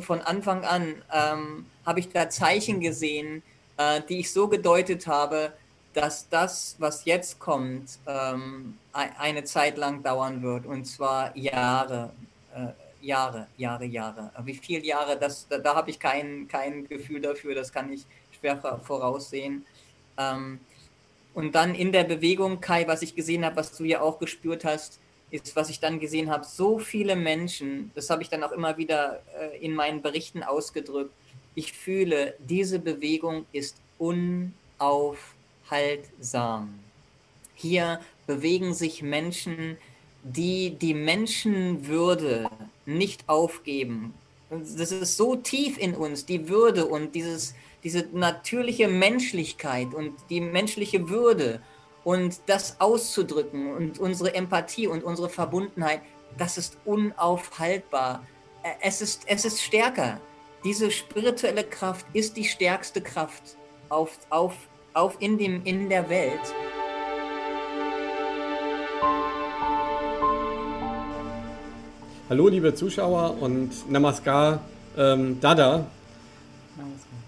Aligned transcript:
von 0.00 0.20
Anfang 0.20 0.64
an 0.64 1.02
ähm, 1.12 1.66
habe 1.84 2.00
ich 2.00 2.08
da 2.10 2.28
Zeichen 2.28 2.80
gesehen, 2.80 3.42
äh, 3.76 4.00
die 4.08 4.20
ich 4.20 4.32
so 4.32 4.48
gedeutet 4.48 5.06
habe, 5.06 5.52
dass 5.94 6.28
das, 6.28 6.76
was 6.78 7.04
jetzt 7.04 7.38
kommt, 7.38 7.98
ähm, 8.06 8.78
eine 8.92 9.44
Zeit 9.44 9.76
lang 9.76 10.02
dauern 10.02 10.42
wird 10.42 10.66
und 10.66 10.84
zwar 10.84 11.36
Jahre, 11.36 12.10
äh, 12.54 12.68
Jahre, 13.04 13.46
Jahre, 13.56 13.84
Jahre. 13.84 14.30
Wie 14.44 14.54
viele 14.54 14.84
Jahre, 14.84 15.18
das, 15.18 15.46
da, 15.48 15.58
da 15.58 15.74
habe 15.74 15.90
ich 15.90 15.98
kein, 15.98 16.46
kein 16.48 16.86
Gefühl 16.86 17.20
dafür, 17.20 17.54
das 17.54 17.72
kann 17.72 17.92
ich 17.92 18.04
schwer 18.38 18.60
voraussehen. 18.82 19.64
Ähm, 20.16 20.60
und 21.34 21.54
dann 21.54 21.74
in 21.74 21.92
der 21.92 22.04
Bewegung, 22.04 22.60
Kai, 22.60 22.86
was 22.88 23.02
ich 23.02 23.14
gesehen 23.14 23.44
habe, 23.44 23.56
was 23.56 23.76
du 23.76 23.84
ja 23.84 24.00
auch 24.00 24.18
gespürt 24.18 24.64
hast, 24.64 24.98
ist, 25.30 25.56
was 25.56 25.70
ich 25.70 25.80
dann 25.80 26.00
gesehen 26.00 26.30
habe, 26.30 26.44
so 26.44 26.78
viele 26.78 27.16
Menschen, 27.16 27.90
das 27.94 28.10
habe 28.10 28.22
ich 28.22 28.28
dann 28.28 28.42
auch 28.42 28.52
immer 28.52 28.76
wieder 28.76 29.22
äh, 29.38 29.56
in 29.58 29.74
meinen 29.74 30.02
Berichten 30.02 30.42
ausgedrückt, 30.42 31.14
ich 31.54 31.72
fühle, 31.72 32.34
diese 32.38 32.78
Bewegung 32.78 33.46
ist 33.52 33.76
unaufhaltsam. 33.98 36.78
Hier 37.54 38.00
bewegen 38.26 38.74
sich 38.74 39.02
Menschen, 39.02 39.78
die 40.22 40.70
die 40.70 40.94
Menschenwürde 40.94 42.48
nicht 42.86 43.28
aufgeben. 43.28 44.14
Das 44.50 44.92
ist 44.92 45.16
so 45.16 45.36
tief 45.36 45.78
in 45.78 45.94
uns, 45.94 46.26
die 46.26 46.48
Würde 46.48 46.86
und 46.86 47.14
dieses, 47.14 47.54
diese 47.84 48.08
natürliche 48.12 48.88
Menschlichkeit 48.88 49.92
und 49.92 50.12
die 50.30 50.40
menschliche 50.40 51.08
Würde 51.08 51.60
und 52.08 52.40
das 52.46 52.76
auszudrücken 52.78 53.76
und 53.76 53.98
unsere 53.98 54.34
Empathie 54.34 54.86
und 54.86 55.04
unsere 55.04 55.28
Verbundenheit, 55.28 56.00
das 56.38 56.56
ist 56.56 56.78
unaufhaltbar. 56.86 58.24
Es 58.80 59.02
ist, 59.02 59.24
es 59.26 59.44
ist 59.44 59.60
stärker. 59.60 60.18
Diese 60.64 60.90
spirituelle 60.90 61.64
Kraft 61.64 62.06
ist 62.14 62.38
die 62.38 62.44
stärkste 62.44 63.02
Kraft 63.02 63.58
auf, 63.90 64.16
auf, 64.30 64.54
auf 64.94 65.16
in, 65.18 65.36
dem, 65.36 65.62
in 65.64 65.90
der 65.90 66.08
Welt. 66.08 66.40
Hallo 72.30 72.48
liebe 72.48 72.74
Zuschauer 72.74 73.36
und 73.38 73.70
Namaskar 73.90 74.60
ähm, 74.96 75.38
Dada. 75.42 75.84
Namaskar. 76.74 77.18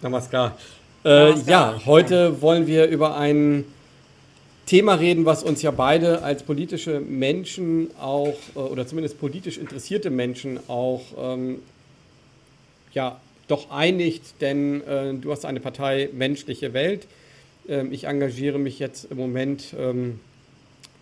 Namaskar. 0.00 0.56
Äh, 1.04 1.30
Namaskar. 1.30 1.48
Ja, 1.48 1.86
heute 1.86 2.40
wollen 2.40 2.68
wir 2.68 2.86
über 2.86 3.16
ein 3.16 3.64
Thema 4.68 4.94
reden, 4.94 5.24
was 5.24 5.42
uns 5.42 5.62
ja 5.62 5.70
beide 5.70 6.22
als 6.22 6.42
politische 6.42 7.00
Menschen 7.00 7.90
auch, 7.98 8.36
äh, 8.54 8.58
oder 8.58 8.86
zumindest 8.86 9.18
politisch 9.18 9.56
interessierte 9.56 10.10
Menschen 10.10 10.60
auch, 10.68 11.02
ähm, 11.18 11.60
ja, 12.92 13.18
doch 13.48 13.70
einigt, 13.70 14.42
denn 14.42 14.86
äh, 14.86 15.14
du 15.14 15.32
hast 15.32 15.46
eine 15.46 15.60
Partei 15.60 16.10
Menschliche 16.12 16.74
Welt. 16.74 17.06
Ähm, 17.66 17.92
ich 17.92 18.04
engagiere 18.04 18.58
mich 18.58 18.78
jetzt 18.78 19.10
im 19.10 19.16
Moment 19.16 19.74
ähm, 19.78 20.20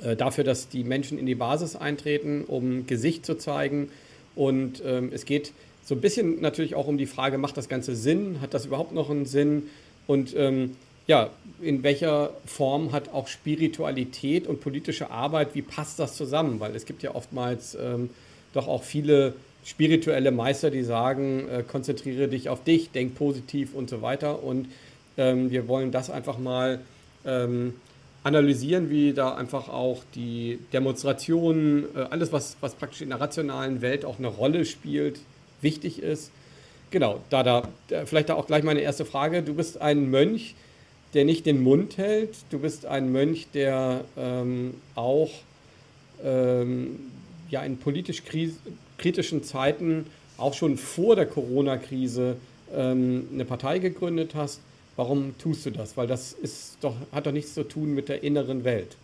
äh, 0.01 0.15
dafür, 0.15 0.45
dass 0.45 0.69
die 0.69 0.85
Menschen 0.85 1.19
in 1.19 1.27
die 1.27 1.35
Basis 1.35 1.75
eintreten, 1.75 2.45
um 2.47 2.87
Gesicht 2.87 3.27
zu 3.27 3.37
zeigen. 3.37 3.91
Und 4.37 4.81
ähm, 4.87 5.11
es 5.13 5.25
geht 5.25 5.53
so 5.85 5.97
ein 5.97 6.01
bisschen 6.01 6.41
natürlich 6.41 6.77
auch 6.77 6.87
um 6.87 6.99
die 6.99 7.07
Frage, 7.07 7.37
macht 7.37 7.57
das 7.57 7.69
Ganze 7.69 7.97
Sinn? 7.97 8.41
Hat 8.41 8.55
das 8.55 8.65
überhaupt 8.67 8.93
noch 8.93 9.11
einen 9.11 9.27
Sinn? 9.27 9.65
Und 10.07 10.37
ähm, 10.37 10.77
ja, 11.07 11.31
in 11.61 11.83
welcher 11.83 12.31
Form 12.45 12.93
hat 12.93 13.13
auch 13.13 13.29
Spiritualität 13.29 14.47
und 14.47 14.61
politische 14.61 15.11
Arbeit, 15.11 15.55
wie 15.55 15.63
passt 15.63 15.99
das 15.99 16.17
zusammen? 16.17 16.61
Weil 16.61 16.75
es 16.75 16.85
gibt 16.85 17.03
ja 17.03 17.15
oftmals 17.15 17.77
ähm, 17.81 18.11
doch 18.53 18.67
auch 18.67 18.83
viele 18.83 19.35
spirituelle 19.65 20.31
Meister, 20.31 20.71
die 20.71 20.83
sagen, 20.83 21.49
äh, 21.49 21.63
konzentriere 21.63 22.29
dich 22.29 22.49
auf 22.49 22.65
dich, 22.65 22.91
denk 22.91 23.15
positiv 23.17 23.75
und 23.75 23.91
so 23.91 24.03
weiter. 24.03 24.43
Und 24.43 24.69
ähm, 25.17 25.51
wir 25.51 25.69
wollen 25.69 25.93
das 25.93 26.11
einfach 26.11 26.39
mal 26.39 26.81
ähm, 27.25 27.75
analysieren, 28.23 28.91
wie 28.91 29.13
da 29.13 29.35
einfach 29.35 29.69
auch 29.69 30.03
die 30.15 30.59
Demonstrationen, 30.73 31.85
äh, 31.95 32.01
alles, 32.11 32.33
was, 32.33 32.57
was 32.61 32.75
praktisch 32.75 33.03
in 33.03 33.11
der 33.11 33.21
rationalen 33.21 33.81
Welt 33.81 34.05
auch 34.05 34.19
eine 34.19 34.29
Rolle 34.29 34.65
spielt, 34.65 35.21
wichtig 35.61 36.03
ist. 36.03 36.33
Genau, 36.91 37.21
da, 37.31 37.43
da, 37.43 37.69
vielleicht 38.05 38.29
da 38.29 38.35
auch 38.35 38.47
gleich 38.47 38.65
meine 38.65 38.81
erste 38.81 39.05
Frage. 39.05 39.43
Du 39.43 39.55
bist 39.55 39.81
ein 39.81 40.11
Mönch, 40.11 40.55
der 41.15 41.25
nicht 41.25 41.47
den 41.47 41.63
Mund 41.63 41.97
hält. 41.99 42.37
Du 42.51 42.59
bist 42.59 42.87
ein 42.87 43.13
Mönch, 43.13 43.49
der 43.53 44.05
ähm, 44.17 44.75
auch 44.95 45.31
ähm, 46.25 46.99
ja, 47.51 47.63
in 47.63 47.79
politisch 47.79 48.23
kritischen 48.99 49.43
Zeiten, 49.45 50.07
auch 50.37 50.55
schon 50.55 50.77
vor 50.77 51.17
der 51.17 51.27
Corona-Krise, 51.27 52.37
ähm, 52.75 53.29
eine 53.33 53.45
Partei 53.45 53.79
gegründet 53.79 54.35
hast. 54.35 54.61
Warum 54.97 55.37
tust 55.39 55.67
du 55.67 55.71
das? 55.71 55.97
Weil 55.97 56.07
das 56.07 56.33
ist 56.33 56.79
doch, 56.81 56.95
hat 57.13 57.27
doch 57.27 57.33
nichts 57.33 57.55
zu 57.55 57.65
tun 57.65 57.95
mit 57.95 58.09
der 58.09 58.23
inneren 58.23 58.65
Welt. 58.65 58.97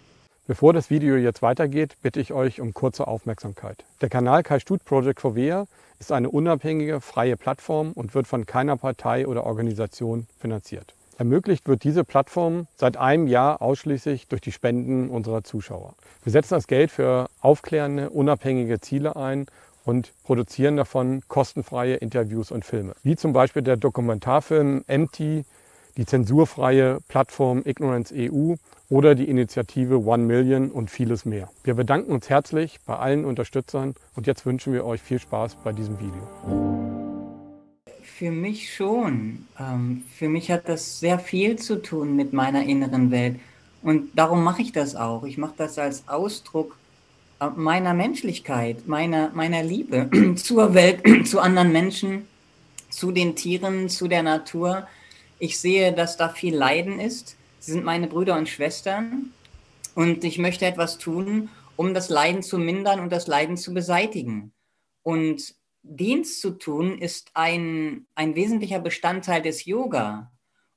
Bevor 0.47 0.73
das 0.73 0.91
Video 0.91 1.17
jetzt 1.17 1.41
weitergeht, 1.41 1.97
bitte 2.03 2.19
ich 2.19 2.33
euch 2.33 2.61
um 2.61 2.75
kurze 2.75 3.07
Aufmerksamkeit. 3.07 3.85
Der 4.01 4.09
Kanal 4.09 4.43
Kai 4.43 4.59
Stut 4.59 4.85
Project 4.85 5.21
for 5.21 5.37
Vea 5.37 5.67
ist 6.01 6.11
eine 6.11 6.31
unabhängige, 6.31 7.01
freie 7.01 7.37
Plattform 7.37 7.93
und 7.93 8.15
wird 8.15 8.27
von 8.27 8.45
keiner 8.45 8.77
Partei 8.77 9.29
oder 9.29 9.45
Organisation 9.45 10.27
finanziert. 10.41 10.95
Ermöglicht 11.23 11.69
wird 11.69 11.85
diese 11.85 12.03
Plattform 12.03 12.67
seit 12.75 12.97
einem 12.97 13.29
Jahr 13.29 13.63
ausschließlich 13.63 14.27
durch 14.27 14.41
die 14.41 14.51
Spenden 14.51 15.09
unserer 15.09 15.45
Zuschauer. 15.45 15.95
Wir 16.25 16.33
setzen 16.33 16.55
das 16.55 16.67
Geld 16.67 16.91
für 16.91 17.29
aufklärende, 17.41 18.11
unabhängige 18.11 18.81
Ziele 18.81 19.15
ein 19.15 19.47
und 19.85 20.13
produzieren 20.25 20.77
davon 20.77 21.23
kostenfreie 21.29 21.95
Interviews 21.95 22.51
und 22.51 22.65
Filme. 22.65 22.95
Wie 23.05 23.15
zum 23.15 23.33
Beispiel 23.33 23.63
der 23.63 23.77
Dokumentarfilm 23.77 24.83
Empty, 24.89 25.45
die 25.97 26.07
zensurfreie 26.07 26.99
Plattform 27.07 27.63
Ignorance 27.65 28.13
EU 28.13 28.55
oder 28.89 29.15
die 29.15 29.29
Initiative 29.29 30.05
One 30.05 30.25
Million 30.25 30.73
und 30.73 30.91
vieles 30.91 31.25
mehr. 31.25 31.51
Wir 31.63 31.75
bedanken 31.75 32.11
uns 32.11 32.31
herzlich 32.31 32.81
bei 32.85 32.97
allen 32.97 33.25
Unterstützern 33.25 33.95
und 34.17 34.27
jetzt 34.27 34.45
wünschen 34.45 34.73
wir 34.73 34.85
euch 34.85 35.01
viel 35.01 35.21
Spaß 35.21 35.55
bei 35.63 35.71
diesem 35.71 36.01
Video. 36.01 37.02
Für 38.23 38.31
mich 38.31 38.73
schon. 38.73 39.49
Ähm, 39.59 40.05
für 40.17 40.29
mich 40.29 40.49
hat 40.53 40.69
das 40.69 41.01
sehr 41.01 41.19
viel 41.19 41.57
zu 41.57 41.83
tun 41.83 42.15
mit 42.15 42.33
meiner 42.33 42.63
inneren 42.63 43.11
Welt. 43.11 43.41
Und 43.83 44.17
darum 44.17 44.45
mache 44.45 44.63
ich 44.63 44.71
das 44.71 44.95
auch. 44.95 45.25
Ich 45.25 45.39
mache 45.39 45.55
das 45.57 45.77
als 45.77 46.07
Ausdruck 46.07 46.79
äh, 47.41 47.49
meiner 47.49 47.95
Menschlichkeit, 47.95 48.87
meiner, 48.87 49.31
meiner 49.31 49.65
Liebe 49.65 50.09
zur 50.37 50.73
Welt, 50.73 51.03
zu 51.27 51.41
anderen 51.41 51.73
Menschen, 51.73 52.29
zu 52.91 53.11
den 53.11 53.35
Tieren, 53.35 53.89
zu 53.89 54.07
der 54.07 54.23
Natur. 54.23 54.87
Ich 55.41 55.59
sehe, 55.59 55.93
dass 55.93 56.17
da 56.17 56.29
viel 56.29 56.55
Leiden 56.55 57.01
ist. 57.01 57.35
Sie 57.59 57.73
sind 57.73 57.85
meine 57.85 58.07
Brüder 58.07 58.37
und 58.37 58.49
Schwestern. 58.49 59.33
Und 59.97 60.23
ich 60.23 60.39
möchte 60.39 60.65
etwas 60.65 60.99
tun, 60.99 61.49
um 61.75 61.93
das 61.93 62.09
Leiden 62.09 62.45
zu 62.45 62.57
mindern 62.57 63.01
und 63.01 63.11
das 63.11 63.27
Leiden 63.27 63.57
zu 63.57 63.75
beseitigen. 63.75 64.53
Und 65.03 65.57
Dienst 65.83 66.41
zu 66.41 66.53
tun 66.53 66.99
ist 66.99 67.31
ein, 67.35 68.07
ein 68.15 68.35
wesentlicher 68.35 68.79
Bestandteil 68.79 69.43
des 69.43 69.65
Yoga. 69.65 70.31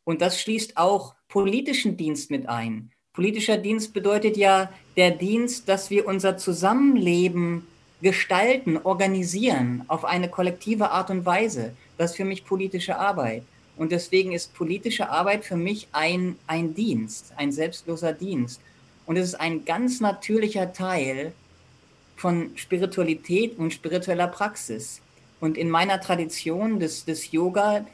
Und 0.04 0.22
das 0.22 0.42
schließt 0.42 0.78
auch 0.78 1.16
politischen 1.28 1.98
Dienst 1.98 2.32
mit 2.32 2.50
ein. 2.50 2.92
Politischer 3.14 3.58
Dienst 3.58 3.94
bedeutet 3.94 4.36
ja 4.36 4.72
der 4.98 5.12
Dienst, 5.12 5.70
dass 5.70 5.90
wir 5.90 6.08
unser 6.08 6.38
Zusammenleben 6.38 7.66
gestalten, 8.02 8.78
organisieren 8.78 9.84
auf 9.88 10.06
eine 10.06 10.30
kollektive 10.30 10.92
Art 10.92 11.10
und 11.10 11.26
Weise. 11.26 11.76
Das 11.98 12.12
ist 12.12 12.18
für 12.18 12.26
mich 12.26 12.46
politische 12.46 12.98
Arbeit. 12.98 13.44
Und 13.78 13.92
deswegen 13.92 14.32
ist 14.32 14.54
politische 14.54 15.10
Arbeit 15.10 15.46
für 15.46 15.56
mich 15.56 15.88
ein, 15.92 16.36
ein 16.48 16.74
Dienst, 16.74 17.34
ein 17.36 17.52
selbstloser 17.52 18.14
Dienst. 18.14 18.62
Und 19.06 19.18
es 19.18 19.30
ist 19.30 19.36
ein 19.36 19.66
ganz 19.66 20.02
natürlicher 20.02 20.74
Teil 20.74 21.34
von 22.16 22.52
Spiritualität 22.56 23.58
und 23.58 23.74
spiritueller 23.74 24.28
Praxis. 24.28 25.02
Und 25.40 25.58
in 25.58 25.70
meiner 25.70 26.00
Tradition 26.00 26.80
des, 26.80 27.06
des 27.06 27.32
Yoga, 27.32 27.86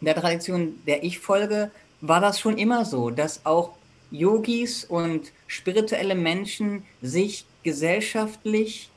der 0.00 0.14
Tradition, 0.14 0.80
der 0.86 1.04
ich 1.04 1.18
folge, 1.18 1.70
war 2.00 2.20
das 2.20 2.40
schon 2.40 2.58
immer 2.58 2.84
so, 2.84 3.10
dass 3.10 3.44
auch 3.44 3.74
Yogis 4.10 4.84
und 4.84 5.32
spirituelle 5.46 6.14
Menschen 6.14 6.84
sich 7.00 7.46
gesellschaftlich 7.62 8.90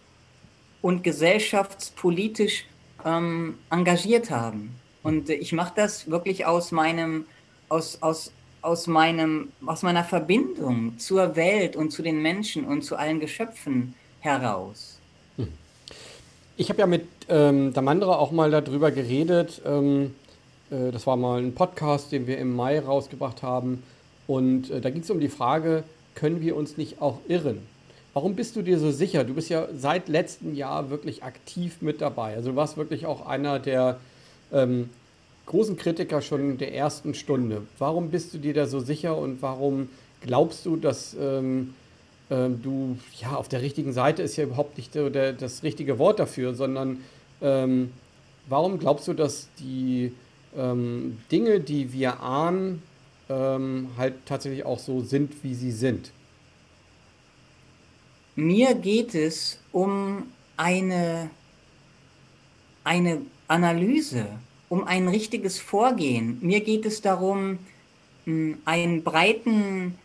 und 0.81 1.03
gesellschaftspolitisch 1.03 2.65
ähm, 3.05 3.57
engagiert 3.69 4.29
haben. 4.29 4.75
Und 5.03 5.29
ich 5.29 5.53
mache 5.53 5.73
das 5.75 6.09
wirklich 6.09 6.45
aus 6.45 6.71
meinem, 6.71 7.25
aus, 7.69 8.01
aus, 8.01 8.31
aus, 8.61 8.87
meinem, 8.87 9.51
aus 9.65 9.83
meiner 9.83 10.03
Verbindung 10.03 10.97
zur 10.97 11.35
Welt 11.35 11.75
und 11.75 11.91
zu 11.91 12.01
den 12.01 12.21
Menschen 12.21 12.65
und 12.65 12.81
zu 12.81 12.95
allen 12.95 13.19
Geschöpfen 13.19 13.93
heraus. 14.25 14.99
Hm. 15.37 15.47
Ich 16.57 16.69
habe 16.69 16.79
ja 16.79 16.87
mit 16.87 17.07
ähm, 17.29 17.73
Damandra 17.73 18.17
auch 18.17 18.31
mal 18.31 18.51
darüber 18.51 18.91
geredet. 18.91 19.61
Ähm, 19.65 20.15
äh, 20.69 20.91
das 20.91 21.07
war 21.07 21.15
mal 21.15 21.41
ein 21.41 21.55
Podcast, 21.55 22.11
den 22.11 22.27
wir 22.27 22.37
im 22.37 22.53
Mai 22.53 22.79
rausgebracht 22.79 23.41
haben. 23.43 23.83
Und 24.27 24.69
äh, 24.69 24.81
da 24.81 24.89
ging 24.89 25.01
es 25.03 25.09
um 25.09 25.19
die 25.19 25.29
Frage, 25.29 25.83
können 26.15 26.41
wir 26.41 26.57
uns 26.57 26.75
nicht 26.77 27.01
auch 27.01 27.19
irren? 27.27 27.61
warum 28.15 28.33
bist 28.33 28.55
du 28.55 28.61
dir 28.63 28.79
so 28.79 28.91
sicher? 28.91 29.25
Du 29.25 29.33
bist 29.33 29.49
ja 29.49 29.67
seit 29.77 30.07
letztem 30.07 30.55
Jahr 30.55 30.89
wirklich 30.89 31.21
aktiv 31.23 31.81
mit 31.81 32.01
dabei. 32.01 32.33
Also 32.35 32.51
du 32.51 32.55
warst 32.55 32.77
wirklich 32.77 33.05
auch 33.05 33.27
einer 33.27 33.59
der 33.59 33.99
ähm, 34.51 34.89
großen 35.45 35.75
Kritiker 35.75 36.21
schon 36.21 36.57
der 36.57 36.73
ersten 36.73 37.13
Stunde. 37.13 37.63
Warum 37.77 38.09
bist 38.09 38.33
du 38.33 38.37
dir 38.37 38.53
da 38.53 38.67
so 38.67 38.79
sicher 38.79 39.17
und 39.17 39.41
warum 39.41 39.89
glaubst 40.21 40.65
du, 40.65 40.77
dass 40.77 41.15
ähm, 41.19 41.75
ähm, 42.29 42.61
du 42.61 42.97
ja 43.19 43.35
auf 43.35 43.47
der 43.47 43.61
richtigen 43.61 43.93
Seite 43.93 44.23
ist 44.23 44.35
ja 44.35 44.45
überhaupt 44.45 44.77
nicht 44.77 44.95
der, 44.95 45.09
der, 45.09 45.33
das 45.33 45.63
richtige 45.63 45.99
Wort 45.99 46.19
dafür, 46.19 46.55
sondern 46.55 47.01
ähm, 47.41 47.91
warum 48.47 48.79
glaubst 48.79 49.07
du, 49.07 49.13
dass 49.13 49.49
die 49.59 50.11
ähm, 50.57 51.19
Dinge, 51.31 51.59
die 51.59 51.93
wir 51.93 52.19
ahnen, 52.21 52.81
ähm, 53.29 53.89
halt 53.97 54.13
tatsächlich 54.25 54.65
auch 54.65 54.79
so 54.79 55.01
sind, 55.01 55.43
wie 55.43 55.53
sie 55.53 55.71
sind? 55.71 56.11
Mir 58.35 58.75
geht 58.75 59.15
es 59.15 59.59
um 59.71 60.23
eine, 60.57 61.29
eine 62.83 63.21
Analyse, 63.47 64.25
um 64.67 64.83
ein 64.85 65.07
richtiges 65.07 65.59
Vorgehen. 65.59 66.39
Mir 66.41 66.61
geht 66.61 66.85
es 66.85 67.01
darum, 67.01 67.59
einen 68.25 69.03
breiten, 69.03 69.95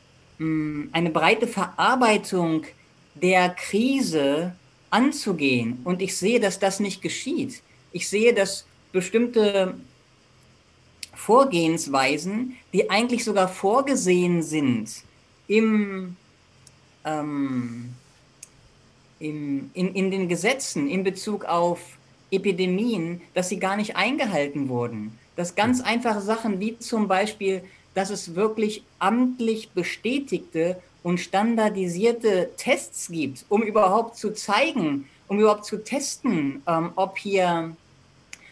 eine 0.41 1.11
breite 1.11 1.47
Verarbeitung 1.47 2.65
der 3.15 3.51
Krise 3.51 4.55
anzugehen. 4.89 5.81
Und 5.85 6.01
ich 6.01 6.17
sehe, 6.17 6.41
dass 6.41 6.59
das 6.59 6.81
nicht 6.81 7.03
geschieht. 7.03 7.63
Ich 7.93 8.09
sehe, 8.09 8.33
dass 8.33 8.65
bestimmte 8.93 9.75
Vorgehensweisen, 11.15 12.57
die 12.73 12.89
eigentlich 12.89 13.25
sogar 13.25 13.49
vorgesehen 13.49 14.43
sind 14.43 14.91
im, 15.47 16.17
ähm, 17.05 17.91
im, 19.19 19.71
in, 19.75 19.95
in 19.95 20.11
den 20.11 20.29
Gesetzen 20.29 20.89
in 20.89 21.05
Bezug 21.05 21.45
auf 21.45 21.81
Epidemien, 22.31 23.21
dass 23.35 23.51
sie 23.51 23.59
gar 23.59 23.77
nicht 23.77 23.97
eingehalten 23.97 24.69
wurden. 24.69 25.19
Dass 25.37 25.55
ganz 25.55 25.83
einfache 25.83 26.21
Sachen 26.21 26.61
wie 26.61 26.79
zum 26.79 27.09
Beispiel, 27.09 27.63
dass 27.95 28.11
es 28.11 28.35
wirklich 28.35 28.85
amtlich 28.99 29.71
bestätigte 29.71 30.81
und 31.03 31.19
standardisierte 31.19 32.51
Tests 32.57 33.09
gibt, 33.09 33.45
um 33.49 33.63
überhaupt 33.63 34.17
zu 34.17 34.33
zeigen, 34.33 35.07
um 35.29 35.41
überhaupt 35.41 35.65
zu 35.65 35.83
testen, 35.83 36.63
ähm, 36.67 36.93
ob 36.97 37.19
hier 37.19 37.75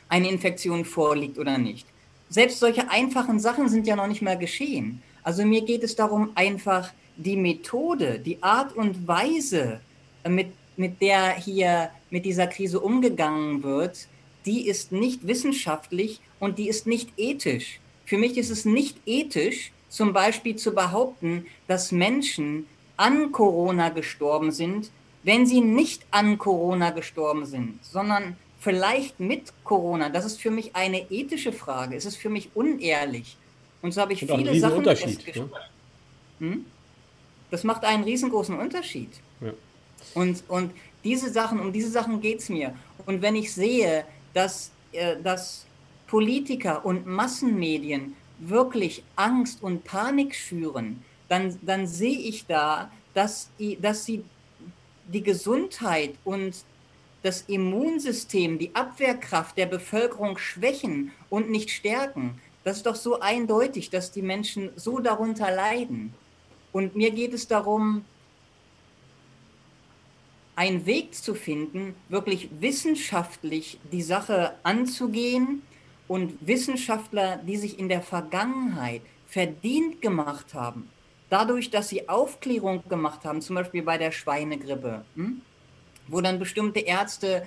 eine 0.08 0.30
Infektion 0.30 0.84
vorliegt 0.84 1.38
oder 1.38 1.58
nicht. 1.58 1.86
Selbst 2.30 2.60
solche 2.60 2.90
einfachen 2.90 3.40
Sachen 3.40 3.68
sind 3.68 3.86
ja 3.86 3.96
noch 3.96 4.06
nicht 4.06 4.22
mehr 4.22 4.36
geschehen. 4.36 5.02
Also 5.22 5.44
mir 5.44 5.62
geht 5.62 5.82
es 5.82 5.96
darum, 5.96 6.30
einfach 6.34 6.92
die 7.16 7.36
Methode, 7.36 8.18
die 8.18 8.42
Art 8.42 8.74
und 8.76 9.06
Weise, 9.06 9.80
äh, 10.24 10.28
mit, 10.28 10.48
mit 10.76 11.00
der 11.02 11.34
hier 11.34 11.90
mit 12.10 12.24
dieser 12.24 12.46
Krise 12.46 12.80
umgegangen 12.80 13.62
wird, 13.62 14.06
die 14.46 14.66
ist 14.66 14.92
nicht 14.92 15.26
wissenschaftlich 15.26 16.20
und 16.38 16.58
die 16.58 16.68
ist 16.68 16.86
nicht 16.86 17.10
ethisch. 17.18 17.80
Für 18.08 18.16
mich 18.16 18.38
ist 18.38 18.48
es 18.48 18.64
nicht 18.64 18.96
ethisch, 19.04 19.70
zum 19.90 20.14
Beispiel 20.14 20.56
zu 20.56 20.74
behaupten, 20.74 21.44
dass 21.66 21.92
Menschen 21.92 22.66
an 22.96 23.32
Corona 23.32 23.90
gestorben 23.90 24.50
sind, 24.50 24.90
wenn 25.24 25.44
sie 25.44 25.60
nicht 25.60 26.06
an 26.10 26.38
Corona 26.38 26.88
gestorben 26.88 27.44
sind, 27.44 27.84
sondern 27.84 28.38
vielleicht 28.60 29.20
mit 29.20 29.52
Corona. 29.62 30.08
Das 30.08 30.24
ist 30.24 30.40
für 30.40 30.50
mich 30.50 30.74
eine 30.74 31.10
ethische 31.10 31.52
Frage. 31.52 31.96
Es 31.96 32.06
ist 32.06 32.16
für 32.16 32.30
mich 32.30 32.48
unehrlich. 32.54 33.36
Und 33.82 33.92
so 33.92 34.00
habe 34.00 34.14
ich 34.14 34.22
und 34.22 34.38
viele 34.38 34.58
Sachen 34.58 34.84
festgestellt. 34.84 35.50
Ne? 36.38 36.52
Hm? 36.52 36.64
Das 37.50 37.62
macht 37.62 37.84
einen 37.84 38.04
riesengroßen 38.04 38.58
Unterschied. 38.58 39.10
Ja. 39.42 39.52
Und, 40.14 40.42
und 40.48 40.72
diese 41.04 41.30
Sachen, 41.30 41.60
um 41.60 41.74
diese 41.74 41.90
Sachen 41.90 42.22
geht 42.22 42.38
es 42.38 42.48
mir. 42.48 42.74
Und 43.04 43.20
wenn 43.20 43.36
ich 43.36 43.52
sehe, 43.52 44.06
dass, 44.32 44.70
äh, 44.92 45.16
dass 45.22 45.66
Politiker 46.08 46.84
und 46.84 47.06
Massenmedien 47.06 48.16
wirklich 48.40 49.04
Angst 49.14 49.62
und 49.62 49.84
Panik 49.84 50.34
schüren, 50.34 51.02
dann, 51.28 51.58
dann 51.62 51.86
sehe 51.86 52.18
ich 52.18 52.46
da, 52.46 52.90
dass, 53.14 53.50
dass 53.80 54.04
sie 54.04 54.24
die 55.06 55.22
Gesundheit 55.22 56.14
und 56.24 56.54
das 57.22 57.42
Immunsystem, 57.42 58.58
die 58.58 58.74
Abwehrkraft 58.74 59.56
der 59.58 59.66
Bevölkerung 59.66 60.38
schwächen 60.38 61.12
und 61.30 61.50
nicht 61.50 61.70
stärken. 61.70 62.40
Das 62.64 62.78
ist 62.78 62.86
doch 62.86 62.94
so 62.94 63.20
eindeutig, 63.20 63.90
dass 63.90 64.12
die 64.12 64.22
Menschen 64.22 64.70
so 64.76 65.00
darunter 65.00 65.50
leiden. 65.50 66.14
Und 66.72 66.94
mir 66.94 67.10
geht 67.10 67.34
es 67.34 67.48
darum, 67.48 68.04
einen 70.54 70.86
Weg 70.86 71.14
zu 71.14 71.34
finden, 71.34 71.94
wirklich 72.08 72.48
wissenschaftlich 72.60 73.78
die 73.92 74.02
Sache 74.02 74.54
anzugehen 74.62 75.62
und 76.08 76.34
Wissenschaftler, 76.40 77.36
die 77.36 77.56
sich 77.56 77.78
in 77.78 77.88
der 77.88 78.02
Vergangenheit 78.02 79.02
verdient 79.26 80.00
gemacht 80.00 80.54
haben, 80.54 80.88
dadurch, 81.28 81.70
dass 81.70 81.90
sie 81.90 82.08
Aufklärung 82.08 82.82
gemacht 82.88 83.24
haben, 83.24 83.42
zum 83.42 83.56
Beispiel 83.56 83.82
bei 83.82 83.98
der 83.98 84.10
Schweinegrippe, 84.10 85.04
hm? 85.14 85.42
wo 86.08 86.20
dann 86.20 86.38
bestimmte 86.38 86.80
Ärzte 86.80 87.46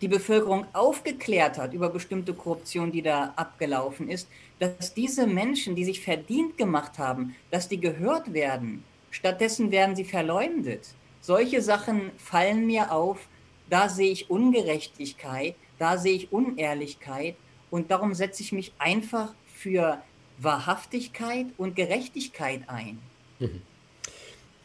die 0.00 0.08
Bevölkerung 0.08 0.66
aufgeklärt 0.72 1.58
hat 1.58 1.72
über 1.72 1.90
bestimmte 1.90 2.34
Korruption, 2.34 2.90
die 2.90 3.02
da 3.02 3.32
abgelaufen 3.36 4.08
ist, 4.08 4.28
dass 4.58 4.94
diese 4.94 5.26
Menschen, 5.26 5.76
die 5.76 5.84
sich 5.84 6.00
verdient 6.00 6.56
gemacht 6.58 6.98
haben, 6.98 7.36
dass 7.50 7.68
die 7.68 7.80
gehört 7.80 8.32
werden. 8.32 8.82
Stattdessen 9.10 9.70
werden 9.70 9.94
sie 9.94 10.04
verleumdet. 10.04 10.88
Solche 11.20 11.60
Sachen 11.60 12.10
fallen 12.16 12.66
mir 12.66 12.92
auf. 12.92 13.28
Da 13.68 13.88
sehe 13.88 14.10
ich 14.10 14.30
Ungerechtigkeit, 14.30 15.54
da 15.78 15.96
sehe 15.96 16.14
ich 16.14 16.32
Unehrlichkeit 16.32 17.36
und 17.70 17.90
darum 17.90 18.14
setze 18.14 18.42
ich 18.42 18.52
mich 18.52 18.72
einfach 18.78 19.32
für 19.54 19.98
Wahrhaftigkeit 20.38 21.46
und 21.56 21.76
Gerechtigkeit 21.76 22.62
ein. 22.68 22.98
Mhm. 23.38 23.62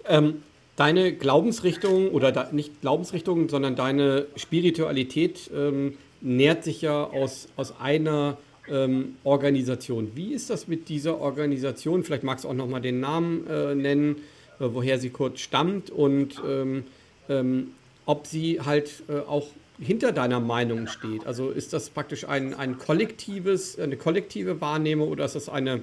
Ähm, 0.08 0.44
deine 0.76 1.14
Glaubensrichtung 1.14 2.12
oder 2.12 2.32
da, 2.32 2.50
nicht 2.52 2.82
Glaubensrichtung, 2.82 3.50
sondern 3.50 3.76
deine 3.76 4.28
Spiritualität 4.36 5.50
ähm, 5.54 5.98
nährt 6.22 6.64
sich 6.64 6.82
ja 6.82 7.04
aus, 7.04 7.48
aus 7.56 7.80
einer 7.80 8.38
ähm, 8.70 9.16
Organisation. 9.24 10.12
Wie 10.16 10.34
ist 10.34 10.50
das 10.50 10.68
mit 10.68 10.90
dieser 10.90 11.20
Organisation? 11.20 12.04
Vielleicht 12.04 12.24
magst 12.24 12.46
du 12.46 12.50
auch 12.50 12.54
noch 12.54 12.68
mal 12.68 12.82
den 12.82 13.00
Namen 13.00 13.48
äh, 13.48 13.76
nennen, 13.76 14.18
äh, 14.60 14.66
woher 14.72 15.00
sie 15.00 15.10
kurz 15.10 15.40
stammt 15.40 15.90
und 15.90 16.42
ähm, 16.48 16.84
ähm, 17.30 17.72
ob 18.06 18.28
sie 18.28 18.62
halt 18.62 19.04
äh, 19.10 19.20
auch 19.20 19.48
hinter 19.80 20.12
deiner 20.12 20.40
Meinung 20.40 20.88
steht. 20.88 21.26
Also 21.26 21.50
ist 21.50 21.74
das 21.74 21.90
praktisch 21.90 22.28
ein, 22.28 22.54
ein 22.54 22.78
kollektives, 22.78 23.78
eine 23.78 23.98
kollektive 23.98 24.62
Wahrnehmung 24.62 25.10
oder 25.10 25.26
ist 25.26 25.36
das 25.36 25.50
eine 25.50 25.82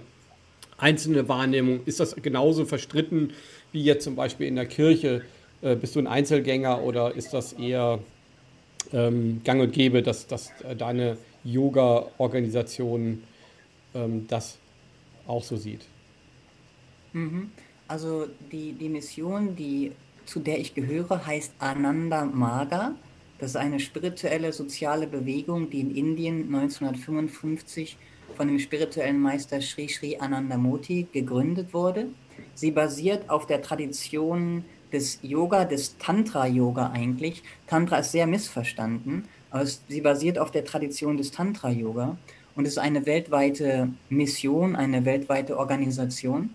einzelne 0.79 1.29
Wahrnehmung? 1.29 1.81
Ist 1.85 2.01
das 2.01 2.17
genauso 2.17 2.65
verstritten 2.65 3.33
wie 3.73 3.83
jetzt 3.83 4.05
zum 4.05 4.17
Beispiel 4.17 4.47
in 4.47 4.57
der 4.57 4.67
Kirche? 4.67 5.23
Äh, 5.61 5.77
bist 5.77 5.95
du 5.95 6.01
ein 6.01 6.07
Einzelgänger 6.07 6.83
oder 6.83 7.15
ist 7.15 7.33
das 7.33 7.53
eher 7.53 7.99
ähm, 8.93 9.41
gang 9.45 9.61
und 9.63 9.73
gäbe, 9.73 10.03
dass, 10.03 10.27
dass 10.27 10.53
deine 10.79 11.19
Yoga-Organisation 11.45 13.23
ähm, 13.95 14.27
das 14.29 14.59
auch 15.27 15.43
so 15.43 15.57
sieht? 15.57 15.83
Mhm. 17.13 17.51
Also 17.89 18.27
die, 18.51 18.73
die 18.73 18.89
Mission, 18.89 19.55
die, 19.55 19.93
zu 20.25 20.41
der 20.41 20.59
ich 20.59 20.75
gehöre, 20.75 21.27
heißt 21.27 21.53
Ananda 21.59 22.25
Maga. 22.25 22.95
Das 23.43 23.51
ist 23.51 23.57
eine 23.57 23.81
spirituelle 23.81 24.53
soziale 24.53 25.09
Bewegung, 25.09 25.69
die 25.69 25.81
in 25.81 25.97
Indien 25.97 26.55
1955 26.55 27.99
von 28.37 28.47
dem 28.47 28.61
spirituellen 28.61 29.21
Meister 29.21 29.61
Sri 29.61 29.89
Sri 29.89 30.17
Anandamurti 30.17 31.09
gegründet 31.11 31.75
wurde. 31.75 32.07
Sie 32.55 32.71
basiert 32.71 33.29
auf 33.29 33.49
der 33.49 33.61
Tradition 33.61 34.65
des 34.93 35.19
Yoga, 35.23 35.65
des 35.65 35.99
Tantra-Yoga 35.99 36.93
eigentlich. 36.93 37.43
Tantra 37.67 37.97
ist 37.97 38.13
sehr 38.13 38.29
missverstanden, 38.29 39.25
aber 39.51 39.67
sie 39.67 40.03
basiert 40.03 40.39
auf 40.39 40.53
der 40.53 40.65
Tradition 40.65 41.17
des 41.17 41.33
Tantra-Yoga 41.33 42.17
und 42.55 42.69
ist 42.69 42.79
eine 42.79 43.07
weltweite 43.07 43.89
Mission, 44.09 44.77
eine 44.77 45.05
weltweite 45.05 45.59
Organisation. 45.59 46.51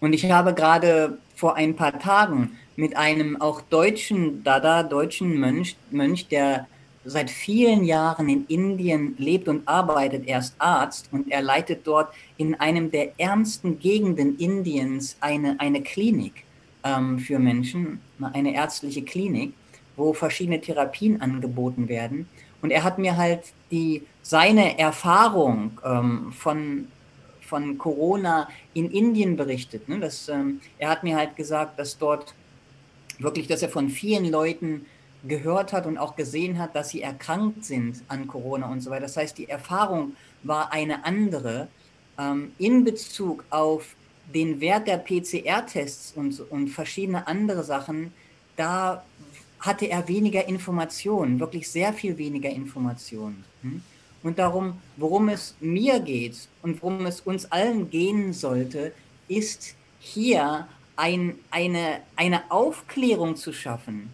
Und 0.00 0.14
ich 0.14 0.30
habe 0.30 0.54
gerade 0.54 1.18
vor 1.34 1.54
ein 1.56 1.76
paar 1.76 1.98
Tagen 1.98 2.56
mit 2.76 2.96
einem 2.96 3.40
auch 3.40 3.60
deutschen 3.62 4.44
Dada, 4.44 4.82
deutschen 4.82 5.38
Mönch, 5.38 5.76
Mönch, 5.90 6.28
der 6.28 6.66
seit 7.06 7.30
vielen 7.30 7.84
Jahren 7.84 8.28
in 8.28 8.46
Indien 8.46 9.14
lebt 9.18 9.48
und 9.48 9.66
arbeitet. 9.66 10.26
Er 10.26 10.40
ist 10.40 10.54
Arzt 10.58 11.08
und 11.12 11.30
er 11.30 11.40
leitet 11.40 11.86
dort 11.86 12.12
in 12.36 12.54
einem 12.56 12.90
der 12.90 13.18
ärmsten 13.18 13.78
Gegenden 13.78 14.36
Indiens 14.38 15.16
eine, 15.20 15.58
eine 15.60 15.82
Klinik 15.82 16.44
ähm, 16.84 17.18
für 17.18 17.38
Menschen, 17.38 18.00
eine 18.32 18.54
ärztliche 18.54 19.02
Klinik, 19.02 19.54
wo 19.96 20.12
verschiedene 20.12 20.60
Therapien 20.60 21.20
angeboten 21.20 21.88
werden. 21.88 22.28
Und 22.60 22.70
er 22.70 22.82
hat 22.82 22.98
mir 22.98 23.16
halt 23.16 23.52
die, 23.70 24.02
seine 24.22 24.78
Erfahrung 24.78 25.78
ähm, 25.84 26.32
von, 26.32 26.88
von 27.40 27.78
Corona 27.78 28.48
in 28.74 28.90
Indien 28.90 29.36
berichtet. 29.36 29.88
Ne? 29.88 30.00
Das, 30.00 30.28
ähm, 30.28 30.60
er 30.78 30.90
hat 30.90 31.04
mir 31.04 31.16
halt 31.16 31.36
gesagt, 31.36 31.78
dass 31.78 31.96
dort 31.96 32.34
wirklich, 33.18 33.46
dass 33.46 33.62
er 33.62 33.68
von 33.68 33.88
vielen 33.88 34.30
Leuten 34.30 34.86
gehört 35.26 35.72
hat 35.72 35.86
und 35.86 35.98
auch 35.98 36.16
gesehen 36.16 36.58
hat, 36.58 36.76
dass 36.76 36.90
sie 36.90 37.02
erkrankt 37.02 37.64
sind 37.64 38.02
an 38.08 38.26
Corona 38.26 38.70
und 38.70 38.80
so 38.80 38.90
weiter. 38.90 39.02
Das 39.02 39.16
heißt, 39.16 39.36
die 39.38 39.48
Erfahrung 39.48 40.14
war 40.42 40.72
eine 40.72 41.04
andere 41.04 41.68
ähm, 42.18 42.52
in 42.58 42.84
Bezug 42.84 43.44
auf 43.50 43.96
den 44.32 44.60
Wert 44.60 44.88
der 44.88 44.98
PCR-Tests 44.98 46.12
und, 46.16 46.40
und 46.50 46.68
verschiedene 46.68 47.26
andere 47.26 47.64
Sachen. 47.64 48.12
Da 48.56 49.04
hatte 49.60 49.86
er 49.86 50.06
weniger 50.08 50.46
Informationen, 50.48 51.40
wirklich 51.40 51.68
sehr 51.68 51.92
viel 51.92 52.18
weniger 52.18 52.50
Informationen. 52.50 53.44
Hm? 53.62 53.82
Und 54.22 54.38
darum, 54.38 54.78
worum 54.96 55.28
es 55.28 55.54
mir 55.60 56.00
geht 56.00 56.48
und 56.62 56.82
worum 56.82 57.06
es 57.06 57.20
uns 57.20 57.50
allen 57.52 57.90
gehen 57.90 58.32
sollte, 58.32 58.92
ist 59.28 59.74
hier 60.00 60.66
ein, 60.96 61.38
eine, 61.50 62.00
eine 62.16 62.50
Aufklärung 62.50 63.36
zu 63.36 63.52
schaffen. 63.52 64.12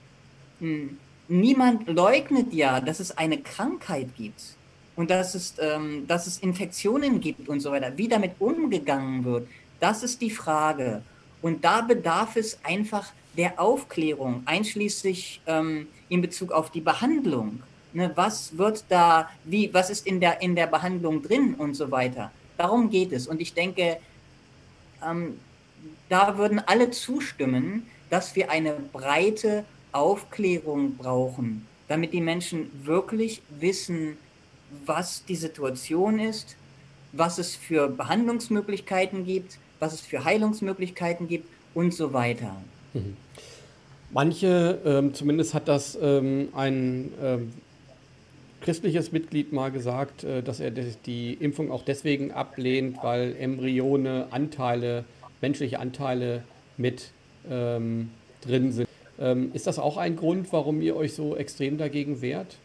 Hm, 0.60 0.98
niemand 1.28 1.88
leugnet 1.88 2.52
ja, 2.52 2.80
dass 2.80 3.00
es 3.00 3.16
eine 3.16 3.38
Krankheit 3.38 4.14
gibt 4.16 4.56
und 4.96 5.10
dass 5.10 5.34
es, 5.34 5.54
ähm, 5.58 6.06
dass 6.06 6.26
es 6.26 6.38
Infektionen 6.38 7.20
gibt 7.20 7.48
und 7.48 7.60
so 7.60 7.70
weiter. 7.70 7.96
Wie 7.96 8.08
damit 8.08 8.32
umgegangen 8.38 9.24
wird, 9.24 9.48
das 9.80 10.02
ist 10.02 10.20
die 10.20 10.30
Frage. 10.30 11.02
Und 11.40 11.64
da 11.64 11.80
bedarf 11.80 12.36
es 12.36 12.58
einfach 12.62 13.12
der 13.36 13.58
Aufklärung, 13.58 14.42
einschließlich 14.44 15.40
ähm, 15.46 15.88
in 16.08 16.20
Bezug 16.20 16.52
auf 16.52 16.70
die 16.70 16.80
Behandlung. 16.80 17.62
Ne, 17.94 18.10
was 18.14 18.56
wird 18.56 18.84
da, 18.88 19.28
wie, 19.44 19.72
was 19.74 19.90
ist 19.90 20.06
in 20.06 20.18
der, 20.18 20.40
in 20.40 20.56
der 20.56 20.66
Behandlung 20.66 21.22
drin 21.22 21.54
und 21.54 21.74
so 21.74 21.90
weiter. 21.90 22.30
Darum 22.56 22.88
geht 22.88 23.12
es. 23.12 23.26
Und 23.26 23.40
ich 23.40 23.52
denke, 23.52 23.98
ähm, 25.04 25.38
da 26.08 26.38
würden 26.38 26.60
alle 26.60 26.90
zustimmen, 26.90 27.86
dass 28.10 28.36
wir 28.36 28.50
eine 28.50 28.74
breite 28.92 29.64
Aufklärung 29.92 30.96
brauchen, 30.96 31.66
damit 31.88 32.12
die 32.12 32.20
Menschen 32.20 32.70
wirklich 32.84 33.42
wissen, 33.48 34.16
was 34.86 35.24
die 35.24 35.36
Situation 35.36 36.18
ist, 36.18 36.56
was 37.12 37.38
es 37.38 37.54
für 37.54 37.88
Behandlungsmöglichkeiten 37.88 39.24
gibt, 39.24 39.58
was 39.80 39.92
es 39.94 40.00
für 40.00 40.24
Heilungsmöglichkeiten 40.24 41.28
gibt 41.28 41.48
und 41.74 41.92
so 41.92 42.12
weiter. 42.12 42.56
Mhm. 42.94 43.16
Manche, 44.10 44.78
ähm, 44.84 45.14
zumindest 45.14 45.54
hat 45.54 45.68
das 45.68 45.98
ähm, 46.00 46.48
ein 46.54 47.12
ähm, 47.22 47.52
christliches 48.60 49.12
Mitglied 49.12 49.52
mal 49.52 49.70
gesagt, 49.70 50.24
äh, 50.24 50.42
dass 50.42 50.60
er 50.60 50.70
die 50.70 51.34
Impfung 51.34 51.70
auch 51.70 51.82
deswegen 51.82 52.30
ablehnt, 52.30 52.98
weil 53.02 53.34
Embryone 53.38 54.28
Anteile, 54.30 55.04
menschliche 55.42 55.78
Anteile 55.78 56.44
mit 56.78 57.10
ähm, 57.50 58.10
drin 58.40 58.72
sind. 58.72 58.88
Ähm, 59.18 59.50
ist 59.52 59.66
das 59.66 59.78
auch 59.78 59.98
ein 59.98 60.16
Grund, 60.16 60.52
warum 60.52 60.80
ihr 60.80 60.96
euch 60.96 61.14
so 61.14 61.36
extrem 61.36 61.76
dagegen 61.76 62.22
wehrt? 62.22 62.56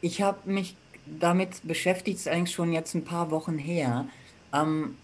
Ich 0.00 0.20
habe 0.20 0.50
mich 0.50 0.76
damit 1.06 1.66
beschäftigt, 1.66 2.18
ist 2.18 2.28
eigentlich 2.28 2.54
schon 2.54 2.72
jetzt 2.72 2.94
ein 2.94 3.04
paar 3.04 3.30
Wochen 3.30 3.58
her. 3.58 4.06
Ähm, 4.52 4.96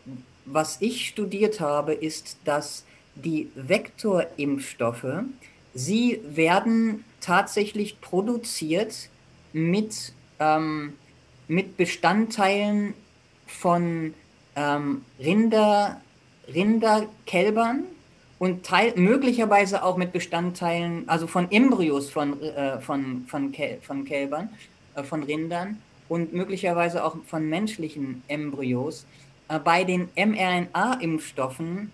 was 0.44 0.78
ich 0.80 1.06
studiert 1.08 1.60
habe, 1.60 1.94
ist, 1.94 2.38
dass 2.44 2.84
die 3.14 3.50
Vektorimpfstoffe, 3.54 5.24
sie 5.74 6.20
werden 6.24 7.04
tatsächlich 7.20 8.00
produziert 8.00 9.08
mit, 9.52 10.12
ähm, 10.38 10.94
mit 11.48 11.76
Bestandteilen 11.76 12.94
von 13.46 14.14
ähm, 14.60 15.02
Rinder, 15.18 16.00
Rinderkälbern 16.52 17.84
und 18.38 18.64
teil, 18.64 18.92
möglicherweise 18.96 19.82
auch 19.82 19.96
mit 19.96 20.12
Bestandteilen, 20.12 21.08
also 21.08 21.26
von 21.26 21.50
Embryos 21.50 22.10
von, 22.10 22.40
äh, 22.42 22.80
von, 22.80 23.24
von, 23.26 23.52
Kel, 23.52 23.78
von 23.82 24.04
Kälbern, 24.04 24.50
äh, 24.94 25.02
von 25.02 25.22
Rindern 25.22 25.80
und 26.08 26.32
möglicherweise 26.32 27.04
auch 27.04 27.16
von 27.26 27.48
menschlichen 27.48 28.22
Embryos. 28.28 29.06
Äh, 29.48 29.58
bei 29.58 29.84
den 29.84 30.08
mRNA-Impfstoffen 30.16 31.92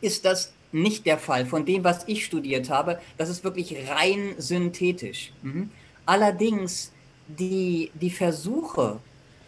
ist 0.00 0.24
das 0.24 0.52
nicht 0.72 1.06
der 1.06 1.18
Fall. 1.18 1.46
Von 1.46 1.64
dem, 1.64 1.84
was 1.84 2.06
ich 2.06 2.24
studiert 2.24 2.68
habe, 2.68 3.00
das 3.16 3.30
ist 3.30 3.44
wirklich 3.44 3.74
rein 3.88 4.34
synthetisch. 4.36 5.32
Mhm. 5.42 5.70
Allerdings 6.04 6.92
die, 7.26 7.90
die 7.94 8.10
Versuche, 8.10 8.98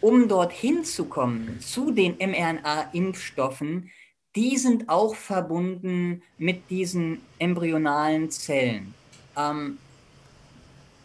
um 0.01 0.27
dorthin 0.27 0.83
zu 0.83 1.05
kommen, 1.05 1.59
zu 1.59 1.91
den 1.91 2.17
mRNA-Impfstoffen, 2.17 3.91
die 4.35 4.57
sind 4.57 4.89
auch 4.89 5.15
verbunden 5.15 6.21
mit 6.37 6.69
diesen 6.69 7.21
embryonalen 7.39 8.29
Zellen. 8.31 8.93
Ähm, 9.35 9.77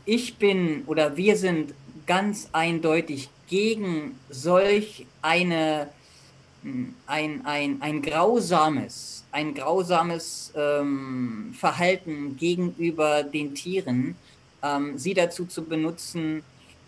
ich 0.04 0.36
bin 0.36 0.84
oder 0.86 1.16
wir 1.16 1.36
sind 1.36 1.74
ganz 2.06 2.48
eindeutig 2.52 3.30
gegen 3.48 4.18
solch 4.28 5.06
eine, 5.22 5.88
hm, 6.62 6.94
ein, 7.06 7.46
ein, 7.46 7.80
ein 7.80 8.02
grausames, 8.02 9.24
ein 9.32 9.54
grausames 9.54 10.52
ähm, 10.54 11.54
Verhalten 11.58 12.36
gegenüber 12.36 13.22
den 13.22 13.54
Tieren, 13.54 14.16
ähm, 14.62 14.98
sie 14.98 15.14
dazu 15.14 15.46
zu 15.46 15.64
benutzen, 15.64 16.42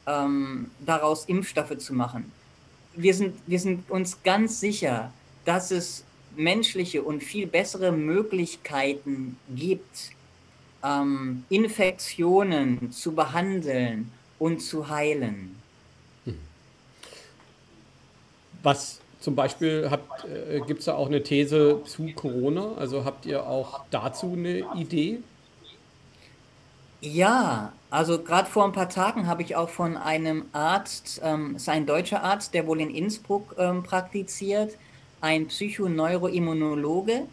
ähm, 0.07 0.71
daraus 0.81 1.25
Impfstoffe 1.27 1.77
zu 1.79 1.95
machen. 1.95 2.31
Wir 2.95 3.15
sind, 3.15 3.35
wir 3.47 3.61
sind 3.61 3.91
uns 3.91 4.23
ganz 4.23 4.61
sicher, 4.61 5.13
dass 5.45 5.71
es 5.71 6.05
menschliche 6.37 7.03
und 7.03 7.23
viel 7.23 7.47
bessere 7.47 7.93
Möglichkeiten 7.93 9.39
gibt, 9.55 10.11
ähm, 10.85 11.45
Infektionen 11.49 12.93
zu 12.93 13.13
behandeln 13.15 14.11
und 14.39 14.61
zu 14.61 14.89
heilen. 14.89 15.57
Hm. 16.25 16.39
Was 18.63 19.01
zum 19.21 19.35
Beispiel 19.35 19.91
äh, 20.29 20.61
gibt 20.61 20.81
es 20.81 20.87
da 20.87 20.95
auch 20.95 21.07
eine 21.07 21.23
These 21.23 21.83
zu 21.85 22.13
Corona? 22.15 22.75
Also 22.77 23.05
habt 23.05 23.27
ihr 23.27 23.47
auch 23.47 23.81
dazu 23.91 24.35
eine 24.35 24.65
Idee? 24.77 25.21
Ja, 27.01 27.73
also 27.91 28.23
gerade 28.23 28.49
vor 28.49 28.65
ein 28.65 28.73
paar 28.73 28.89
Tagen 28.89 29.27
habe 29.27 29.43
ich 29.43 29.55
auch 29.55 29.69
von 29.69 29.97
einem 29.97 30.47
Arzt, 30.53 31.21
ähm, 31.23 31.57
ist 31.57 31.69
ein 31.69 31.87
deutscher 31.87 32.23
Arzt, 32.23 32.55
der 32.55 32.67
wohl 32.67 32.81
in 32.81 32.91
Innsbruck 32.91 33.55
ähm, 33.59 33.83
praktiziert, 33.83 34.77
ein 35.21 35.47
Psychoneuroimmunologe, 35.47 37.27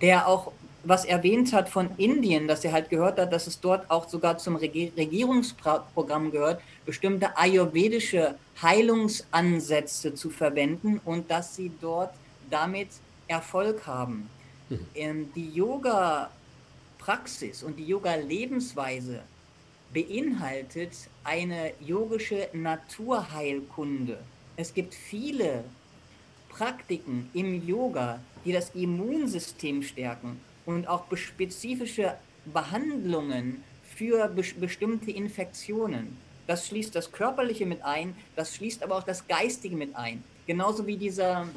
der 0.00 0.26
auch 0.28 0.52
was 0.84 1.04
erwähnt 1.04 1.52
hat 1.52 1.68
von 1.68 1.90
Indien, 1.96 2.46
dass 2.46 2.64
er 2.64 2.70
halt 2.72 2.90
gehört 2.90 3.18
hat, 3.18 3.32
dass 3.32 3.48
es 3.48 3.60
dort 3.60 3.90
auch 3.90 4.08
sogar 4.08 4.38
zum 4.38 4.54
Regierungsprogramm 4.56 6.30
gehört, 6.30 6.62
bestimmte 6.84 7.36
ayurvedische 7.36 8.36
Heilungsansätze 8.62 10.14
zu 10.14 10.30
verwenden 10.30 11.00
und 11.04 11.28
dass 11.30 11.56
sie 11.56 11.72
dort 11.80 12.14
damit 12.50 12.88
Erfolg 13.26 13.84
haben. 13.86 14.30
Mhm. 14.68 15.32
Die 15.34 15.50
Yoga-Praxis 15.52 17.64
und 17.64 17.78
die 17.78 17.86
Yoga-Lebensweise 17.86 19.22
beinhaltet 19.96 20.92
eine 21.24 21.72
yogische 21.80 22.50
Naturheilkunde. 22.52 24.18
Es 24.54 24.74
gibt 24.74 24.94
viele 24.94 25.64
Praktiken 26.50 27.30
im 27.32 27.66
Yoga, 27.66 28.20
die 28.44 28.52
das 28.52 28.68
Immunsystem 28.74 29.82
stärken 29.82 30.38
und 30.66 30.86
auch 30.86 31.04
spezifische 31.16 32.14
Behandlungen 32.44 33.64
für 33.96 34.28
be 34.28 34.42
bestimmte 34.60 35.10
Infektionen. 35.10 36.18
Das 36.46 36.66
schließt 36.66 36.94
das 36.94 37.10
Körperliche 37.10 37.64
mit 37.64 37.82
ein, 37.82 38.14
das 38.36 38.54
schließt 38.54 38.82
aber 38.82 38.96
auch 38.98 39.02
das 39.02 39.26
Geistige 39.26 39.76
mit 39.76 39.96
ein. 39.96 40.22
Genauso 40.46 40.86
wie 40.86 40.98
dieser 40.98 41.48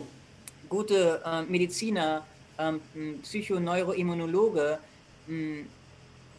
gute 0.69 1.22
äh, 1.25 1.41
Mediziner, 1.41 2.25
ähm, 2.58 2.79
Psychoneuroimmunologe, 3.22 4.79
äh, 5.27 5.63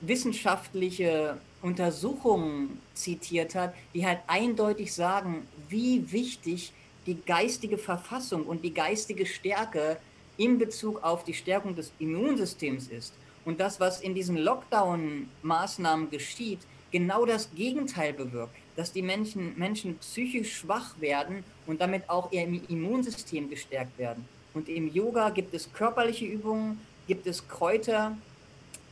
wissenschaftliche 0.01 1.37
Untersuchungen 1.63 2.81
zitiert 2.95 3.55
hat, 3.55 3.75
die 3.95 4.07
halt 4.07 4.21
eindeutig 4.27 4.95
sagen, 4.95 5.47
wie 5.69 6.11
wichtig 6.13 6.73
die 7.07 7.21
geistige 7.21 7.79
Verfassung 7.79 8.45
und 8.45 8.65
die 8.65 8.75
geistige 8.75 9.27
Stärke 9.27 9.99
in 10.37 10.59
Bezug 10.59 11.03
auf 11.03 11.25
die 11.25 11.35
Stärkung 11.35 11.77
des 11.77 11.93
Immunsystems 11.99 12.89
ist 12.89 13.13
und 13.45 13.61
das, 13.61 13.81
was 13.81 14.01
in 14.01 14.15
diesen 14.15 14.37
Lockdown-Maßnahmen 14.37 16.11
geschieht, 16.11 16.61
genau 16.91 17.25
das 17.25 17.51
Gegenteil 17.55 18.13
bewirkt, 18.13 18.55
dass 18.77 18.93
die 18.93 19.03
Menschen, 19.03 19.59
Menschen 19.59 19.99
psychisch 19.99 20.57
schwach 20.57 20.99
werden 21.01 21.45
und 21.67 21.81
damit 21.81 22.09
auch 22.09 22.33
ihr 22.33 22.43
Immunsystem 22.69 23.49
gestärkt 23.49 23.99
werden. 23.99 24.27
Und 24.55 24.69
im 24.69 24.93
Yoga 24.93 25.31
gibt 25.31 25.55
es 25.55 25.73
körperliche 25.73 26.25
Übungen, 26.25 26.81
gibt 27.07 27.27
es 27.27 27.47
Kräuter, 27.47 28.17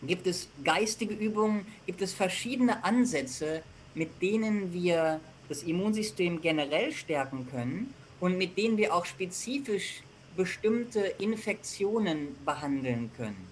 gibt 0.03 0.27
es 0.27 0.49
geistige 0.65 1.15
Übungen, 1.15 1.67
gibt 1.87 2.03
es 2.03 2.13
verschiedene 2.13 2.85
Ansätze, 2.85 3.63
mit 3.95 4.23
denen 4.23 4.73
wir 4.73 5.21
das 5.49 5.63
Immunsystem 5.63 6.41
generell 6.41 6.93
stärken 6.93 7.49
können 7.51 7.95
und 8.21 8.39
mit 8.39 8.57
denen 8.57 8.77
wir 8.77 8.95
auch 8.95 9.05
spezifisch 9.05 10.03
bestimmte 10.37 11.01
Infektionen 11.19 12.37
behandeln 12.45 13.11
können. 13.17 13.49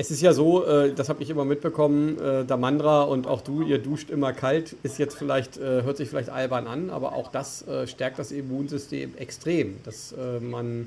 Es 0.00 0.12
ist 0.12 0.22
ja 0.22 0.32
so, 0.32 0.64
äh, 0.64 0.94
das 0.94 1.08
habe 1.08 1.24
ich 1.24 1.28
immer 1.28 1.44
mitbekommen, 1.44 2.20
äh, 2.20 2.44
Damandra 2.44 3.02
und 3.02 3.26
auch 3.26 3.40
du, 3.40 3.62
ihr 3.62 3.78
duscht 3.78 4.10
immer 4.10 4.32
kalt, 4.32 4.76
ist 4.84 4.96
jetzt 5.00 5.18
vielleicht, 5.18 5.56
äh, 5.56 5.82
hört 5.82 5.96
sich 5.96 6.08
vielleicht 6.08 6.30
albern 6.30 6.68
an, 6.68 6.88
aber 6.90 7.14
auch 7.14 7.32
das 7.32 7.64
stärkt 7.86 8.20
das 8.20 8.30
Immunsystem 8.30 9.16
extrem, 9.16 9.82
dass 9.82 10.14
man 10.40 10.86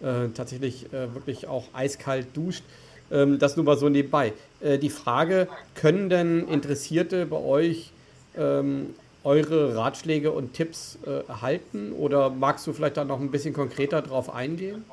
tatsächlich 0.00 0.86
wirklich 0.92 1.46
auch 1.46 1.64
eiskalt 1.72 2.36
duscht. 2.36 2.62
Ähm, 3.10 3.38
das 3.38 3.56
nur 3.56 3.64
mal 3.64 3.78
so 3.78 3.88
nebenbei. 3.88 4.32
Die 4.60 4.90
Frage, 4.90 5.48
können 5.74 6.10
denn 6.10 6.46
Interessierte 6.48 7.26
bei 7.26 7.36
euch 7.36 7.90
ähm, 8.36 8.94
eure 9.24 9.76
Ratschläge 9.76 10.30
und 10.30 10.52
Tipps 10.52 10.98
erhalten 11.28 11.92
oder 11.92 12.30
magst 12.30 12.66
du 12.66 12.72
vielleicht 12.72 12.96
da 12.96 13.04
noch 13.04 13.20
ein 13.20 13.30
bisschen 13.30 13.54
konkreter 13.54 14.02
drauf 14.02 14.34
eingehen? 14.34 14.84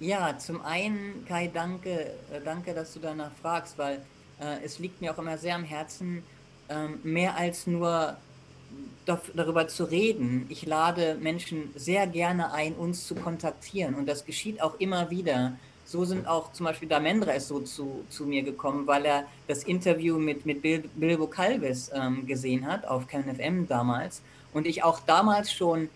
Ja, 0.00 0.36
zum 0.38 0.60
einen, 0.62 1.24
Kai, 1.26 1.50
danke, 1.52 1.90
äh, 1.90 2.40
danke, 2.44 2.74
dass 2.74 2.92
du 2.94 3.00
danach 3.00 3.30
fragst, 3.40 3.78
weil 3.78 4.02
äh, 4.40 4.62
es 4.64 4.78
liegt 4.78 5.00
mir 5.00 5.12
auch 5.14 5.18
immer 5.18 5.38
sehr 5.38 5.54
am 5.54 5.64
Herzen, 5.64 6.22
ähm, 6.68 6.98
mehr 7.04 7.36
als 7.36 7.66
nur 7.66 8.16
darüber 9.06 9.68
zu 9.68 9.84
reden. 9.84 10.46
Ich 10.48 10.66
lade 10.66 11.16
Menschen 11.20 11.70
sehr 11.74 12.06
gerne 12.06 12.52
ein, 12.52 12.74
uns 12.74 13.06
zu 13.06 13.14
kontaktieren 13.14 13.94
und 13.94 14.08
das 14.08 14.24
geschieht 14.24 14.62
auch 14.62 14.78
immer 14.80 15.10
wieder. 15.10 15.52
So 15.84 16.04
sind 16.06 16.26
auch 16.26 16.52
zum 16.52 16.64
Beispiel 16.64 16.88
Damendra 16.88 17.32
ist 17.32 17.48
so 17.48 17.60
zu, 17.60 18.04
zu 18.08 18.24
mir 18.24 18.42
gekommen, 18.42 18.86
weil 18.86 19.04
er 19.04 19.24
das 19.48 19.64
Interview 19.64 20.18
mit, 20.18 20.46
mit 20.46 20.62
Bil 20.62 20.84
Bilbo 20.94 21.26
Calvis 21.26 21.90
ähm, 21.94 22.26
gesehen 22.26 22.66
hat 22.66 22.86
auf 22.86 23.06
KNFM 23.06 23.68
damals 23.68 24.22
und 24.54 24.66
ich 24.66 24.82
auch 24.82 25.00
damals 25.00 25.52
schon 25.52 25.90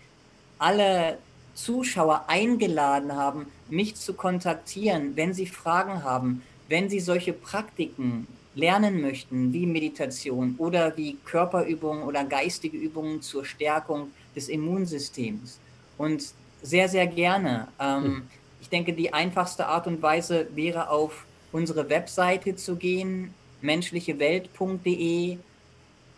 alle 0.59 1.17
Zuschauer 1.55 2.25
eingeladen 2.27 3.15
haben, 3.15 3.47
mich 3.69 3.95
zu 3.95 4.13
kontaktieren, 4.13 5.15
wenn 5.15 5.33
sie 5.33 5.47
Fragen 5.47 6.03
haben, 6.03 6.43
wenn 6.67 6.89
sie 6.89 6.99
solche 6.99 7.33
Praktiken 7.33 8.27
lernen 8.59 9.01
möchten, 9.01 9.51
wie 9.53 9.65
Meditation 9.65 10.55
oder 10.57 10.97
wie 10.97 11.15
Körperübungen 11.25 12.03
oder 12.03 12.25
geistige 12.25 12.77
Übungen 12.77 13.21
zur 13.21 13.45
Stärkung 13.45 14.11
des 14.35 14.49
Immunsystems. 14.49 15.59
Und 15.97 16.33
sehr, 16.61 16.89
sehr 16.89 17.07
gerne. 17.07 17.69
Ähm, 17.79 18.03
hm. 18.03 18.21
Ich 18.61 18.67
denke, 18.69 18.93
die 18.93 19.13
einfachste 19.13 19.67
Art 19.67 19.87
und 19.87 20.01
Weise 20.01 20.47
wäre 20.53 20.89
auf 20.89 21.25
unsere 21.51 21.89
Webseite 21.89 22.55
zu 22.55 22.75
gehen, 22.75 23.33
menschlichewelt.de 23.61 25.37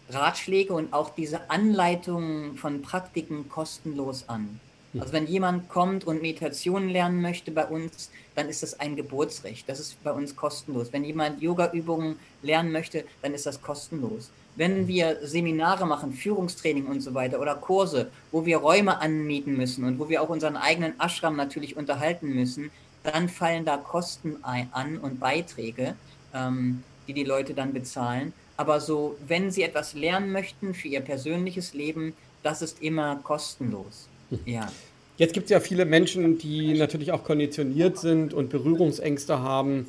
Ratschläge 0.10 0.74
und 0.74 0.94
auch 0.94 1.10
diese 1.10 1.50
Anleitungen 1.50 2.58
von 2.58 2.82
Praktiken 2.82 3.48
kostenlos 3.50 4.28
an. 4.28 4.60
Hm. 4.94 5.02
Also 5.02 5.14
wenn 5.14 5.28
jemand 5.28 5.70
kommt 5.70 6.06
und 6.06 6.22
Meditation 6.22 6.90
lernen 6.90 7.22
möchte 7.22 7.52
bei 7.52 7.66
uns, 7.66 8.12
dann 8.36 8.50
ist 8.50 8.64
das 8.64 8.80
ein 8.80 8.96
Geburtsrecht. 8.96 9.68
Das 9.68 9.80
ist 9.80 10.04
bei 10.04 10.12
uns 10.12 10.36
kostenlos. 10.36 10.92
Wenn 10.92 11.04
jemand 11.04 11.42
Yoga-Übungen 11.42 12.18
lernen 12.42 12.72
möchte, 12.72 13.06
dann 13.22 13.34
ist 13.34 13.46
das 13.46 13.62
kostenlos. 13.62 14.32
Wenn 14.56 14.88
wir 14.88 15.20
Seminare 15.24 15.86
machen, 15.86 16.14
Führungstraining 16.14 16.86
und 16.88 17.02
so 17.02 17.14
weiter 17.14 17.40
oder 17.40 17.56
Kurse, 17.56 18.12
wo 18.32 18.46
wir 18.46 18.58
Räume 18.58 19.00
anmieten 19.00 19.56
müssen 19.56 19.86
und 19.86 20.00
wo 20.00 20.10
wir 20.10 20.22
auch 20.22 20.30
unseren 20.30 20.58
eigenen 20.58 21.00
Ashram 21.00 21.36
natürlich 21.36 21.78
unterhalten 21.78 22.34
müssen, 22.36 22.70
dann 23.04 23.30
fallen 23.30 23.66
da 23.66 23.78
Kosten 23.78 24.38
ein, 24.44 24.70
an 24.74 24.98
und 24.98 25.20
Beiträge, 25.20 25.96
ähm, 26.34 26.84
die 27.08 27.14
die 27.14 27.24
Leute 27.24 27.54
dann 27.54 27.74
bezahlen. 27.74 28.34
Aber 28.58 28.80
so, 28.80 29.18
wenn 29.28 29.50
sie 29.52 29.64
etwas 29.64 29.94
lernen 29.94 30.32
möchten 30.32 30.74
für 30.74 30.88
ihr 30.88 31.02
persönliches 31.02 31.74
Leben, 31.74 32.14
das 32.44 32.62
ist 32.62 32.82
immer 32.82 33.18
kostenlos. 33.24 34.08
Hm. 34.30 34.40
Ja. 34.46 34.72
Jetzt 35.18 35.34
gibt 35.34 35.46
es 35.46 35.52
ja 35.52 35.60
viele 35.60 35.86
Menschen, 35.86 36.38
die 36.38 36.78
natürlich 36.78 37.12
auch 37.12 37.24
konditioniert 37.24 37.98
sind 37.98 38.34
und 38.34 38.50
Berührungsängste 38.50 39.40
haben 39.40 39.88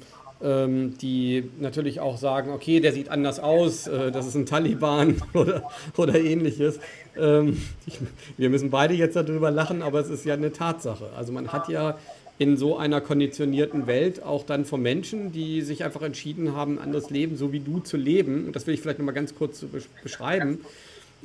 die 1.00 1.44
natürlich 1.61 2.00
auch 2.00 2.18
sagen, 2.18 2.50
okay, 2.50 2.81
der 2.81 2.92
sieht 2.92 3.09
anders 3.09 3.38
aus, 3.38 3.87
äh, 3.87 4.11
das 4.11 4.26
ist 4.26 4.35
ein 4.35 4.46
Taliban 4.46 5.22
oder, 5.35 5.62
oder 5.96 6.14
ähnliches. 6.18 6.81
Ähm, 7.16 7.62
wir 8.37 8.50
müssen 8.50 8.70
beide 8.70 8.94
jetzt 8.94 9.14
darüber 9.16 9.50
lachen, 9.50 9.83
aber 9.83 10.00
es 10.00 10.11
ist 10.11 10.24
ja 10.24 10.35
eine 10.35 10.52
Tatsache. 10.52 11.11
Also 11.16 11.33
man 11.33 11.52
hat 11.52 11.68
ja 11.68 11.96
in 12.38 12.57
so 12.57 12.76
einer 12.76 13.00
konditionierten 13.00 13.87
Welt 13.87 14.22
auch 14.22 14.44
dann 14.44 14.64
von 14.64 14.83
Menschen, 14.83 15.31
die 15.31 15.62
sich 15.62 15.85
einfach 15.85 16.02
entschieden 16.02 16.57
haben, 16.57 16.78
ein 16.78 16.85
anderes 16.85 17.11
Leben, 17.11 17.37
so 17.37 17.52
wie 17.52 17.61
du 17.61 17.78
zu 17.78 17.96
leben, 17.96 18.46
und 18.46 18.57
das 18.57 18.66
will 18.66 18.74
ich 18.74 18.81
vielleicht 18.81 18.98
nochmal 18.98 19.14
ganz 19.14 19.35
kurz 19.35 19.64
beschreiben, 20.02 20.61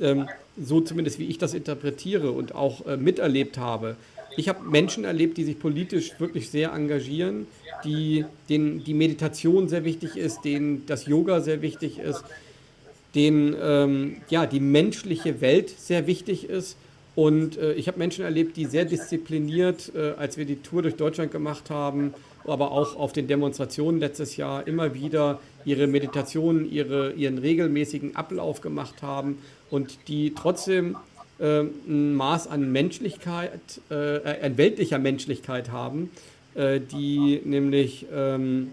ähm, 0.00 0.28
so 0.60 0.80
zumindest 0.80 1.18
wie 1.18 1.26
ich 1.26 1.38
das 1.38 1.54
interpretiere 1.54 2.30
und 2.30 2.54
auch 2.54 2.86
äh, 2.86 2.96
miterlebt 2.96 3.58
habe, 3.58 3.96
ich 4.38 4.48
habe 4.48 4.68
Menschen 4.68 5.04
erlebt, 5.04 5.36
die 5.36 5.44
sich 5.44 5.58
politisch 5.58 6.18
wirklich 6.18 6.48
sehr 6.50 6.72
engagieren, 6.72 7.46
die, 7.84 8.24
denen 8.48 8.84
die 8.84 8.94
Meditation 8.94 9.68
sehr 9.68 9.84
wichtig 9.84 10.16
ist, 10.16 10.44
denen 10.44 10.86
das 10.86 11.06
Yoga 11.06 11.40
sehr 11.40 11.60
wichtig 11.60 11.98
ist, 11.98 12.24
denen 13.14 13.56
ähm, 13.60 14.16
ja, 14.30 14.46
die 14.46 14.60
menschliche 14.60 15.40
Welt 15.40 15.70
sehr 15.70 16.06
wichtig 16.06 16.48
ist. 16.48 16.76
Und 17.16 17.56
äh, 17.56 17.72
ich 17.72 17.88
habe 17.88 17.98
Menschen 17.98 18.24
erlebt, 18.24 18.56
die 18.56 18.66
sehr 18.66 18.84
diszipliniert, 18.84 19.92
äh, 19.96 20.12
als 20.16 20.36
wir 20.36 20.44
die 20.44 20.62
Tour 20.62 20.82
durch 20.82 20.94
Deutschland 20.94 21.32
gemacht 21.32 21.68
haben, 21.68 22.14
aber 22.44 22.70
auch 22.70 22.94
auf 22.94 23.12
den 23.12 23.26
Demonstrationen 23.26 23.98
letztes 23.98 24.36
Jahr 24.36 24.66
immer 24.68 24.94
wieder 24.94 25.40
ihre 25.64 25.88
Meditationen, 25.88 26.70
ihre, 26.70 27.12
ihren 27.12 27.38
regelmäßigen 27.38 28.14
Ablauf 28.14 28.60
gemacht 28.60 29.02
haben 29.02 29.38
und 29.70 29.98
die 30.06 30.32
trotzdem 30.34 30.96
äh, 31.38 31.60
ein 31.60 32.14
Maß 32.14 32.48
an 32.48 32.72
Menschlichkeit, 32.72 33.60
äh, 33.90 34.44
an 34.44 34.56
weltlicher 34.56 34.98
Menschlichkeit 34.98 35.70
haben, 35.70 36.10
äh, 36.54 36.80
die 36.80 37.40
nämlich, 37.44 38.06
ähm, 38.12 38.72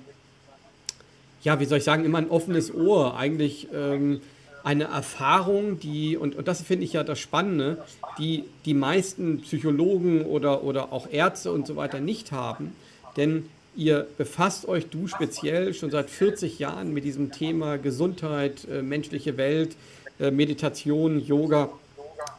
ja, 1.43 1.60
wie 1.60 1.65
soll 1.65 1.78
ich 1.80 1.84
sagen, 1.84 2.06
immer 2.06 2.17
ein 2.17 2.30
offenes 2.30 2.73
Ohr, 2.73 3.17
eigentlich 3.17 3.67
ähm, 3.73 4.21
eine 4.63 4.86
Erfahrung, 4.86 5.80
die, 5.80 6.17
und, 6.17 6.36
und 6.36 6.47
das 6.47 6.63
finde 6.63 6.86
ich 6.86 6.93
ja 6.93 7.04
das 7.04 7.19
Spannende, 7.19 7.84
die 8.17 8.45
die 8.65 8.73
meisten 8.73 9.41
Psychologen 9.41 10.25
oder, 10.25 10.63
oder 10.63 10.91
auch 10.91 11.08
Ärzte 11.12 11.51
und 11.51 11.67
so 11.67 11.75
weiter 11.75 11.99
nicht 11.99 12.32
haben, 12.32 12.75
denn 13.15 13.47
ihr 13.75 14.08
befasst 14.17 14.67
euch, 14.67 14.88
du 14.88 15.08
speziell, 15.08 15.73
schon 15.73 15.91
seit 15.91 16.10
40 16.10 16.58
Jahren 16.58 16.93
mit 16.93 17.04
diesem 17.04 17.32
Thema 17.32 17.78
Gesundheit, 17.78 18.65
äh, 18.71 18.82
menschliche 18.82 19.38
Welt, 19.38 19.75
äh, 20.19 20.32
Meditation, 20.32 21.19
Yoga 21.19 21.69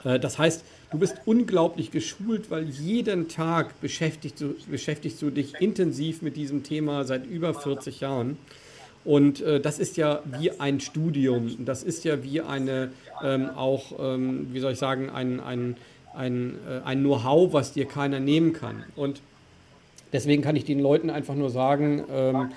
das 0.03 0.39
heißt, 0.39 0.65
du 0.91 0.99
bist 0.99 1.17
unglaublich 1.25 1.91
geschult, 1.91 2.51
weil 2.51 2.65
jeden 2.69 3.29
Tag 3.29 3.81
beschäftigst 3.81 4.41
du, 4.41 4.55
beschäftigst 4.71 5.21
du 5.21 5.31
dich 5.31 5.55
intensiv 5.61 6.23
mit 6.23 6.37
diesem 6.37 6.63
Thema 6.63 7.05
seit 7.05 7.27
über 7.27 7.55
40 7.55 8.01
Jahren. 8.01 8.39
Und 9.05 9.41
äh, 9.41 9.61
das 9.61 9.79
ist 9.79 9.97
ja 9.97 10.21
wie 10.25 10.51
ein 10.59 10.81
Studium, 10.81 11.65
das 11.65 11.85
ist 11.85 12.05
ja 12.05 12.25
wie 12.25 12.41
eine, 12.41 12.91
ähm, 13.23 13.51
auch, 13.51 13.93
ähm, 14.01 14.49
wie 14.53 14.59
soll 14.59 14.73
ich 14.73 14.79
sagen, 14.79 15.11
ein, 15.11 15.39
ein, 15.39 15.77
ein, 16.13 16.57
äh, 16.69 16.85
ein 16.85 17.01
Know-how, 17.01 17.53
was 17.53 17.73
dir 17.73 17.87
keiner 17.87 18.19
nehmen 18.19 18.53
kann. 18.53 18.83
Und 18.97 19.21
deswegen 20.13 20.43
kann 20.43 20.57
ich 20.57 20.65
den 20.65 20.81
Leuten 20.81 21.09
einfach 21.11 21.37
nur 21.37 21.51
sagen, 21.51 22.05
ähm, 22.11 22.51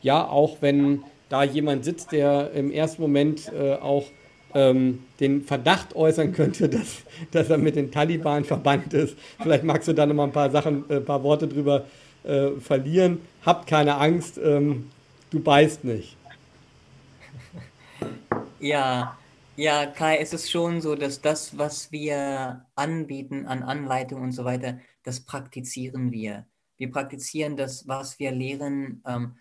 ja, 0.00 0.24
auch 0.24 0.58
wenn 0.60 1.02
da 1.28 1.42
jemand 1.42 1.84
sitzt, 1.84 2.12
der 2.12 2.52
im 2.52 2.70
ersten 2.70 3.02
Moment 3.02 3.50
äh, 3.52 3.74
auch 3.74 4.04
ähm, 4.56 5.04
den 5.20 5.44
Verdacht 5.44 5.94
äußern 5.94 6.32
könnte, 6.32 6.68
dass, 6.70 7.02
dass 7.30 7.50
er 7.50 7.58
mit 7.58 7.76
den 7.76 7.92
Taliban 7.92 8.44
verbannt 8.44 8.94
ist. 8.94 9.16
Vielleicht 9.40 9.64
magst 9.64 9.86
du 9.86 9.92
da 9.92 10.06
noch 10.06 10.14
mal 10.14 10.24
ein 10.24 10.32
paar 10.32 10.50
Sachen, 10.50 10.84
ein 10.88 10.96
äh, 10.96 11.00
paar 11.00 11.22
Worte 11.22 11.46
drüber 11.46 11.84
äh, 12.24 12.52
verlieren. 12.58 13.20
Habt 13.44 13.66
keine 13.66 13.96
Angst, 13.96 14.38
ähm, 14.38 14.90
du 15.30 15.40
beißt 15.40 15.84
nicht. 15.84 16.16
Ja, 18.58 19.18
Ja, 19.56 19.84
Kai, 19.86 20.16
es 20.16 20.32
ist 20.32 20.50
schon 20.50 20.80
so, 20.80 20.94
dass 20.94 21.20
das, 21.20 21.56
was 21.58 21.92
wir 21.92 22.64
anbieten 22.74 23.46
an 23.46 23.62
Anleitung 23.62 24.22
und 24.22 24.32
so 24.32 24.44
weiter, 24.44 24.78
das 25.02 25.20
praktizieren 25.20 26.10
wir. 26.10 26.46
Wir 26.78 26.90
praktizieren 26.90 27.56
das, 27.56 27.86
was 27.86 28.18
wir 28.18 28.32
lehren, 28.32 29.02
ähm, 29.06 29.36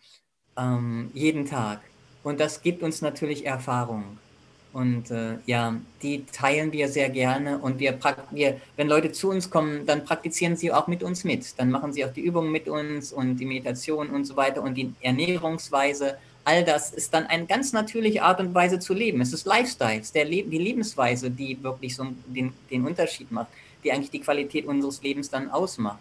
ähm, 0.58 1.12
jeden 1.14 1.46
Tag. 1.46 1.80
Und 2.24 2.40
das 2.42 2.62
gibt 2.62 2.84
uns 2.84 3.02
natürlich 3.02 3.46
Erfahrung. 3.46 4.18
Und 4.76 5.10
äh, 5.10 5.38
ja, 5.46 5.74
die 6.02 6.26
teilen 6.26 6.74
wir 6.74 6.90
sehr 6.90 7.10
gerne. 7.10 7.60
Und 7.60 7.80
wir, 7.80 7.98
wir, 8.32 8.60
wenn 8.76 8.90
Leute 8.90 9.14
zu 9.14 9.30
uns 9.30 9.50
kommen, 9.50 9.86
dann 9.86 10.04
praktizieren 10.04 10.58
sie 10.58 10.70
auch 10.70 10.88
mit 10.88 11.02
uns 11.02 11.24
mit. 11.24 11.58
Dann 11.58 11.72
machen 11.72 11.94
sie 11.94 12.04
auch 12.04 12.12
die 12.12 12.20
Übungen 12.20 12.52
mit 12.52 12.68
uns 12.68 13.14
und 13.14 13.38
die 13.38 13.46
Meditation 13.46 14.10
und 14.10 14.26
so 14.26 14.36
weiter 14.36 14.62
und 14.62 14.74
die 14.74 14.94
Ernährungsweise. 15.00 16.18
All 16.44 16.66
das 16.66 16.92
ist 16.92 17.14
dann 17.14 17.26
eine 17.28 17.46
ganz 17.46 17.72
natürliche 17.72 18.22
Art 18.22 18.42
und 18.42 18.54
Weise 18.54 18.78
zu 18.78 18.94
leben. 18.94 19.22
Es 19.22 19.32
ist 19.32 19.46
Lifestyle, 19.46 20.02
der 20.14 20.26
Le 20.26 20.44
die 20.44 20.58
Lebensweise, 20.58 21.32
die 21.32 21.58
wirklich 21.64 21.96
so 21.96 22.08
den, 22.26 22.52
den 22.70 22.86
Unterschied 22.86 23.32
macht, 23.32 23.48
die 23.82 23.94
eigentlich 23.94 24.12
die 24.12 24.20
Qualität 24.20 24.66
unseres 24.66 25.02
Lebens 25.02 25.30
dann 25.30 25.50
ausmacht. 25.52 26.00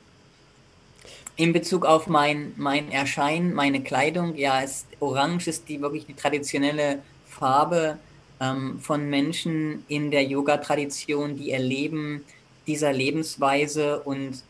In 1.37 1.52
Bezug 1.52 1.87
auf 1.87 2.08
mein, 2.08 2.54
mein 2.56 2.90
Erscheinen, 2.90 3.54
meine 3.54 3.84
Kleidung, 3.84 4.34
ja, 4.34 4.58
ist, 4.58 4.88
Orange 4.98 5.46
ist 5.46 5.68
die 5.68 5.80
wirklich 5.80 6.06
die 6.06 6.14
traditionelle 6.14 6.98
Farbe 7.28 7.98
ähm, 8.40 8.79
von 8.81 9.09
Menschen 9.09 9.85
in 9.88 10.11
der 10.11 10.25
Yoga-Tradition, 10.25 11.37
die 11.37 11.51
ihr 11.51 11.59
Leben 11.59 12.25
dieser 12.66 12.92
Lebensweise 12.92 14.01
und 14.01 14.42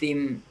dem, 0.00 0.42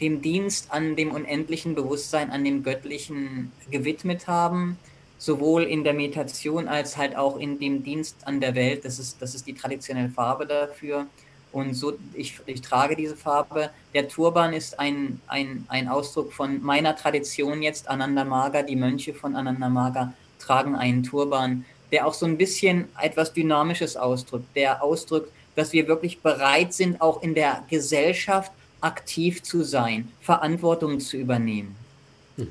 dem 0.00 0.22
Dienst 0.22 0.72
an 0.72 0.96
dem 0.96 1.12
unendlichen 1.12 1.74
Bewusstsein, 1.74 2.30
an 2.30 2.44
dem 2.44 2.62
Göttlichen 2.62 3.52
gewidmet 3.70 4.26
haben, 4.26 4.78
sowohl 5.18 5.64
in 5.64 5.84
der 5.84 5.94
Meditation 5.94 6.68
als 6.68 6.96
halt 6.96 7.16
auch 7.16 7.38
in 7.38 7.58
dem 7.58 7.82
Dienst 7.82 8.26
an 8.26 8.40
der 8.40 8.54
Welt. 8.54 8.84
Das 8.84 8.98
ist, 8.98 9.20
das 9.20 9.34
ist 9.34 9.46
die 9.46 9.54
traditionelle 9.54 10.10
Farbe 10.10 10.46
dafür. 10.46 11.06
Und 11.52 11.74
so, 11.74 11.98
ich, 12.14 12.38
ich 12.46 12.62
trage 12.62 12.94
diese 12.94 13.16
Farbe. 13.16 13.70
Der 13.92 14.08
Turban 14.08 14.52
ist 14.52 14.78
ein, 14.78 15.20
ein, 15.26 15.64
ein 15.68 15.88
Ausdruck 15.88 16.32
von 16.32 16.62
meiner 16.62 16.94
Tradition 16.94 17.60
jetzt. 17.62 17.88
Ananda 17.88 18.24
Maga, 18.24 18.62
die 18.62 18.76
Mönche 18.76 19.14
von 19.14 19.34
Ananda 19.34 19.68
Maga 19.68 20.14
tragen 20.38 20.76
einen 20.76 21.02
Turban 21.02 21.64
der 21.92 22.06
auch 22.06 22.14
so 22.14 22.26
ein 22.26 22.36
bisschen 22.36 22.88
etwas 23.00 23.32
Dynamisches 23.32 23.96
ausdrückt, 23.96 24.46
der 24.54 24.82
ausdrückt, 24.82 25.30
dass 25.56 25.72
wir 25.72 25.88
wirklich 25.88 26.20
bereit 26.20 26.72
sind, 26.72 27.00
auch 27.00 27.22
in 27.22 27.34
der 27.34 27.64
Gesellschaft 27.68 28.52
aktiv 28.80 29.42
zu 29.42 29.62
sein, 29.62 30.08
Verantwortung 30.20 31.00
zu 31.00 31.16
übernehmen. 31.16 31.76
Hm. 32.36 32.48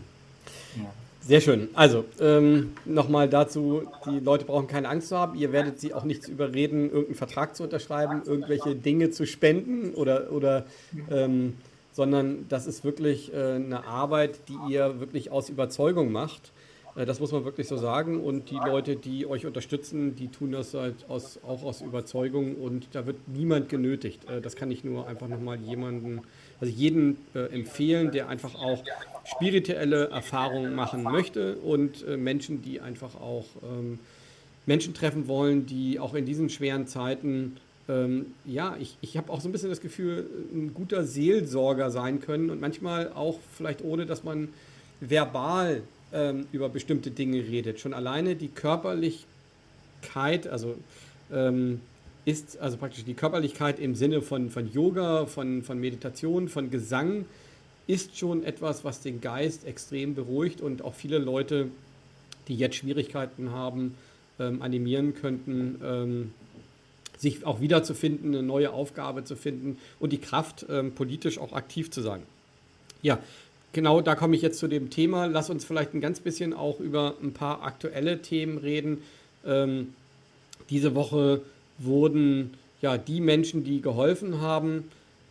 Ja. 0.77 0.93
Sehr 1.21 1.41
schön. 1.41 1.69
Also 1.73 2.05
ähm, 2.19 2.73
nochmal 2.85 3.29
dazu, 3.29 3.83
die 4.05 4.19
Leute 4.19 4.45
brauchen 4.45 4.67
keine 4.67 4.89
Angst 4.89 5.09
zu 5.09 5.17
haben. 5.17 5.37
Ihr 5.37 5.51
werdet 5.51 5.79
sie 5.79 5.93
auch 5.93 6.03
nichts 6.03 6.27
überreden, 6.27 6.85
irgendeinen 6.85 7.15
Vertrag 7.15 7.55
zu 7.55 7.63
unterschreiben, 7.63 8.23
irgendwelche 8.25 8.75
Dinge 8.75 9.11
zu 9.11 9.27
spenden 9.27 9.93
oder, 9.93 10.31
oder 10.31 10.65
ähm, 11.11 11.55
sondern 11.91 12.47
das 12.49 12.65
ist 12.65 12.83
wirklich 12.83 13.33
äh, 13.33 13.55
eine 13.55 13.85
Arbeit, 13.85 14.39
die 14.47 14.73
ihr 14.73 14.99
wirklich 14.99 15.31
aus 15.31 15.49
Überzeugung 15.49 16.11
macht. 16.11 16.51
Äh, 16.95 17.05
das 17.05 17.19
muss 17.19 17.31
man 17.31 17.45
wirklich 17.45 17.67
so 17.67 17.77
sagen. 17.77 18.21
Und 18.21 18.49
die 18.51 18.55
Leute, 18.55 18.95
die 18.95 19.25
euch 19.25 19.45
unterstützen, 19.45 20.15
die 20.15 20.27
tun 20.27 20.51
das 20.51 20.73
halt 20.73 21.05
aus, 21.07 21.39
auch 21.43 21.63
aus 21.63 21.81
Überzeugung 21.81 22.55
und 22.55 22.87
da 22.93 23.05
wird 23.05 23.17
niemand 23.27 23.69
genötigt. 23.69 24.29
Äh, 24.29 24.41
das 24.41 24.55
kann 24.55 24.71
ich 24.71 24.83
nur 24.83 25.07
einfach 25.07 25.27
nochmal 25.27 25.59
jemanden, 25.59 26.21
also 26.59 26.73
jeden 26.73 27.17
äh, 27.33 27.45
empfehlen, 27.53 28.11
der 28.11 28.29
einfach 28.29 28.55
auch 28.55 28.83
spirituelle 29.25 30.09
Erfahrungen 30.09 30.75
machen 30.75 31.03
möchte 31.03 31.55
und 31.57 32.05
Menschen, 32.17 32.61
die 32.61 32.81
einfach 32.81 33.15
auch 33.15 33.45
ähm, 33.63 33.99
Menschen 34.65 34.93
treffen 34.93 35.27
wollen, 35.27 35.65
die 35.65 35.99
auch 35.99 36.15
in 36.15 36.25
diesen 36.25 36.49
schweren 36.49 36.87
Zeiten 36.87 37.57
ähm, 37.87 38.27
ja, 38.45 38.77
ich, 38.79 38.97
ich 39.01 39.17
habe 39.17 39.31
auch 39.31 39.41
so 39.41 39.49
ein 39.49 39.51
bisschen 39.51 39.69
das 39.69 39.81
Gefühl, 39.81 40.29
ein 40.53 40.73
guter 40.75 41.03
Seelsorger 41.03 41.89
sein 41.89 42.21
können 42.21 42.51
und 42.51 42.61
manchmal 42.61 43.11
auch 43.13 43.39
vielleicht 43.57 43.83
ohne, 43.83 44.05
dass 44.05 44.23
man 44.23 44.49
verbal 45.01 45.81
ähm, 46.13 46.47
über 46.51 46.69
bestimmte 46.69 47.11
Dinge 47.11 47.37
redet. 47.39 47.79
Schon 47.79 47.93
alleine 47.93 48.35
die 48.35 48.49
Körperlichkeit, 48.49 50.47
also 50.47 50.75
ähm, 51.31 51.81
ist 52.25 52.59
also 52.59 52.77
praktisch 52.77 53.05
die 53.05 53.13
Körperlichkeit 53.13 53.79
im 53.79 53.95
Sinne 53.95 54.21
von, 54.21 54.49
von 54.49 54.71
Yoga, 54.71 55.25
von, 55.25 55.63
von 55.63 55.79
Meditation, 55.79 56.49
von 56.49 56.69
Gesang, 56.69 57.25
ist 57.87 58.17
schon 58.17 58.43
etwas, 58.43 58.83
was 58.83 59.01
den 59.01 59.19
Geist 59.19 59.65
extrem 59.65 60.13
beruhigt 60.13 60.61
und 60.61 60.83
auch 60.83 60.93
viele 60.93 61.17
Leute, 61.17 61.69
die 62.47 62.55
jetzt 62.55 62.75
Schwierigkeiten 62.75 63.51
haben, 63.51 63.95
ähm, 64.39 64.61
animieren 64.61 65.15
könnten, 65.15 65.81
ähm, 65.83 66.31
sich 67.17 67.45
auch 67.45 67.61
wiederzufinden, 67.61 68.33
eine 68.33 68.43
neue 68.43 68.71
Aufgabe 68.71 69.23
zu 69.23 69.35
finden 69.35 69.77
und 69.99 70.13
die 70.13 70.19
Kraft, 70.19 70.65
ähm, 70.69 70.93
politisch 70.93 71.37
auch 71.37 71.53
aktiv 71.53 71.91
zu 71.91 72.01
sein. 72.01 72.21
Ja, 73.01 73.19
genau 73.73 74.01
da 74.01 74.15
komme 74.15 74.35
ich 74.35 74.41
jetzt 74.41 74.59
zu 74.59 74.67
dem 74.67 74.89
Thema. 74.89 75.25
Lass 75.25 75.49
uns 75.49 75.65
vielleicht 75.65 75.93
ein 75.93 76.01
ganz 76.01 76.19
bisschen 76.19 76.53
auch 76.53 76.79
über 76.79 77.15
ein 77.21 77.33
paar 77.33 77.63
aktuelle 77.63 78.21
Themen 78.21 78.57
reden. 78.57 79.03
Ähm, 79.45 79.93
diese 80.69 80.95
Woche 80.95 81.41
wurden 81.77 82.53
ja 82.81 82.97
die 82.97 83.21
Menschen, 83.21 83.63
die 83.63 83.81
geholfen 83.81 84.41
haben, 84.41 84.85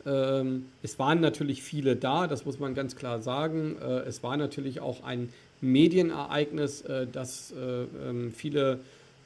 ähm, 0.08 0.66
es 0.82 0.98
waren 0.98 1.20
natürlich 1.20 1.62
viele 1.62 1.96
da, 1.96 2.26
das 2.26 2.44
muss 2.44 2.58
man 2.58 2.74
ganz 2.74 2.96
klar 2.96 3.20
sagen. 3.20 3.76
Äh, 3.80 4.00
es 4.00 4.22
war 4.22 4.36
natürlich 4.36 4.80
auch 4.80 5.04
ein 5.04 5.32
Medienereignis, 5.60 6.82
äh, 6.82 7.06
dass 7.06 7.52
äh, 7.52 8.08
ähm, 8.08 8.32
viele 8.32 8.80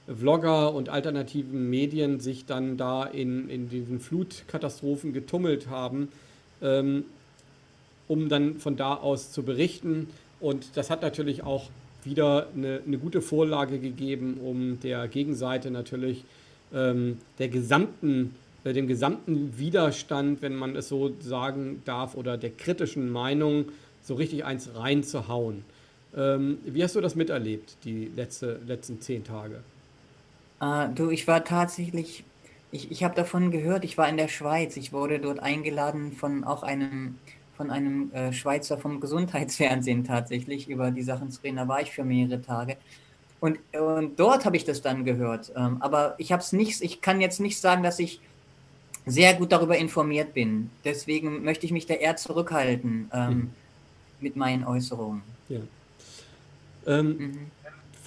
Vlogger 0.06 0.74
und 0.74 0.88
alternativen 0.88 1.70
Medien 1.70 2.18
sich 2.18 2.46
dann 2.46 2.76
da 2.76 3.04
in, 3.04 3.48
in 3.48 3.68
diesen 3.68 4.00
Flutkatastrophen 4.00 5.12
getummelt 5.12 5.68
haben. 5.68 6.08
Ähm, 6.60 7.04
um 8.08 8.28
dann 8.28 8.58
von 8.58 8.76
da 8.76 8.94
aus 8.94 9.32
zu 9.32 9.42
berichten. 9.42 10.08
Und 10.40 10.76
das 10.76 10.90
hat 10.90 11.02
natürlich 11.02 11.42
auch 11.42 11.70
wieder 12.04 12.48
eine, 12.54 12.80
eine 12.86 12.98
gute 12.98 13.22
Vorlage 13.22 13.78
gegeben, 13.78 14.38
um 14.42 14.80
der 14.80 15.08
Gegenseite 15.08 15.70
natürlich 15.70 16.24
ähm, 16.74 17.18
der 17.38 17.48
gesamten, 17.48 18.34
äh, 18.64 18.72
dem 18.72 18.88
gesamten 18.88 19.56
Widerstand, 19.58 20.42
wenn 20.42 20.56
man 20.56 20.74
es 20.76 20.88
so 20.88 21.12
sagen 21.20 21.82
darf, 21.84 22.14
oder 22.14 22.36
der 22.36 22.50
kritischen 22.50 23.10
Meinung 23.10 23.66
so 24.02 24.14
richtig 24.14 24.44
eins 24.44 24.70
reinzuhauen. 24.74 25.64
Ähm, 26.16 26.58
wie 26.64 26.82
hast 26.82 26.96
du 26.96 27.00
das 27.00 27.14
miterlebt, 27.14 27.76
die 27.84 28.10
letzte, 28.14 28.60
letzten 28.66 29.00
zehn 29.00 29.24
Tage? 29.24 29.60
Uh, 30.60 30.88
du, 30.94 31.10
ich 31.10 31.26
war 31.26 31.44
tatsächlich, 31.44 32.24
ich, 32.70 32.90
ich 32.90 33.02
habe 33.02 33.14
davon 33.14 33.50
gehört, 33.50 33.84
ich 33.84 33.98
war 33.98 34.08
in 34.08 34.16
der 34.16 34.28
Schweiz. 34.28 34.76
Ich 34.76 34.92
wurde 34.92 35.18
dort 35.18 35.40
eingeladen 35.40 36.12
von 36.12 36.44
auch 36.44 36.62
einem 36.62 37.16
von 37.62 37.70
einem 37.70 38.10
äh, 38.12 38.32
Schweizer 38.32 38.76
vom 38.76 38.98
Gesundheitsfernsehen 38.98 40.02
tatsächlich 40.02 40.68
über 40.68 40.90
die 40.90 41.02
Sachen 41.02 41.30
zu 41.30 41.40
reden. 41.42 41.58
Da 41.58 41.68
war 41.68 41.80
ich 41.80 41.92
für 41.92 42.02
mehrere 42.02 42.42
Tage. 42.42 42.76
Und, 43.38 43.58
und 43.72 44.18
dort 44.18 44.44
habe 44.44 44.56
ich 44.56 44.64
das 44.64 44.82
dann 44.82 45.04
gehört. 45.04 45.52
Ähm, 45.54 45.76
aber 45.80 46.16
ich 46.18 46.32
habe 46.32 46.42
es 46.42 46.52
nicht, 46.52 46.82
ich 46.82 47.00
kann 47.00 47.20
jetzt 47.20 47.38
nicht 47.38 47.60
sagen, 47.60 47.84
dass 47.84 48.00
ich 48.00 48.20
sehr 49.06 49.34
gut 49.34 49.52
darüber 49.52 49.76
informiert 49.76 50.34
bin. 50.34 50.70
Deswegen 50.84 51.44
möchte 51.44 51.64
ich 51.64 51.70
mich 51.70 51.86
da 51.86 51.94
eher 51.94 52.16
zurückhalten 52.16 53.08
ähm, 53.12 53.30
mhm. 53.30 53.50
mit 54.18 54.34
meinen 54.34 54.64
Äußerungen. 54.64 55.22
Ja. 55.48 55.60
Ähm, 56.88 57.06
mhm. 57.06 57.38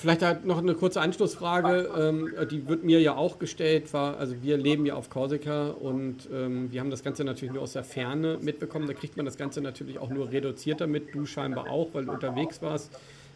Vielleicht 0.06 0.46
noch 0.46 0.60
eine 0.60 0.76
kurze 0.76 1.02
Anschlussfrage, 1.02 1.90
ähm, 1.98 2.32
die 2.52 2.68
wird 2.68 2.84
mir 2.84 3.02
ja 3.02 3.16
auch 3.16 3.40
gestellt, 3.40 3.92
war, 3.92 4.18
also 4.18 4.36
wir 4.44 4.56
leben 4.56 4.86
ja 4.86 4.94
auf 4.94 5.10
Korsika 5.10 5.70
und 5.70 6.30
ähm, 6.32 6.72
wir 6.72 6.80
haben 6.80 6.92
das 6.92 7.04
Ganze 7.04 7.24
natürlich 7.24 7.52
nur 7.52 7.64
aus 7.64 7.74
der 7.74 7.84
Ferne 7.84 8.38
mitbekommen. 8.40 8.86
Da 8.86 8.94
kriegt 8.94 9.18
man 9.18 9.26
das 9.26 9.36
Ganze 9.36 9.62
natürlich 9.62 9.98
auch 9.98 10.10
nur 10.10 10.30
reduzierter 10.32 10.86
mit, 10.86 11.16
du 11.16 11.26
scheinbar 11.26 11.72
auch, 11.72 11.88
weil 11.94 12.06
du 12.06 12.12
unterwegs 12.12 12.62
warst. 12.62 12.92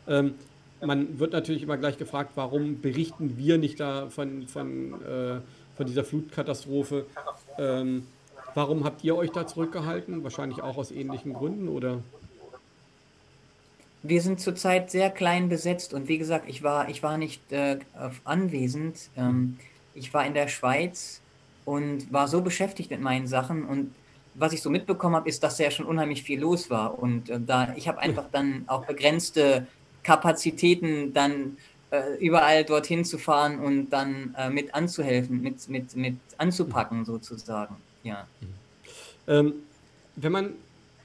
Ähm, 0.07 0.35
man 0.79 1.17
wird 1.17 1.33
natürlich 1.33 1.63
immer 1.63 1.75
gleich 1.75 1.97
gefragt, 1.97 2.33
warum 2.35 2.79
berichten 2.81 3.35
wir 3.35 3.57
nicht 3.57 3.79
da 3.79 4.07
von, 4.11 4.45
von, 4.45 4.93
äh, 5.01 5.39
von 5.75 5.87
dieser 5.87 6.03
Flutkatastrophe? 6.03 7.07
Ähm, 7.57 8.03
warum 8.53 8.83
habt 8.83 9.03
ihr 9.03 9.15
euch 9.15 9.31
da 9.31 9.47
zurückgehalten? 9.47 10.23
Wahrscheinlich 10.23 10.61
auch 10.61 10.77
aus 10.77 10.91
ähnlichen 10.91 11.33
Gründen, 11.33 11.67
oder? 11.67 12.03
Wir 14.01 14.21
sind 14.21 14.39
zurzeit 14.39 14.91
sehr 14.91 15.09
klein 15.09 15.49
besetzt 15.49 15.93
und 15.93 16.07
wie 16.07 16.17
gesagt, 16.17 16.45
ich 16.47 16.63
war, 16.63 16.89
ich 16.89 17.03
war 17.03 17.17
nicht 17.17 17.51
äh, 17.51 17.79
anwesend. 18.23 19.09
Ähm, 19.17 19.57
ich 19.93 20.13
war 20.13 20.25
in 20.25 20.33
der 20.33 20.47
Schweiz 20.47 21.21
und 21.65 22.11
war 22.11 22.27
so 22.27 22.41
beschäftigt 22.41 22.91
mit 22.91 23.01
meinen 23.01 23.27
Sachen 23.27 23.65
und 23.65 23.93
was 24.35 24.53
ich 24.53 24.61
so 24.61 24.69
mitbekommen 24.69 25.15
habe, 25.15 25.27
ist, 25.27 25.43
dass 25.43 25.57
ja 25.57 25.69
schon 25.69 25.85
unheimlich 25.85 26.23
viel 26.23 26.39
los 26.39 26.69
war 26.69 26.97
und 26.97 27.29
äh, 27.29 27.39
da 27.45 27.73
ich 27.75 27.87
habe 27.87 27.99
einfach 27.99 28.25
dann 28.31 28.63
auch 28.67 28.85
begrenzte 28.85 29.67
Kapazitäten, 30.03 31.13
dann 31.13 31.57
äh, 31.91 32.17
überall 32.19 32.63
dorthin 32.63 33.03
zu 33.03 33.17
fahren 33.17 33.59
und 33.59 33.89
dann 33.89 34.35
äh, 34.37 34.49
mit 34.49 34.73
anzuhelfen, 34.73 35.41
mit, 35.41 35.67
mit, 35.69 35.95
mit 35.95 36.15
anzupacken 36.37 37.03
sozusagen. 37.05 37.75
Ja. 38.03 38.27
Ähm, 39.27 39.53
wenn 40.15 40.31
man 40.31 40.53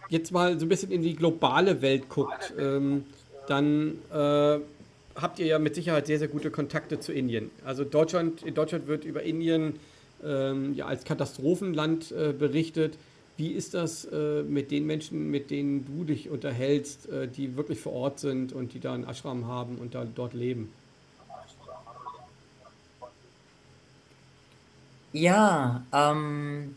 jetzt 0.08 0.32
mal 0.32 0.58
so 0.58 0.66
ein 0.66 0.68
bisschen 0.68 0.90
in 0.90 1.02
die 1.02 1.14
globale 1.14 1.82
Welt 1.82 2.08
guckt, 2.08 2.54
ähm, 2.58 3.04
dann 3.46 3.98
äh, 4.12 4.58
habt 5.16 5.38
ihr 5.38 5.46
ja 5.46 5.58
mit 5.58 5.74
Sicherheit 5.74 6.06
sehr, 6.06 6.18
sehr 6.18 6.28
gute 6.28 6.50
Kontakte 6.50 7.00
zu 7.00 7.12
Indien. 7.12 7.50
Also 7.64 7.84
Deutschland, 7.84 8.42
in 8.42 8.54
Deutschland 8.54 8.86
wird 8.86 9.04
über 9.04 9.22
Indien 9.22 9.74
ähm, 10.24 10.74
ja 10.74 10.86
als 10.86 11.04
Katastrophenland 11.04 12.12
äh, 12.12 12.32
berichtet. 12.32 12.96
Wie 13.36 13.48
ist 13.48 13.74
das 13.74 14.04
äh, 14.04 14.42
mit 14.42 14.70
den 14.70 14.86
Menschen, 14.86 15.30
mit 15.30 15.50
denen 15.50 15.84
du 15.84 16.04
dich 16.04 16.30
unterhältst, 16.30 17.08
äh, 17.08 17.26
die 17.26 17.56
wirklich 17.56 17.80
vor 17.80 17.92
Ort 17.92 18.20
sind 18.20 18.52
und 18.52 18.74
die 18.74 18.80
da 18.80 18.94
einen 18.94 19.04
Ashram 19.04 19.46
haben 19.46 19.76
und 19.78 19.94
da 19.94 20.04
dort 20.04 20.34
leben? 20.34 20.72
Ja, 25.12 25.84
ähm, 25.92 26.74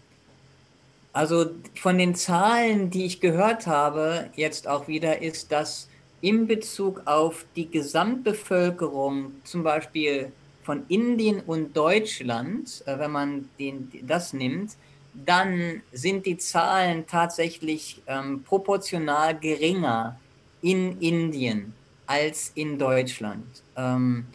also 1.17 1.47
von 1.73 1.97
den 1.97 2.13
Zahlen, 2.13 2.91
die 2.91 3.07
ich 3.07 3.19
gehört 3.19 3.65
habe, 3.65 4.29
jetzt 4.35 4.67
auch 4.67 4.87
wieder, 4.87 5.19
ist, 5.19 5.51
dass 5.51 5.89
in 6.21 6.45
Bezug 6.45 7.01
auf 7.05 7.43
die 7.55 7.67
Gesamtbevölkerung, 7.71 9.31
zum 9.43 9.63
Beispiel 9.63 10.31
von 10.61 10.83
Indien 10.89 11.41
und 11.41 11.75
Deutschland, 11.75 12.83
äh, 12.85 12.99
wenn 12.99 13.09
man 13.09 13.49
den, 13.57 13.91
das 14.03 14.31
nimmt, 14.31 14.77
dann 15.25 15.81
sind 15.91 16.27
die 16.27 16.37
Zahlen 16.37 17.07
tatsächlich 17.07 17.99
ähm, 18.05 18.43
proportional 18.43 19.39
geringer 19.39 20.19
in 20.61 20.99
Indien 20.99 21.73
als 22.05 22.51
in 22.53 22.77
Deutschland. 22.77 23.63
Ähm, 23.75 24.27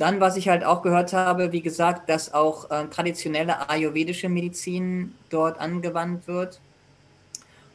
dann, 0.00 0.18
was 0.18 0.38
ich 0.38 0.48
halt 0.48 0.64
auch 0.64 0.80
gehört 0.80 1.12
habe, 1.12 1.52
wie 1.52 1.60
gesagt, 1.60 2.08
dass 2.08 2.32
auch 2.32 2.70
äh, 2.70 2.86
traditionelle 2.86 3.68
ayurvedische 3.68 4.30
Medizin 4.30 5.14
dort 5.28 5.60
angewandt 5.60 6.26
wird. 6.26 6.58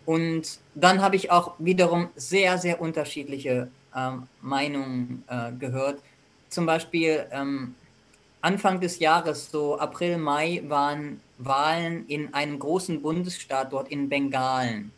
Und 0.08 0.58
dann 0.74 1.04
habe 1.04 1.18
ich 1.18 1.30
auch 1.30 1.54
wiederum 1.60 2.10
sehr, 2.16 2.58
sehr 2.58 2.82
unterschiedliche 2.82 3.70
ähm, 3.96 4.24
Meinungen 4.42 5.24
äh, 5.28 5.52
gehört. 5.52 6.02
Zum 6.50 6.66
Beispiel 6.66 7.28
ähm, 7.30 7.76
Anfang 8.42 8.80
des 8.80 8.98
Jahres, 8.98 9.52
so 9.52 9.78
April, 9.78 10.18
Mai, 10.18 10.64
waren 10.68 11.22
Wahlen 11.38 12.08
in 12.08 12.34
einem 12.34 12.58
großen 12.58 13.04
Bundesstaat 13.04 13.72
dort 13.72 13.90
in 13.90 14.10
Bengalen. 14.10 14.92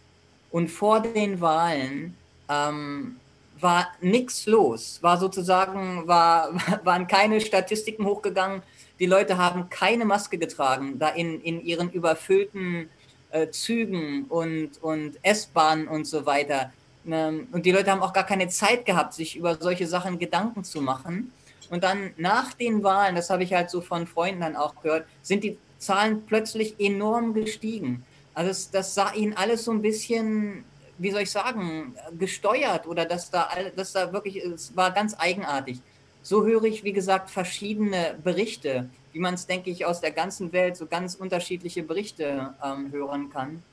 Und 0.49 0.69
vor 0.69 1.01
den 1.01 1.41
Wahlen 1.41 2.15
ähm, 2.47 3.17
war 3.59 3.87
nichts 4.01 4.45
los, 4.45 4.99
war 5.01 5.17
sozusagen, 5.17 6.07
war, 6.07 6.51
waren 6.83 7.07
keine 7.07 7.41
Statistiken 7.41 8.05
hochgegangen. 8.05 8.61
Die 8.99 9.05
Leute 9.05 9.37
haben 9.37 9.69
keine 9.69 10.05
Maske 10.05 10.37
getragen, 10.37 10.97
da 10.99 11.09
in, 11.09 11.41
in 11.41 11.63
ihren 11.63 11.91
überfüllten 11.91 12.89
äh, 13.31 13.49
Zügen 13.49 14.25
und, 14.25 14.81
und 14.81 15.17
S-Bahnen 15.21 15.87
und 15.87 16.05
so 16.05 16.25
weiter. 16.25 16.71
Ähm, 17.07 17.47
und 17.51 17.65
die 17.65 17.71
Leute 17.71 17.91
haben 17.91 18.01
auch 18.01 18.13
gar 18.13 18.25
keine 18.25 18.47
Zeit 18.47 18.85
gehabt, 18.85 19.13
sich 19.13 19.35
über 19.35 19.55
solche 19.55 19.87
Sachen 19.87 20.19
Gedanken 20.19 20.63
zu 20.63 20.81
machen. 20.81 21.31
Und 21.69 21.83
dann 21.83 22.11
nach 22.17 22.53
den 22.53 22.83
Wahlen, 22.83 23.15
das 23.15 23.29
habe 23.29 23.43
ich 23.43 23.53
halt 23.53 23.69
so 23.69 23.81
von 23.81 24.07
Freunden 24.07 24.41
dann 24.41 24.55
auch 24.55 24.81
gehört, 24.81 25.05
sind 25.21 25.43
die 25.43 25.57
Zahlen 25.77 26.25
plötzlich 26.25 26.79
enorm 26.79 27.33
gestiegen. 27.33 28.03
Also 28.33 28.49
das, 28.49 28.71
das 28.71 28.95
sah 28.95 29.13
ihnen 29.13 29.33
alles 29.33 29.65
so 29.65 29.71
ein 29.71 29.81
bisschen 29.81 30.63
wie 30.97 31.11
soll 31.11 31.21
ich 31.21 31.31
sagen, 31.31 31.95
gesteuert 32.17 32.87
oder 32.87 33.05
dass 33.05 33.29
da, 33.29 33.49
dass 33.75 33.93
da 33.93 34.11
wirklich, 34.13 34.37
es 34.37 34.75
war 34.75 34.91
ganz 34.91 35.15
eigenartig. 35.17 35.79
So 36.23 36.45
höre 36.45 36.63
ich, 36.63 36.83
wie 36.83 36.93
gesagt, 36.93 37.29
verschiedene 37.29 38.15
Berichte, 38.23 38.89
wie 39.13 39.19
man 39.19 39.35
es, 39.35 39.47
denke 39.47 39.69
ich, 39.69 39.85
aus 39.85 40.01
der 40.01 40.11
ganzen 40.11 40.51
Welt 40.51 40.75
so 40.75 40.85
ganz 40.85 41.15
unterschiedliche 41.15 41.83
Berichte 41.83 42.53
ähm, 42.63 42.91
hören 42.91 43.29
kann. 43.29 43.63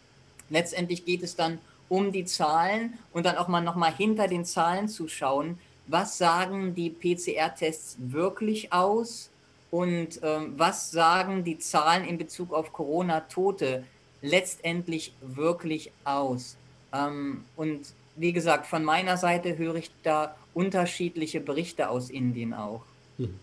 Letztendlich 0.51 1.05
geht 1.05 1.23
es 1.23 1.35
dann 1.37 1.59
um 1.89 2.13
die 2.13 2.25
Zahlen 2.25 2.99
und 3.13 3.27
dann 3.27 3.37
auch 3.37 3.49
mal 3.49 3.61
nochmal 3.61 3.95
hinter 3.95 4.29
den 4.29 4.45
Zahlen 4.45 4.89
zu 4.89 5.09
schauen, 5.09 5.59
was 5.87 6.17
sagen 6.17 6.75
die 6.75 6.91
PCR-Tests 6.91 7.97
wirklich 7.99 8.73
aus 8.73 9.31
und 9.71 10.21
ähm, 10.23 10.55
was 10.57 10.91
sagen 10.91 11.45
die 11.45 11.59
Zahlen 11.59 12.05
in 12.05 12.17
Bezug 12.17 12.53
auf 12.53 12.73
Corona-Tote 12.73 13.85
letztendlich 14.23 15.13
wirklich 15.21 15.93
aus. 16.05 16.57
Ähm, 16.95 17.45
und 17.57 17.81
wie 18.17 18.33
gesagt, 18.33 18.67
von 18.67 18.85
meiner 18.85 19.17
Seite 19.17 19.59
höre 19.59 19.77
ich 19.77 19.91
da 20.03 20.37
unterschiedliche 20.55 21.41
Berichte 21.41 21.89
aus 21.89 22.11
Indien 22.11 22.55
auch. 22.55 22.83
Hm. 23.19 23.35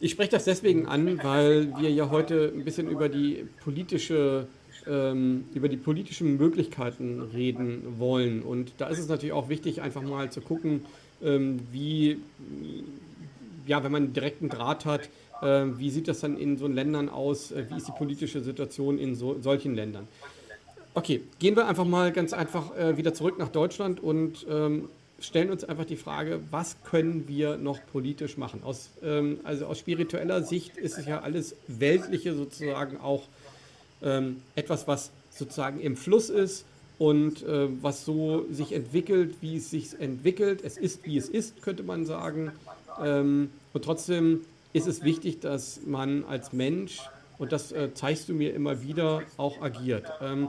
Ich 0.00 0.12
spreche 0.12 0.30
das 0.30 0.44
deswegen 0.44 0.86
an, 0.86 1.22
weil 1.22 1.76
wir 1.78 1.90
ja 1.90 2.10
heute 2.10 2.52
ein 2.54 2.64
bisschen 2.64 2.88
über 2.88 3.08
die 3.08 3.46
politische 3.62 4.46
ähm, 4.88 5.44
über 5.54 5.68
die 5.68 5.76
politischen 5.76 6.36
Möglichkeiten 6.36 7.20
reden 7.34 7.98
wollen. 7.98 8.42
Und 8.42 8.72
da 8.78 8.88
ist 8.88 8.98
es 8.98 9.08
natürlich 9.08 9.32
auch 9.32 9.48
wichtig, 9.48 9.82
einfach 9.82 10.02
mal 10.02 10.30
zu 10.30 10.40
gucken, 10.40 10.84
ähm, 11.22 11.60
wie, 11.70 12.18
ja, 13.66 13.82
wenn 13.84 13.92
man 13.92 14.12
direkten 14.12 14.48
Draht 14.48 14.84
hat, 14.84 15.08
äh, 15.42 15.66
wie 15.76 15.90
sieht 15.90 16.08
das 16.08 16.20
dann 16.20 16.38
in 16.38 16.56
so 16.56 16.66
Ländern 16.66 17.08
aus, 17.08 17.52
äh, 17.52 17.66
wie 17.68 17.76
ist 17.76 17.88
die 17.88 17.92
politische 17.92 18.40
Situation 18.40 18.98
in 18.98 19.14
so, 19.14 19.40
solchen 19.40 19.74
Ländern. 19.74 20.08
Okay, 20.94 21.22
gehen 21.38 21.54
wir 21.54 21.68
einfach 21.68 21.84
mal 21.84 22.12
ganz 22.12 22.32
einfach 22.32 22.76
äh, 22.76 22.96
wieder 22.96 23.14
zurück 23.14 23.38
nach 23.38 23.50
Deutschland 23.50 24.00
und 24.00 24.46
ähm, 24.50 24.88
stellen 25.20 25.50
uns 25.50 25.64
einfach 25.64 25.84
die 25.84 25.96
Frage, 25.96 26.40
was 26.50 26.76
können 26.84 27.26
wir 27.28 27.56
noch 27.56 27.78
politisch 27.92 28.36
machen? 28.36 28.62
Aus, 28.64 28.90
ähm, 29.02 29.40
also 29.44 29.66
aus 29.66 29.78
spiritueller 29.78 30.42
Sicht 30.42 30.76
ist 30.76 30.98
es 30.98 31.06
ja 31.06 31.20
alles 31.20 31.56
Weltliche 31.66 32.34
sozusagen 32.34 32.98
auch 32.98 33.24
ähm, 34.02 34.42
etwas, 34.54 34.86
was 34.86 35.10
sozusagen 35.30 35.80
im 35.80 35.96
Fluss 35.96 36.30
ist 36.30 36.64
und 36.98 37.42
äh, 37.44 37.68
was 37.82 38.04
so 38.04 38.46
sich 38.50 38.72
entwickelt, 38.72 39.36
wie 39.40 39.56
es 39.56 39.70
sich 39.70 39.98
entwickelt. 39.98 40.62
Es 40.64 40.76
ist, 40.76 41.04
wie 41.04 41.16
es 41.16 41.28
ist, 41.28 41.62
könnte 41.62 41.82
man 41.82 42.06
sagen. 42.06 42.52
Ähm, 43.02 43.50
und 43.72 43.84
trotzdem 43.84 44.40
ist 44.72 44.86
es 44.86 45.02
wichtig, 45.02 45.40
dass 45.40 45.80
man 45.86 46.24
als 46.24 46.52
Mensch, 46.52 47.00
und 47.38 47.52
das 47.52 47.72
äh, 47.72 47.94
zeigst 47.94 48.28
du 48.28 48.34
mir 48.34 48.52
immer 48.52 48.82
wieder, 48.82 49.22
auch 49.36 49.62
agiert. 49.62 50.06
Ähm, 50.20 50.48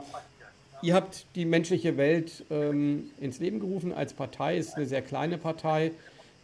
Ihr 0.82 0.94
habt 0.94 1.26
die 1.36 1.46
menschliche 1.46 1.98
Welt 1.98 2.46
ähm, 2.50 3.12
ins 3.20 3.40
Leben 3.40 3.60
gerufen 3.60 3.94
als 3.94 4.14
Partei, 4.14 4.58
ist 4.58 4.76
eine 4.76 4.86
sehr 4.86 5.02
kleine 5.02 5.38
Partei. 5.38 5.92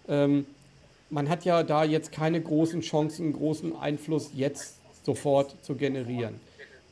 Ähm, 0.08 0.46
man 1.10 1.30
hat 1.30 1.46
ja 1.46 1.64
da 1.64 1.84
jetzt 1.84 2.12
keine 2.12 2.42
großen 2.42 2.82
Chancen, 2.82 3.32
großen 3.32 3.76
Einfluss 3.76 4.32
jetzt 4.34 4.80
sofort 5.04 5.56
zu 5.64 5.76
generieren. 5.76 6.40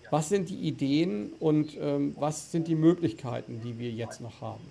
Was 0.09 0.29
sind 0.29 0.49
die 0.49 0.59
Ideen 0.59 1.33
und 1.39 1.75
ähm, 1.81 2.15
was 2.19 2.51
sind 2.51 2.67
die 2.67 2.75
Möglichkeiten, 2.75 3.61
die 3.63 3.79
wir 3.79 3.89
jetzt 3.89 4.21
noch 4.21 4.41
haben? 4.41 4.63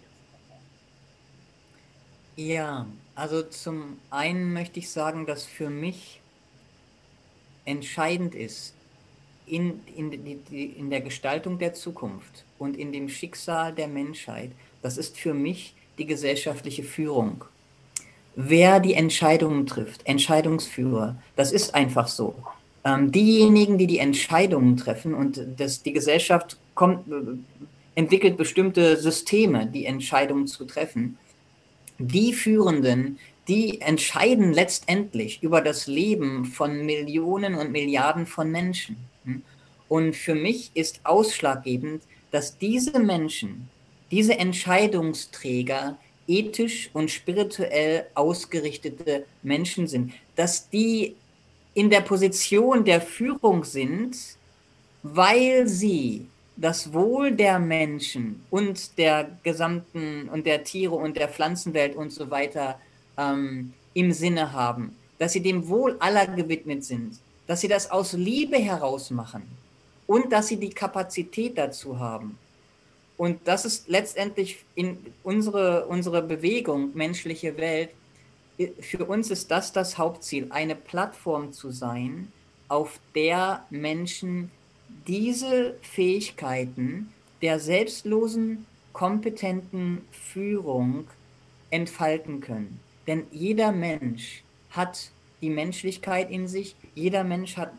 Ja, 2.36 2.86
also 3.14 3.42
zum 3.42 3.98
einen 4.10 4.52
möchte 4.52 4.78
ich 4.78 4.90
sagen, 4.90 5.26
dass 5.26 5.44
für 5.44 5.68
mich 5.68 6.20
entscheidend 7.64 8.34
ist, 8.34 8.74
in, 9.46 9.80
in, 9.96 10.12
in 10.52 10.90
der 10.90 11.00
Gestaltung 11.00 11.58
der 11.58 11.74
Zukunft 11.74 12.44
und 12.62 12.76
in 12.76 12.92
dem 12.92 13.08
Schicksal 13.08 13.72
der 13.72 13.88
Menschheit, 13.88 14.52
das 14.82 14.96
ist 14.96 15.18
für 15.18 15.34
mich 15.34 15.74
die 15.98 16.06
gesellschaftliche 16.06 16.84
Führung. 16.84 17.44
Wer 18.36 18.78
die 18.78 18.94
Entscheidungen 18.94 19.66
trifft, 19.66 20.06
Entscheidungsführer, 20.06 21.16
das 21.34 21.50
ist 21.50 21.74
einfach 21.74 22.06
so. 22.06 22.34
Ähm, 22.84 23.10
diejenigen, 23.10 23.78
die 23.78 23.88
die 23.88 23.98
Entscheidungen 23.98 24.76
treffen 24.76 25.12
und 25.12 25.40
das, 25.56 25.82
die 25.82 25.92
Gesellschaft 25.92 26.56
kommt, 26.74 27.08
äh, 27.08 27.36
entwickelt 27.96 28.36
bestimmte 28.36 28.96
Systeme, 28.96 29.66
die 29.66 29.84
Entscheidungen 29.84 30.46
zu 30.46 30.64
treffen, 30.64 31.18
die 31.98 32.32
Führenden, 32.32 33.18
die 33.48 33.80
entscheiden 33.80 34.52
letztendlich 34.52 35.42
über 35.42 35.60
das 35.60 35.88
Leben 35.88 36.44
von 36.44 36.86
Millionen 36.86 37.54
und 37.56 37.72
Milliarden 37.72 38.24
von 38.24 38.50
Menschen. 38.50 38.96
Und 39.88 40.16
für 40.16 40.34
mich 40.34 40.70
ist 40.74 41.00
ausschlaggebend, 41.04 42.02
dass 42.32 42.58
diese 42.58 42.98
Menschen, 42.98 43.68
diese 44.10 44.36
Entscheidungsträger 44.36 45.96
ethisch 46.26 46.90
und 46.92 47.10
spirituell 47.10 48.06
ausgerichtete 48.14 49.26
Menschen 49.42 49.86
sind, 49.86 50.12
dass 50.34 50.68
die 50.68 51.14
in 51.74 51.90
der 51.90 52.00
Position 52.00 52.84
der 52.84 53.00
Führung 53.00 53.64
sind, 53.64 54.16
weil 55.02 55.68
sie 55.68 56.26
das 56.56 56.92
Wohl 56.92 57.32
der 57.32 57.58
Menschen 57.58 58.42
und 58.50 58.98
der 58.98 59.38
gesamten 59.42 60.28
und 60.28 60.46
der 60.46 60.64
Tiere 60.64 60.94
und 60.94 61.16
der 61.16 61.28
Pflanzenwelt 61.28 61.96
und 61.96 62.12
so 62.12 62.30
weiter 62.30 62.78
ähm, 63.18 63.72
im 63.94 64.12
Sinne 64.12 64.52
haben, 64.52 64.96
dass 65.18 65.32
sie 65.32 65.42
dem 65.42 65.68
Wohl 65.68 65.96
aller 65.98 66.26
gewidmet 66.26 66.84
sind, 66.84 67.18
dass 67.46 67.60
sie 67.60 67.68
das 67.68 67.90
aus 67.90 68.12
Liebe 68.12 68.58
heraus 68.58 69.10
machen 69.10 69.61
und 70.06 70.32
dass 70.32 70.48
sie 70.48 70.56
die 70.56 70.70
Kapazität 70.70 71.56
dazu 71.58 71.98
haben. 71.98 72.38
Und 73.16 73.40
das 73.44 73.64
ist 73.64 73.88
letztendlich 73.88 74.64
in 74.74 74.98
unsere, 75.22 75.86
unsere 75.86 76.22
Bewegung, 76.22 76.90
menschliche 76.94 77.56
Welt, 77.56 77.90
für 78.80 79.04
uns 79.04 79.30
ist 79.30 79.50
das 79.50 79.72
das 79.72 79.98
Hauptziel, 79.98 80.46
eine 80.50 80.74
Plattform 80.74 81.52
zu 81.52 81.70
sein, 81.70 82.32
auf 82.68 83.00
der 83.14 83.64
Menschen 83.70 84.50
diese 85.06 85.76
Fähigkeiten 85.82 87.12
der 87.40 87.58
selbstlosen, 87.58 88.66
kompetenten 88.92 90.02
Führung 90.10 91.06
entfalten 91.70 92.40
können. 92.40 92.80
Denn 93.06 93.24
jeder 93.30 93.72
Mensch 93.72 94.44
hat 94.70 95.10
die 95.40 95.50
Menschlichkeit 95.50 96.30
in 96.30 96.46
sich, 96.46 96.76
jeder 96.94 97.24
Mensch 97.24 97.56
hat 97.56 97.72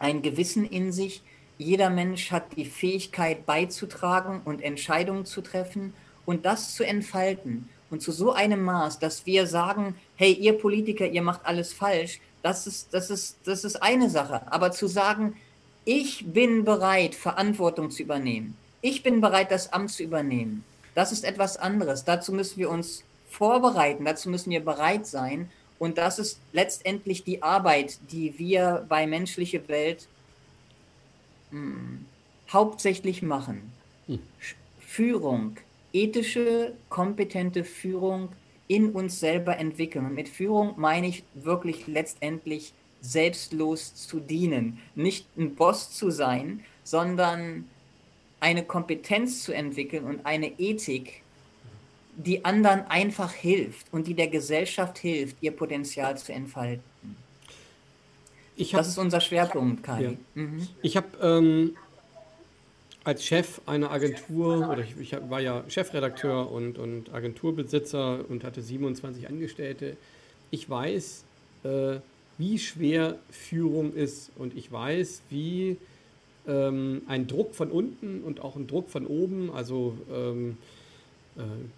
ein 0.00 0.22
Gewissen 0.22 0.64
in 0.64 0.90
sich, 0.90 1.22
jeder 1.58 1.90
Mensch 1.90 2.32
hat 2.32 2.56
die 2.56 2.64
Fähigkeit 2.64 3.46
beizutragen 3.46 4.40
und 4.44 4.62
Entscheidungen 4.62 5.26
zu 5.26 5.42
treffen 5.42 5.92
und 6.26 6.46
das 6.46 6.74
zu 6.74 6.84
entfalten. 6.84 7.68
Und 7.90 8.02
zu 8.02 8.12
so 8.12 8.32
einem 8.32 8.62
Maß, 8.62 8.98
dass 8.98 9.26
wir 9.26 9.46
sagen, 9.46 9.94
hey, 10.16 10.32
ihr 10.32 10.54
Politiker, 10.54 11.06
ihr 11.06 11.22
macht 11.22 11.44
alles 11.44 11.72
falsch, 11.72 12.20
das 12.42 12.66
ist, 12.66 12.94
das 12.94 13.10
ist, 13.10 13.38
das 13.44 13.64
ist 13.64 13.82
eine 13.82 14.08
Sache. 14.08 14.42
Aber 14.50 14.70
zu 14.70 14.86
sagen, 14.86 15.36
ich 15.84 16.24
bin 16.32 16.64
bereit, 16.64 17.14
Verantwortung 17.14 17.90
zu 17.90 18.02
übernehmen, 18.02 18.56
ich 18.80 19.02
bin 19.02 19.20
bereit, 19.20 19.50
das 19.50 19.72
Amt 19.72 19.90
zu 19.90 20.02
übernehmen, 20.02 20.64
das 20.94 21.12
ist 21.12 21.24
etwas 21.24 21.56
anderes. 21.56 22.04
Dazu 22.04 22.32
müssen 22.32 22.58
wir 22.58 22.70
uns 22.70 23.04
vorbereiten, 23.28 24.04
dazu 24.04 24.30
müssen 24.30 24.50
wir 24.50 24.64
bereit 24.64 25.06
sein. 25.06 25.50
Und 25.80 25.96
das 25.96 26.18
ist 26.18 26.38
letztendlich 26.52 27.24
die 27.24 27.42
Arbeit, 27.42 27.98
die 28.12 28.38
wir 28.38 28.84
bei 28.86 29.06
menschliche 29.06 29.66
Welt 29.66 30.08
hm, 31.50 32.04
hauptsächlich 32.52 33.22
machen. 33.22 33.72
Hm. 34.06 34.18
Führung, 34.78 35.56
ethische, 35.94 36.74
kompetente 36.90 37.64
Führung 37.64 38.28
in 38.68 38.92
uns 38.92 39.20
selber 39.20 39.56
entwickeln. 39.56 40.04
Und 40.04 40.14
mit 40.14 40.28
Führung 40.28 40.74
meine 40.76 41.08
ich 41.08 41.24
wirklich 41.32 41.86
letztendlich 41.86 42.74
selbstlos 43.00 43.94
zu 43.94 44.20
dienen. 44.20 44.78
Nicht 44.94 45.26
ein 45.38 45.54
Boss 45.54 45.92
zu 45.92 46.10
sein, 46.10 46.62
sondern 46.84 47.64
eine 48.38 48.64
Kompetenz 48.64 49.44
zu 49.44 49.52
entwickeln 49.52 50.04
und 50.04 50.26
eine 50.26 50.58
Ethik, 50.60 51.19
die 52.16 52.44
anderen 52.44 52.82
einfach 52.88 53.32
hilft 53.32 53.86
und 53.92 54.06
die 54.06 54.14
der 54.14 54.28
Gesellschaft 54.28 54.98
hilft, 54.98 55.36
ihr 55.40 55.52
Potenzial 55.52 56.16
zu 56.18 56.32
entfalten. 56.32 56.82
Hab, 58.58 58.80
das 58.80 58.88
ist 58.88 58.98
unser 58.98 59.20
Schwerpunkt, 59.20 59.82
Kai. 59.82 60.02
Ja. 60.02 60.12
Mhm. 60.34 60.68
Ich 60.82 60.96
habe 60.96 61.08
ähm, 61.22 61.76
als 63.04 63.24
Chef 63.24 63.60
einer 63.64 63.90
Agentur, 63.90 64.68
oder 64.68 64.82
ich, 64.82 64.98
ich, 65.00 65.16
war 65.30 65.40
ja 65.40 65.64
Chefredakteur 65.68 66.50
und, 66.50 66.78
und 66.78 67.12
Agenturbesitzer 67.12 68.24
und 68.28 68.44
hatte 68.44 68.60
27 68.60 69.28
Angestellte. 69.28 69.96
Ich 70.50 70.68
weiß, 70.68 71.24
äh, 71.64 71.96
wie 72.36 72.58
schwer 72.58 73.18
Führung 73.30 73.94
ist 73.94 74.30
und 74.36 74.54
ich 74.56 74.70
weiß, 74.70 75.22
wie 75.30 75.78
ähm, 76.46 77.02
ein 77.06 77.26
Druck 77.26 77.54
von 77.54 77.70
unten 77.70 78.22
und 78.22 78.40
auch 78.40 78.56
ein 78.56 78.66
Druck 78.66 78.90
von 78.90 79.06
oben, 79.06 79.50
also 79.52 79.96
ähm, 80.12 80.50
äh, 80.50 80.79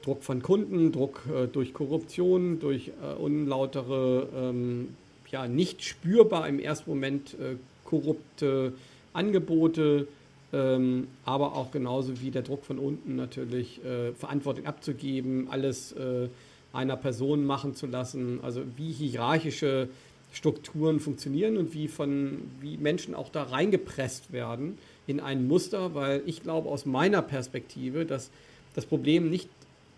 Druck 0.03 0.23
von 0.23 0.43
Kunden, 0.43 0.93
Druck 0.93 1.23
äh, 1.33 1.47
durch 1.47 1.75
Korruption, 1.75 2.61
durch 2.61 2.89
äh, 3.03 3.15
unlautere, 3.15 4.29
ähm, 4.35 4.89
ja, 5.31 5.49
nicht 5.49 5.83
spürbar 5.83 6.49
im 6.49 6.59
ersten 6.59 6.91
Moment 6.91 7.35
äh, 7.35 7.57
korrupte 7.85 8.75
Angebote, 9.13 10.07
ähm, 10.53 11.09
aber 11.25 11.55
auch 11.57 11.71
genauso 11.71 12.21
wie 12.21 12.31
der 12.31 12.43
Druck 12.43 12.65
von 12.65 12.79
unten 12.79 13.17
natürlich 13.17 13.83
äh, 13.85 14.13
Verantwortung 14.13 14.67
abzugeben, 14.67 15.49
alles 15.51 15.93
äh, 15.93 16.29
einer 16.73 16.97
Person 16.97 17.45
machen 17.45 17.75
zu 17.75 17.87
lassen, 17.87 18.41
also 18.43 18.63
wie 18.77 18.93
hierarchische 18.93 19.89
Strukturen 20.33 21.01
funktionieren 21.01 21.59
und 21.59 21.75
wie 21.75 21.89
von 21.89 22.39
wie 22.61 22.79
Menschen 22.79 23.15
auch 23.15 23.29
da 23.29 23.43
reingepresst 23.43 24.33
werden 24.33 24.79
in 25.07 25.21
ein 25.21 25.47
Muster, 25.47 25.95
weil 25.95 26.23
ich 26.27 26.43
glaube 26.43 26.71
aus 26.71 26.87
meiner 26.87 27.21
Perspektive, 27.21 28.07
dass 28.07 28.31
das 28.75 28.87
Problem 28.87 29.31
nicht 29.31 29.49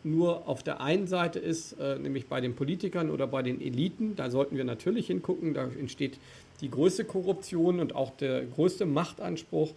nur 0.03 0.47
auf 0.49 0.63
der 0.63 0.81
einen 0.81 1.07
Seite 1.07 1.39
ist, 1.39 1.75
äh, 1.81 1.99
nämlich 1.99 2.27
bei 2.27 2.41
den 2.41 2.55
Politikern 2.55 3.11
oder 3.11 3.27
bei 3.27 3.43
den 3.43 3.61
Eliten, 3.61 4.17
da 4.17 4.31
sollten 4.31 4.57
wir 4.57 4.65
natürlich 4.65 5.07
hingucken, 5.07 5.55
da 5.55 5.65
entsteht 5.65 6.19
die 6.61 6.71
größte 6.71 7.05
Korruption 7.05 7.81
und 7.81 7.95
auch 7.95 8.11
der 8.17 8.45
größte 8.45 8.87
Machtanspruch. 8.87 9.73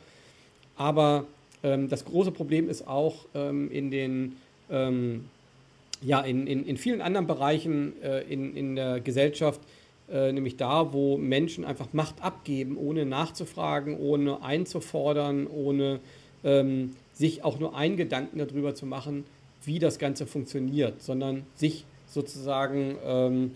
Aber 0.75 1.25
ähm, 1.63 1.89
das 1.89 2.05
große 2.05 2.31
Problem 2.31 2.69
ist 2.69 2.88
auch 2.88 3.25
ähm, 3.33 3.71
in 3.71 3.89
den 3.89 4.36
ähm, 4.69 5.25
ja, 6.01 6.21
in, 6.21 6.45
in, 6.45 6.65
in 6.65 6.77
vielen 6.77 7.01
anderen 7.01 7.27
Bereichen 7.27 7.93
äh, 8.03 8.21
in, 8.21 8.55
in 8.55 8.75
der 8.75 8.99
Gesellschaft, 8.99 9.60
äh, 10.12 10.31
nämlich 10.31 10.57
da, 10.57 10.93
wo 10.93 11.17
Menschen 11.17 11.65
einfach 11.65 11.88
Macht 11.93 12.21
abgeben, 12.21 12.77
ohne 12.77 13.05
nachzufragen, 13.05 13.97
ohne 13.97 14.43
einzufordern, 14.43 15.47
ohne 15.47 15.99
ähm, 16.43 16.95
sich 17.17 17.43
auch 17.43 17.60
nur 17.60 17.75
einen 17.75 17.97
Gedanken 17.97 18.38
darüber 18.38 18.75
zu 18.75 18.86
machen, 18.86 19.25
wie 19.63 19.80
das 19.80 19.99
Ganze 19.99 20.27
funktioniert, 20.27 21.01
sondern 21.01 21.43
sich 21.56 21.86
sozusagen 22.06 22.95
ähm, 23.03 23.51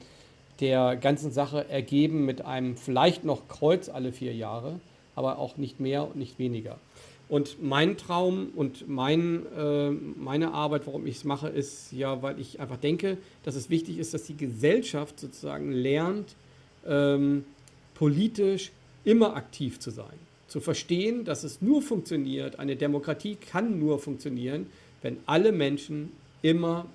der 0.59 0.95
ganzen 0.95 1.31
Sache 1.31 1.69
ergeben 1.69 2.25
mit 2.25 2.43
einem 2.43 2.75
vielleicht 2.75 3.23
noch 3.23 3.47
Kreuz 3.47 3.87
alle 3.87 4.11
vier 4.11 4.33
Jahre, 4.33 4.79
aber 5.15 5.37
auch 5.39 5.57
nicht 5.57 5.79
mehr 5.79 6.07
und 6.07 6.15
nicht 6.15 6.39
weniger. 6.39 6.79
Und 7.29 7.63
mein 7.63 7.97
Traum 7.97 8.49
und 8.55 8.89
mein, 8.89 9.45
äh, 9.57 9.89
meine 9.89 10.53
Arbeit, 10.53 10.85
warum 10.85 11.07
ich 11.07 11.17
es 11.17 11.23
mache, 11.23 11.47
ist 11.47 11.93
ja, 11.93 12.21
weil 12.21 12.39
ich 12.39 12.59
einfach 12.59 12.77
denke, 12.77 13.17
dass 13.43 13.55
es 13.55 13.69
wichtig 13.69 13.99
ist, 13.99 14.13
dass 14.13 14.23
die 14.23 14.35
Gesellschaft 14.35 15.19
sozusagen 15.19 15.71
lernt, 15.71 16.35
ähm, 16.85 17.45
politisch 17.93 18.71
immer 19.05 19.35
aktiv 19.35 19.79
zu 19.79 19.91
sein. 19.91 20.30
Zu 20.51 20.59
verstehen, 20.59 21.23
dass 21.23 21.45
es 21.45 21.61
nur 21.61 21.81
funktioniert, 21.81 22.59
eine 22.59 22.75
Demokratie 22.75 23.35
kann 23.35 23.79
nur 23.79 23.99
funktionieren, 23.99 24.65
wenn 25.01 25.15
alle 25.25 25.53
Menschen 25.53 26.11
immer 26.41 26.87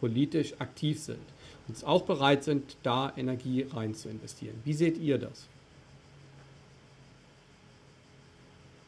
politisch 0.00 0.54
aktiv 0.58 0.98
sind 0.98 1.20
und 1.68 1.84
auch 1.84 2.02
bereit 2.02 2.42
sind, 2.42 2.76
da 2.82 3.12
Energie 3.16 3.68
rein 3.70 3.94
zu 3.94 4.08
investieren. 4.08 4.56
Wie 4.64 4.72
seht 4.72 4.98
ihr 4.98 5.18
das? 5.18 5.46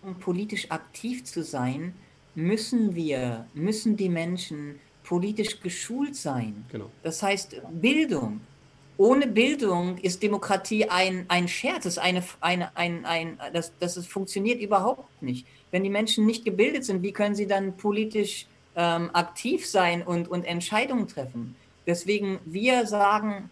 Um 0.03 0.17
politisch 0.17 0.73
aktiv 0.73 1.23
zu 1.23 1.45
sein, 1.45 1.95
müssen 2.35 2.97
wir, 2.97 3.47
müssen 3.55 3.97
die 3.97 4.09
Menschen 4.09 4.81
politisch 5.05 5.61
geschult 5.61 6.17
sein. 6.17 6.65
Genau. 6.73 6.91
Das 7.05 7.23
heißt, 7.23 7.63
Bildung. 7.81 8.41
Ohne 8.99 9.27
Bildung 9.27 9.99
ist 9.99 10.23
Demokratie 10.23 10.89
ein, 10.89 11.27
ein 11.29 11.49
Scherz, 11.49 11.85
ist 11.85 11.99
eine, 11.99 12.23
eine, 12.41 12.75
ein, 12.77 13.05
ein, 13.05 13.39
das, 13.53 13.73
das 13.79 13.97
ist, 13.97 14.09
funktioniert 14.09 14.61
überhaupt 14.61 15.23
nicht. 15.23 15.47
Wenn 15.71 15.85
die 15.85 15.91
Menschen 15.91 16.25
nicht 16.25 16.45
gebildet 16.45 16.85
sind, 16.85 17.03
wie 17.03 17.13
können 17.13 17.35
sie 17.35 17.47
dann 17.47 17.77
politisch 17.77 18.47
ähm, 18.75 19.11
aktiv 19.13 19.67
sein 19.67 20.03
und, 20.03 20.29
und 20.29 20.45
Entscheidungen 20.45 21.09
treffen? 21.09 21.57
Deswegen, 21.87 22.39
wir 22.47 22.87
sagen, 22.87 23.51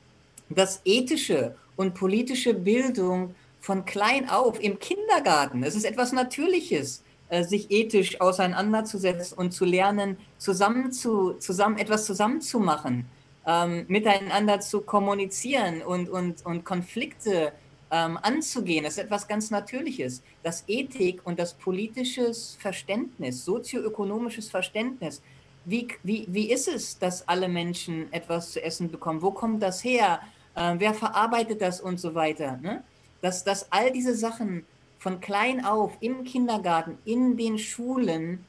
dass 0.49 0.81
ethische 0.85 1.55
und 1.77 1.95
politische 1.95 2.55
Bildung 2.55 3.35
von 3.61 3.85
klein 3.85 4.29
auf 4.29 4.63
im 4.63 4.79
Kindergarten. 4.79 5.63
Es 5.63 5.75
ist 5.75 5.85
etwas 5.85 6.13
Natürliches, 6.13 7.03
äh, 7.29 7.45
sich 7.45 7.71
ethisch 7.71 8.21
auseinanderzusetzen 8.21 9.37
und 9.37 9.53
zu 9.53 9.65
lernen, 9.65 10.17
zusammen, 10.39 10.93
zu, 10.93 11.35
zusammen 11.35 11.79
etwas 11.79 12.07
zusammenzumachen, 12.07 13.07
ähm, 13.47 13.85
miteinander 13.89 14.61
zu 14.61 14.81
kommunizieren 14.81 15.83
und, 15.83 16.09
und, 16.09 16.45
und 16.45 16.65
Konflikte 16.65 17.53
ähm, 17.91 18.19
anzugehen. 18.23 18.85
Das 18.85 18.95
ist 18.95 19.05
etwas 19.05 19.29
ganz 19.29 19.51
Natürliches. 19.51 20.23
Das 20.43 20.65
Ethik 20.67 21.21
und 21.25 21.39
das 21.39 21.55
politische 21.55 22.33
Verständnis, 22.59 23.45
sozioökonomisches 23.45 24.51
Verständnis, 24.51 25.23
wie, 25.67 25.89
wie, 26.03 26.27
wie 26.29 26.51
ist 26.51 26.69
es, 26.69 26.99
dass 26.99 27.27
alle 27.27 27.49
Menschen 27.49 28.13
etwas 28.13 28.53
zu 28.53 28.63
essen 28.63 28.91
bekommen? 28.91 29.23
Wo 29.23 29.31
kommt 29.31 29.63
das 29.63 29.83
her? 29.83 30.21
Äh, 30.55 30.75
wer 30.79 30.95
verarbeitet 30.95 31.63
das 31.63 31.81
und 31.81 31.99
so 31.99 32.15
weiter? 32.15 32.59
Ne? 32.59 32.85
dass, 33.25 33.43
dass 33.43 33.73
all 33.73 33.91
diese 33.91 34.15
Sachen 34.15 34.67
von 34.99 35.19
klein 35.19 35.65
auf 35.65 35.97
im 36.01 36.25
Kindergarten, 36.25 36.99
in 37.07 37.39
den 37.39 37.59
Schulen 37.59 38.45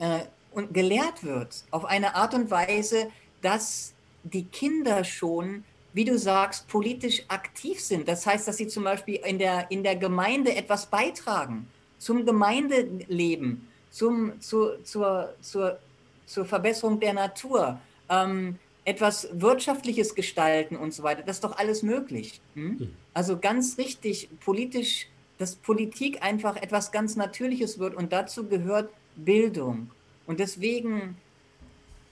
äh, 0.00 0.22
und 0.50 0.74
gelehrt 0.74 1.22
wird, 1.22 1.62
auf 1.70 1.84
eine 1.84 2.16
Art 2.16 2.34
und 2.34 2.50
Weise, 2.50 3.08
dass 3.42 3.92
die 4.24 4.44
Kinder 4.44 5.04
schon, 5.04 5.64
wie 5.92 6.04
du 6.04 6.18
sagst, 6.18 6.68
politisch 6.68 7.22
aktiv 7.28 7.80
sind. 7.80 8.08
Das 8.08 8.26
heißt, 8.26 8.46
dass 8.46 8.56
sie 8.56 8.68
zum 8.68 8.84
Beispiel 8.84 9.16
in 9.24 9.38
der, 9.38 9.70
in 9.70 9.82
der 9.82 9.96
Gemeinde 9.96 10.54
etwas 10.54 10.86
beitragen, 10.86 11.68
zum 11.98 12.24
Gemeindeleben, 12.24 13.68
zum, 13.90 14.40
zu, 14.40 14.82
zur, 14.84 15.34
zur, 15.40 15.78
zur 16.26 16.44
Verbesserung 16.44 17.00
der 17.00 17.14
Natur. 17.14 17.80
Ähm, 18.08 18.58
etwas 18.88 19.28
Wirtschaftliches 19.32 20.14
gestalten 20.14 20.74
und 20.74 20.94
so 20.94 21.02
weiter. 21.02 21.22
Das 21.22 21.36
ist 21.36 21.44
doch 21.44 21.58
alles 21.58 21.82
möglich. 21.82 22.40
Hm? 22.54 22.78
hm? 22.78 22.94
Also 23.12 23.38
ganz 23.38 23.76
richtig, 23.76 24.30
politisch, 24.40 25.08
dass 25.36 25.56
Politik 25.56 26.22
einfach 26.22 26.56
etwas 26.56 26.90
ganz 26.90 27.14
Natürliches 27.14 27.78
wird 27.78 27.94
und 27.94 28.14
dazu 28.14 28.48
gehört 28.48 28.90
Bildung. 29.14 29.90
Und 30.26 30.40
deswegen 30.40 31.16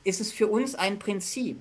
ist 0.06 0.20
es 0.20 0.32
für 0.32 0.46
uns 0.46 0.76
ein 0.76 1.00
Prinzip, 1.00 1.58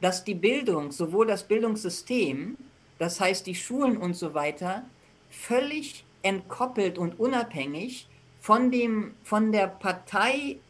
dass 0.00 0.22
die 0.22 0.34
Bildung, 0.34 0.92
sowohl 0.92 1.26
das 1.26 1.42
Bildungssystem, 1.42 2.56
das 2.98 3.20
heißt 3.20 3.46
die 3.48 3.56
Schulen 3.56 3.96
und 3.96 4.14
so 4.14 4.32
weiter, 4.32 4.84
völlig 5.28 6.04
entkoppelt 6.22 6.98
und 6.98 7.18
unabhängig 7.18 8.06
von, 8.40 8.70
dem, 8.70 9.16
von 9.24 9.50
der 9.50 9.66
Parteipolitik 9.66 10.60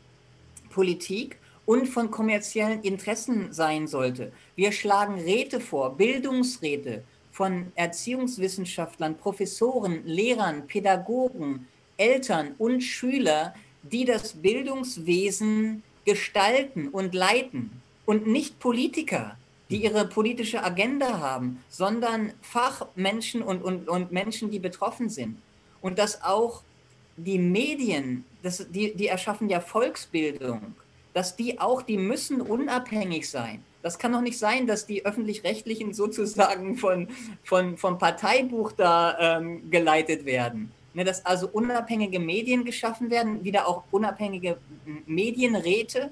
und 1.67 1.89
von 1.89 2.11
kommerziellen 2.11 2.81
Interessen 2.83 3.53
sein 3.53 3.87
sollte. 3.87 4.33
Wir 4.57 4.73
schlagen 4.73 5.21
Räte 5.21 5.61
vor, 5.61 5.97
Bildungsräte 5.97 7.05
von 7.33 7.71
Erziehungswissenschaftlern, 7.75 9.19
Professoren, 9.19 10.07
Lehrern, 10.07 10.67
Pädagogen, 10.67 11.69
Eltern 11.99 12.55
und 12.57 12.81
Schüler, 12.81 13.55
die 13.83 14.07
das 14.07 14.33
Bildungswesen 14.33 15.83
gestalten 16.05 16.89
und 16.89 17.15
leiten 17.15 17.83
und 18.07 18.27
nicht 18.27 18.59
Politiker, 18.59 19.37
die 19.71 19.83
ihre 19.83 20.07
politische 20.07 20.63
Agenda 20.63 21.19
haben, 21.19 21.63
sondern 21.71 22.33
Fachmenschen 22.43 23.43
und, 23.43 23.63
und, 23.63 23.89
und 23.89 24.13
Menschen, 24.13 24.51
die 24.51 24.59
betroffen 24.59 25.09
sind. 25.09 25.39
Und 25.81 25.99
dass 25.99 26.23
auch 26.23 26.63
die 27.17 27.39
Medien, 27.39 28.25
das, 28.43 28.67
die, 28.71 28.95
die 28.95 29.09
erschaffen 29.09 29.49
ja 29.49 29.61
Volksbildung, 29.61 30.75
dass 31.13 31.37
die 31.37 31.61
auch, 31.61 31.83
die 31.83 31.97
müssen 31.97 32.41
unabhängig 32.41 33.31
sein. 33.31 33.63
Das 33.83 33.99
kann 33.99 34.13
doch 34.13 34.21
nicht 34.21 34.39
sein, 34.39 34.67
dass 34.67 34.87
die 34.87 35.05
öffentlich-rechtlichen 35.05 35.93
sozusagen 35.93 36.77
von, 36.77 37.09
von, 37.45 37.77
vom 37.77 37.99
Parteibuch 37.99 38.73
da 38.73 39.39
ähm, 39.39 39.71
geleitet 39.71 40.25
werden. 40.25 40.73
Ne, 40.95 41.03
dass 41.03 41.27
also 41.27 41.49
unabhängige 41.49 42.21
Medien 42.21 42.65
geschaffen 42.65 43.11
werden, 43.11 43.43
wieder 43.43 43.67
auch 43.67 43.83
unabhängige 43.91 44.59
Medienräte 45.07 46.11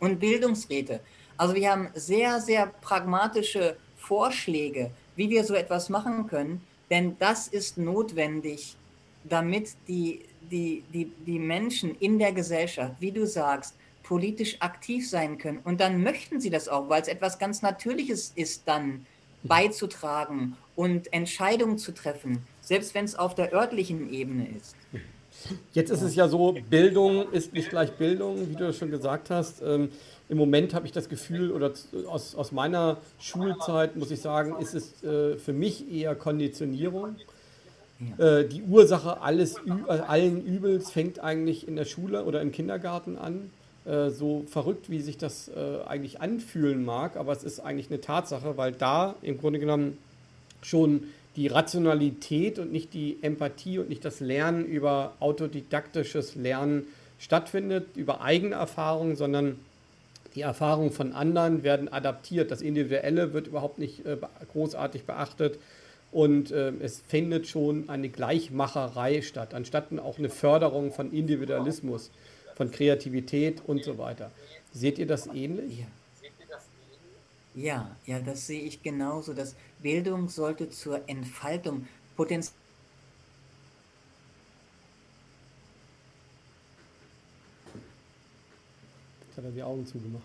und 0.00 0.18
Bildungsräte. 0.18 1.00
Also 1.36 1.54
wir 1.54 1.70
haben 1.70 1.90
sehr, 1.94 2.40
sehr 2.40 2.66
pragmatische 2.66 3.76
Vorschläge, 3.96 4.90
wie 5.14 5.30
wir 5.30 5.44
so 5.44 5.54
etwas 5.54 5.88
machen 5.88 6.26
können, 6.26 6.60
denn 6.90 7.16
das 7.20 7.46
ist 7.46 7.78
notwendig, 7.78 8.76
damit 9.22 9.76
die, 9.86 10.22
die, 10.50 10.82
die, 10.92 11.12
die 11.24 11.38
Menschen 11.38 11.94
in 12.00 12.18
der 12.18 12.32
Gesellschaft, 12.32 12.94
wie 12.98 13.12
du 13.12 13.26
sagst, 13.26 13.76
politisch 14.02 14.56
aktiv 14.58 15.08
sein 15.08 15.38
können. 15.38 15.60
Und 15.62 15.80
dann 15.80 16.02
möchten 16.02 16.40
sie 16.40 16.50
das 16.50 16.68
auch, 16.68 16.88
weil 16.88 17.00
es 17.00 17.06
etwas 17.06 17.38
ganz 17.38 17.62
Natürliches 17.62 18.32
ist, 18.34 18.66
dann 18.66 19.06
beizutragen 19.44 20.56
und 20.74 21.12
Entscheidungen 21.12 21.78
zu 21.78 21.92
treffen, 21.92 22.44
selbst 22.70 22.94
wenn 22.94 23.04
es 23.04 23.16
auf 23.16 23.34
der 23.34 23.52
örtlichen 23.52 24.12
Ebene 24.12 24.46
ist. 24.56 24.76
Jetzt 25.72 25.90
ist 25.90 26.02
es 26.02 26.14
ja 26.14 26.28
so, 26.28 26.56
Bildung 26.70 27.32
ist 27.32 27.52
nicht 27.52 27.68
gleich 27.68 27.90
Bildung, 27.94 28.48
wie 28.48 28.54
du 28.54 28.72
schon 28.72 28.92
gesagt 28.92 29.28
hast. 29.28 29.60
Ähm, 29.60 29.90
Im 30.28 30.38
Moment 30.38 30.72
habe 30.72 30.86
ich 30.86 30.92
das 30.92 31.08
Gefühl, 31.08 31.50
oder 31.50 31.72
aus, 32.06 32.36
aus 32.36 32.52
meiner 32.52 32.98
Schulzeit 33.18 33.96
muss 33.96 34.12
ich 34.12 34.20
sagen, 34.20 34.54
ist 34.60 34.74
es 34.74 35.02
äh, 35.02 35.36
für 35.36 35.52
mich 35.52 35.92
eher 35.92 36.14
Konditionierung. 36.14 37.16
Äh, 38.18 38.44
die 38.44 38.62
Ursache 38.62 39.20
alles, 39.20 39.56
äh, 39.56 39.90
allen 39.90 40.46
Übels 40.46 40.92
fängt 40.92 41.18
eigentlich 41.18 41.66
in 41.66 41.74
der 41.74 41.86
Schule 41.86 42.24
oder 42.24 42.40
im 42.40 42.52
Kindergarten 42.52 43.18
an. 43.18 43.50
Äh, 43.84 44.10
so 44.10 44.44
verrückt, 44.46 44.90
wie 44.90 45.00
sich 45.00 45.18
das 45.18 45.48
äh, 45.48 45.82
eigentlich 45.88 46.20
anfühlen 46.20 46.84
mag, 46.84 47.16
aber 47.16 47.32
es 47.32 47.42
ist 47.42 47.58
eigentlich 47.58 47.90
eine 47.90 48.00
Tatsache, 48.00 48.56
weil 48.56 48.70
da 48.70 49.16
im 49.22 49.38
Grunde 49.38 49.58
genommen 49.58 49.98
schon 50.62 51.08
die 51.36 51.46
Rationalität 51.46 52.58
und 52.58 52.72
nicht 52.72 52.92
die 52.92 53.18
Empathie 53.22 53.78
und 53.78 53.88
nicht 53.88 54.04
das 54.04 54.20
Lernen 54.20 54.64
über 54.64 55.14
autodidaktisches 55.20 56.34
Lernen 56.34 56.86
stattfindet, 57.18 57.96
über 57.96 58.20
eigene 58.20 58.56
Erfahrungen, 58.56 59.16
sondern 59.16 59.58
die 60.34 60.42
Erfahrungen 60.42 60.90
von 60.90 61.12
anderen 61.12 61.62
werden 61.62 61.92
adaptiert. 61.92 62.50
Das 62.50 62.62
Individuelle 62.62 63.32
wird 63.32 63.46
überhaupt 63.46 63.78
nicht 63.78 64.04
äh, 64.06 64.16
großartig 64.52 65.04
beachtet 65.04 65.58
und 66.12 66.50
äh, 66.50 66.72
es 66.80 67.02
findet 67.06 67.46
schon 67.46 67.88
eine 67.88 68.08
Gleichmacherei 68.08 69.22
statt, 69.22 69.54
anstatt 69.54 69.86
auch 69.98 70.18
eine 70.18 70.30
Förderung 70.30 70.92
von 70.92 71.12
Individualismus 71.12 72.10
von 72.54 72.70
Kreativität 72.70 73.62
und 73.66 73.84
so 73.84 73.98
weiter. 73.98 74.30
Seht 74.72 74.98
ihr 74.98 75.06
das 75.06 75.26
ähnlich? 75.28 75.86
Ja. 77.54 77.96
Ja, 78.06 78.20
das 78.20 78.46
sehe 78.46 78.62
ich 78.62 78.82
genauso. 78.82 79.34
Das 79.34 79.56
Bildung 79.82 80.28
sollte 80.28 80.70
zur 80.70 81.08
Entfaltung 81.08 81.86
Potenzial. 82.16 82.54
Jetzt 89.28 89.38
hat 89.38 89.44
er 89.44 89.50
die 89.50 89.62
Augen 89.62 89.86
zugemacht. 89.86 90.22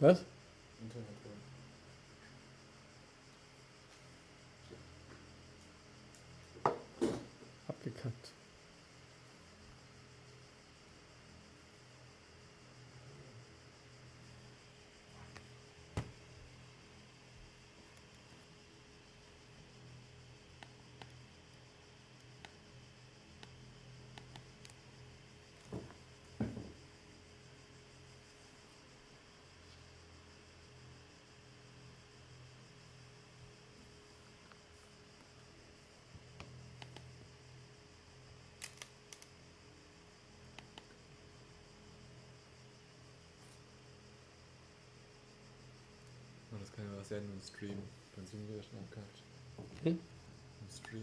Was? 0.00 0.24
Kann 46.78 46.86
ja 46.92 47.00
was 47.00 47.08
sein 47.08 47.18
im 47.18 47.42
Stream. 47.42 47.78
Dann 48.14 48.26
sind 48.26 48.48
wir 48.48 48.62
schon 48.62 48.78
abgehakt. 48.78 49.18
Hm? 49.82 49.98
Im 50.60 50.70
Stream. 50.70 51.02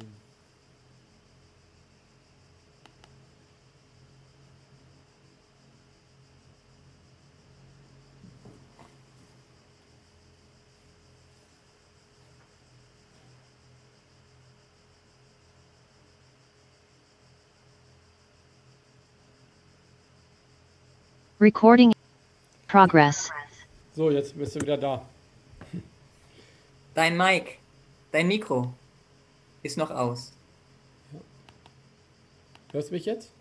Recording 21.42 21.94
progress. 22.68 23.30
So, 23.94 24.10
jetzt 24.10 24.38
bist 24.38 24.56
du 24.56 24.62
wieder 24.62 24.78
da. 24.78 25.06
Dein 26.96 27.18
Mic, 27.18 27.58
dein 28.14 28.28
Mikro 28.28 28.74
ist 29.64 29.78
noch 29.78 29.92
aus. 29.92 30.32
Hörst 32.72 32.90
du 32.90 32.94
mich 32.94 33.06
jetzt? 33.06 33.32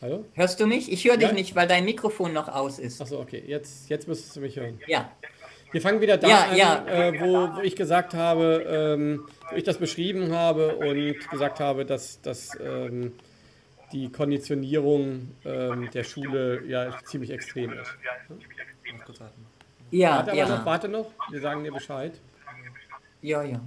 Hallo? 0.00 0.24
Hörst 0.34 0.60
du 0.60 0.66
mich? 0.66 0.90
Ich 0.90 1.04
höre 1.04 1.16
dich 1.16 1.28
ja? 1.28 1.34
nicht, 1.34 1.56
weil 1.56 1.66
dein 1.66 1.84
Mikrofon 1.84 2.32
noch 2.32 2.48
aus 2.48 2.78
ist. 2.78 3.02
Achso, 3.02 3.20
okay. 3.20 3.42
Jetzt, 3.46 3.90
jetzt 3.90 4.06
müsstest 4.06 4.36
du 4.36 4.40
mich 4.40 4.56
hören. 4.56 4.80
Ja. 4.86 5.10
Wir 5.72 5.82
fangen 5.82 6.00
wieder 6.00 6.16
da 6.16 6.28
ja, 6.28 6.44
an, 6.44 6.56
ja. 6.56 6.86
Äh, 6.86 7.20
wo, 7.20 7.56
wo, 7.56 7.60
ich 7.62 7.74
gesagt 7.74 8.14
habe, 8.14 8.64
ähm, 8.68 9.28
wo 9.50 9.56
ich 9.56 9.64
das 9.64 9.78
beschrieben 9.78 10.32
habe 10.32 10.76
und 10.76 11.30
gesagt 11.30 11.58
habe, 11.58 11.84
dass, 11.84 12.20
dass 12.22 12.56
ähm, 12.60 13.12
die 13.92 14.10
Konditionierung 14.10 15.32
ähm, 15.44 15.90
der 15.92 16.04
Schule 16.04 16.64
ja 16.66 16.96
ziemlich 17.04 17.30
extrem 17.30 17.72
ist. 17.72 17.90
Ja? 18.04 18.36
Ja, 19.90 20.18
warte 20.18 20.36
ja. 20.36 20.48
Noch, 20.48 20.66
warte 20.66 20.88
noch, 20.88 21.06
wir 21.30 21.40
sagen 21.40 21.64
dir 21.64 21.72
Bescheid. 21.72 22.12
Ja, 23.22 23.42
ja. 23.42 23.60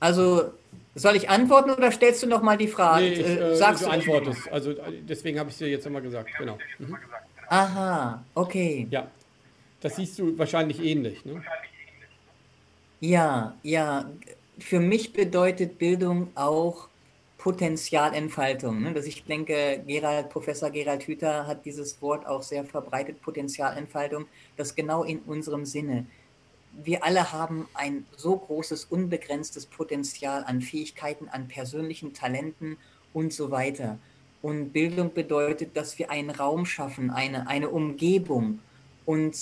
Also, 0.00 0.52
soll 0.94 1.16
ich 1.16 1.28
antworten 1.28 1.70
oder 1.70 1.90
stellst 1.90 2.22
du 2.22 2.26
noch 2.26 2.42
mal 2.42 2.56
die 2.56 2.68
Frage? 2.68 3.04
Nee, 3.04 3.12
ich, 3.12 3.26
äh, 3.26 3.56
Sagst 3.56 3.84
du 3.84 3.88
antwortest. 3.88 4.48
Also, 4.50 4.74
deswegen 5.08 5.38
habe 5.38 5.48
ich 5.48 5.54
es 5.54 5.58
dir 5.58 5.68
jetzt 5.68 5.84
nochmal 5.84 6.02
gesagt. 6.02 6.30
Genau. 6.38 6.58
Mhm. 6.78 6.96
Aha, 7.48 8.24
okay. 8.34 8.86
Ja, 8.90 9.08
das 9.80 9.96
siehst 9.96 10.18
du 10.18 10.38
wahrscheinlich 10.38 10.82
ähnlich. 10.82 11.24
Ne? 11.24 11.42
Ja, 13.00 13.54
ja. 13.62 14.10
Für 14.58 14.80
mich 14.80 15.12
bedeutet 15.12 15.78
Bildung 15.78 16.28
auch 16.34 16.88
Potenzialentfaltung. 17.38 18.82
Ne? 18.82 18.92
Dass 18.92 19.06
ich 19.06 19.24
denke, 19.24 19.82
Gerald, 19.86 20.28
Professor 20.28 20.70
Gerald 20.70 21.04
Hüther 21.04 21.46
hat 21.46 21.64
dieses 21.64 22.02
Wort 22.02 22.26
auch 22.26 22.42
sehr 22.42 22.64
verbreitet, 22.64 23.22
Potenzialentfaltung, 23.22 24.26
das 24.56 24.74
genau 24.74 25.04
in 25.04 25.20
unserem 25.20 25.64
Sinne. 25.64 26.04
Wir 26.84 27.04
alle 27.04 27.32
haben 27.32 27.68
ein 27.74 28.04
so 28.16 28.36
großes, 28.36 28.84
unbegrenztes 28.86 29.66
Potenzial 29.66 30.44
an 30.44 30.60
Fähigkeiten, 30.60 31.28
an 31.28 31.48
persönlichen 31.48 32.12
Talenten 32.12 32.76
und 33.14 33.32
so 33.32 33.50
weiter. 33.50 33.98
Und 34.42 34.72
Bildung 34.72 35.14
bedeutet, 35.14 35.76
dass 35.76 35.98
wir 35.98 36.10
einen 36.10 36.30
Raum 36.30 36.66
schaffen, 36.66 37.10
eine, 37.10 37.48
eine 37.48 37.70
Umgebung 37.70 38.60
und 39.06 39.36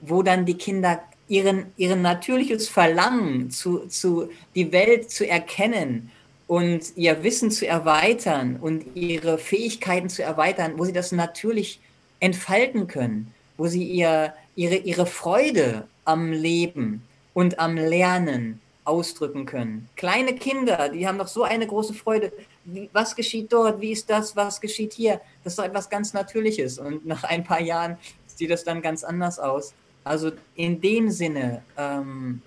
wo 0.00 0.22
dann 0.22 0.46
die 0.46 0.56
Kinder 0.56 1.02
ihren, 1.28 1.66
ihren 1.76 2.02
natürliches 2.02 2.68
Verlangen 2.68 3.50
zu, 3.50 3.86
zu 3.86 4.30
die 4.54 4.72
Welt 4.72 5.10
zu 5.10 5.28
erkennen 5.28 6.10
und 6.46 6.96
ihr 6.96 7.22
Wissen 7.22 7.50
zu 7.50 7.66
erweitern 7.66 8.56
und 8.60 8.84
ihre 8.94 9.38
Fähigkeiten 9.38 10.08
zu 10.08 10.22
erweitern, 10.22 10.74
wo 10.76 10.84
sie 10.84 10.92
das 10.92 11.12
natürlich 11.12 11.80
entfalten 12.20 12.86
können, 12.86 13.32
wo 13.56 13.66
sie 13.66 13.84
ihr, 13.84 14.34
ihre, 14.54 14.76
ihre 14.76 15.06
Freude 15.06 15.86
am 16.04 16.32
Leben 16.32 17.02
und 17.34 17.58
am 17.58 17.76
Lernen 17.76 18.60
ausdrücken 18.84 19.46
können. 19.46 19.88
Kleine 19.96 20.34
Kinder, 20.34 20.88
die 20.88 21.06
haben 21.06 21.18
doch 21.18 21.28
so 21.28 21.44
eine 21.44 21.66
große 21.66 21.94
Freude. 21.94 22.32
Wie, 22.64 22.88
was 22.92 23.14
geschieht 23.14 23.52
dort? 23.52 23.80
Wie 23.80 23.92
ist 23.92 24.10
das? 24.10 24.34
Was 24.34 24.60
geschieht 24.60 24.92
hier? 24.92 25.20
Das 25.44 25.52
ist 25.52 25.58
doch 25.58 25.64
etwas 25.64 25.88
ganz 25.88 26.12
Natürliches. 26.12 26.78
Und 26.78 27.06
nach 27.06 27.24
ein 27.24 27.44
paar 27.44 27.60
Jahren 27.60 27.96
sieht 28.26 28.50
das 28.50 28.64
dann 28.64 28.82
ganz 28.82 29.04
anders 29.04 29.38
aus. 29.38 29.74
Also 30.04 30.32
in 30.56 30.80
dem 30.80 31.10
Sinne 31.10 31.62
ähm, 31.76 32.42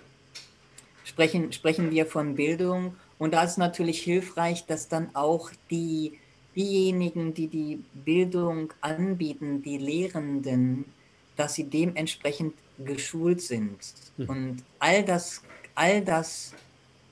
sprechen, 1.04 1.52
sprechen 1.52 1.90
wir 1.90 2.04
von 2.04 2.34
Bildung. 2.34 2.94
Und 3.18 3.32
da 3.32 3.44
ist 3.44 3.58
natürlich 3.58 4.02
hilfreich, 4.02 4.66
dass 4.66 4.88
dann 4.88 5.14
auch 5.14 5.50
die, 5.70 6.18
diejenigen, 6.54 7.34
die 7.34 7.48
die 7.48 7.82
Bildung 7.94 8.72
anbieten, 8.80 9.62
die 9.62 9.78
Lehrenden, 9.78 10.84
dass 11.36 11.54
sie 11.54 11.64
dementsprechend 11.64 12.54
geschult 12.84 13.40
sind. 13.40 13.78
Hm. 14.16 14.28
Und 14.28 14.64
all 14.78 15.04
das, 15.04 15.42
all 15.74 16.02
das 16.02 16.52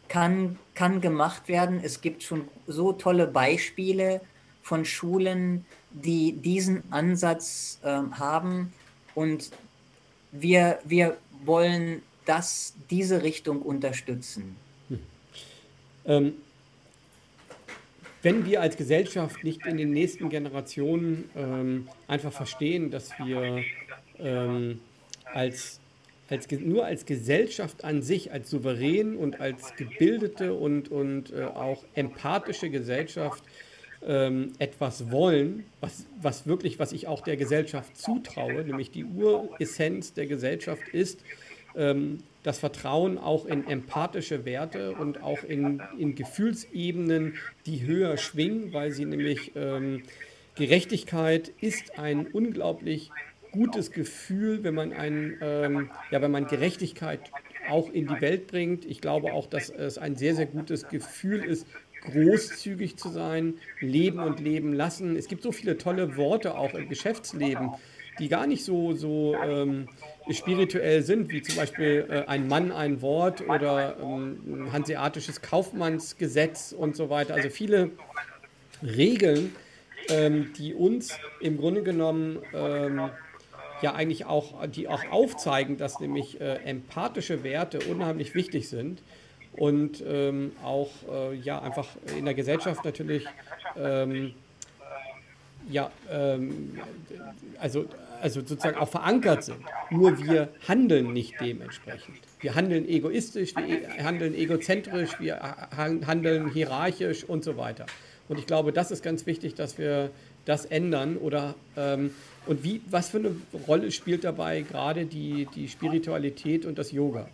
kann, 0.09 0.59
kann 0.75 1.01
gemacht 1.01 1.49
werden. 1.49 1.81
Es 1.83 2.01
gibt 2.01 2.23
schon 2.23 2.49
so 2.67 2.93
tolle 2.93 3.27
Beispiele 3.27 4.21
von 4.63 4.85
Schulen, 4.85 5.65
die 5.91 6.33
diesen 6.33 6.83
Ansatz 6.93 7.79
äh, 7.83 7.89
haben. 7.89 8.73
Und 9.15 9.51
wir, 10.33 10.81
wir 10.85 11.17
wollen 11.45 12.03
das, 12.25 12.75
diese 12.91 13.23
Richtung 13.23 13.63
unterstützen. 13.63 14.57
Hm. 16.05 16.13
Ähm, 16.13 16.33
wenn 18.25 18.47
wir 18.47 18.63
als 18.63 18.79
Gesellschaft 18.79 19.45
nicht 19.45 19.67
in 19.67 19.77
den 19.77 19.91
nächsten 19.91 20.31
Generationen 20.31 21.29
ähm, 21.37 21.89
einfach 22.09 22.33
verstehen, 22.33 22.91
dass 22.91 23.11
wir 23.19 23.63
ähm, 24.19 24.81
als, 25.27 25.79
als, 26.31 26.51
nur 26.51 26.87
als 26.87 27.05
Gesellschaft 27.05 27.85
an 27.85 28.01
sich, 28.01 28.33
als 28.33 28.49
souverän 28.49 29.19
und 29.19 29.41
als 29.43 29.75
gebildete 29.77 30.55
und, 30.55 30.91
und 30.91 31.35
äh, 31.35 31.45
auch 31.45 31.85
empathische 31.95 32.71
Gesellschaft 32.71 33.45
ähm, 34.07 34.53
etwas 34.59 35.11
wollen, 35.11 35.65
was, 35.83 36.07
was 36.23 36.47
wirklich, 36.47 36.79
was 36.79 36.93
ich 36.93 37.07
auch 37.07 37.21
der 37.21 37.37
Gesellschaft 37.37 37.95
zutraue, 37.95 38.65
nämlich 38.65 38.91
die 38.91 39.05
Uressenz 39.05 40.15
der 40.15 40.27
Gesellschaft 40.27 40.89
ist, 40.93 41.21
ähm, 41.77 42.23
das 42.45 42.59
Vertrauen 42.59 43.19
auch 43.19 43.47
in 43.47 43.67
empathische 43.67 44.45
Werte 44.45 44.93
und 44.93 45.23
auch 45.23 45.43
in, 45.43 45.83
in 45.99 46.15
Gefühlsebenen, 46.15 47.35
die 47.67 47.85
höher 47.85 48.17
schwingen, 48.19 48.73
weil 48.73 48.93
sie 48.93 49.07
nämlich 49.07 49.53
ähm, 49.57 50.03
Gerechtigkeit 50.55 51.51
ist 51.61 51.99
ein 51.99 52.27
unglaublich 52.27 53.11
gutes 53.51 53.91
Gefühl, 53.93 54.63
wenn 54.63 54.75
man 54.75 54.93
ein, 54.93 55.39
ähm, 55.41 55.91
ja, 56.11 56.21
wenn 56.21 56.31
man 56.31 56.47
Gerechtigkeit 56.47 57.21
auch 57.69 57.91
in 57.91 58.07
die 58.07 58.21
Welt 58.21 58.47
bringt. 58.47 58.85
Ich 58.85 59.01
glaube 59.01 59.33
auch, 59.33 59.47
dass 59.47 59.71
es 59.71 59.97
ein 59.97 60.17
sehr, 60.17 60.35
sehr 60.35 60.47
gutes 60.47 60.89
Gefühl 60.89 61.43
ist, 61.43 61.67
großzügig 62.03 62.99
zu 62.99 63.09
sein, 63.09 63.55
leben 63.81 64.19
und 64.19 64.39
leben 64.39 64.75
lassen. 64.75 65.17
Es 65.17 65.29
gibt 65.29 65.43
so 65.43 65.51
viele 65.51 65.79
tolle 65.79 66.17
Worte 66.19 66.59
auch 66.59 66.75
im 66.75 66.91
Geschäftsleben, 66.91 67.71
die 68.19 68.29
gar 68.29 68.47
nicht 68.47 68.65
so, 68.65 68.93
so 68.93 69.35
ähm, 69.43 69.89
spirituell 70.31 71.03
sind, 71.03 71.31
wie 71.31 71.43
zum 71.43 71.57
Beispiel 71.57 72.07
äh, 72.09 72.25
ein 72.27 72.49
Mann, 72.49 72.73
ein 72.73 73.03
Wort 73.03 73.47
oder 73.47 73.97
ähm, 74.01 74.39
ein 74.47 74.73
hanseatisches 74.73 75.43
Kaufmannsgesetz 75.43 76.75
und 76.77 76.97
so 76.97 77.11
weiter. 77.11 77.35
Also 77.35 77.51
viele 77.51 77.91
Regeln, 78.83 79.55
ähm, 80.09 80.53
die 80.57 80.75
uns 80.75 81.19
im 81.41 81.59
Grunde 81.59 81.83
genommen 81.83 82.39
ähm, 82.55 83.11
ja 83.83 83.95
eigentlich 83.95 84.25
auch, 84.25 84.67
die 84.67 84.89
auch 84.89 85.05
aufzeigen, 85.11 85.77
dass 85.77 86.01
nämlich 86.01 86.41
äh, 86.41 86.55
empathische 86.65 87.45
Werte 87.45 87.81
unheimlich 87.81 88.35
wichtig 88.35 88.69
sind 88.69 89.03
und 89.53 90.03
ähm, 90.07 90.53
auch 90.65 90.91
äh, 91.11 91.35
ja 91.37 91.61
einfach 91.61 91.89
in 92.17 92.25
der 92.25 92.35
Gesellschaft 92.35 92.85
natürlich 92.85 93.27
ähm, 93.77 94.35
ja 95.69 95.91
ähm, 96.11 96.79
also 97.59 97.87
also 98.25 98.41
sozusagen 98.41 98.79
auch 98.79 98.89
verankert 98.89 99.45
sind. 99.45 99.61
Nur 99.91 100.19
wir 100.19 100.49
handeln 100.67 101.13
nicht 101.13 101.35
dementsprechend. 101.41 102.17
Wir 102.41 102.55
handeln 102.55 102.89
egoistisch, 102.89 103.55
wir 103.55 104.03
handeln 104.03 104.35
egozentrisch, 104.35 105.21
wir 105.21 105.41
handeln 105.77 106.51
hierarchisch 106.51 107.25
und 107.25 107.45
so 107.45 107.59
weiter. 107.59 107.85
Und 108.31 108.39
ich 108.39 108.47
glaube, 108.47 108.73
das 108.73 108.91
ist 108.91 109.03
ganz 109.03 109.27
wichtig, 109.27 109.55
dass 109.55 109.77
wir 109.77 110.11
das 110.47 110.65
ändern 110.65 111.19
oder 111.19 111.55
ähm, 111.77 112.15
und 112.47 112.65
wie, 112.65 112.81
was 112.91 113.11
für 113.11 113.19
eine 113.19 113.37
Rolle 113.69 113.93
spielt 113.93 114.25
dabei 114.25 114.63
gerade 114.63 115.05
die, 115.05 115.47
die 115.55 115.69
Spiritualität 115.69 116.65
und 116.65 116.79
das 116.79 116.93
Yoga? 116.93 117.29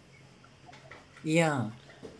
Ja, 1.22 1.70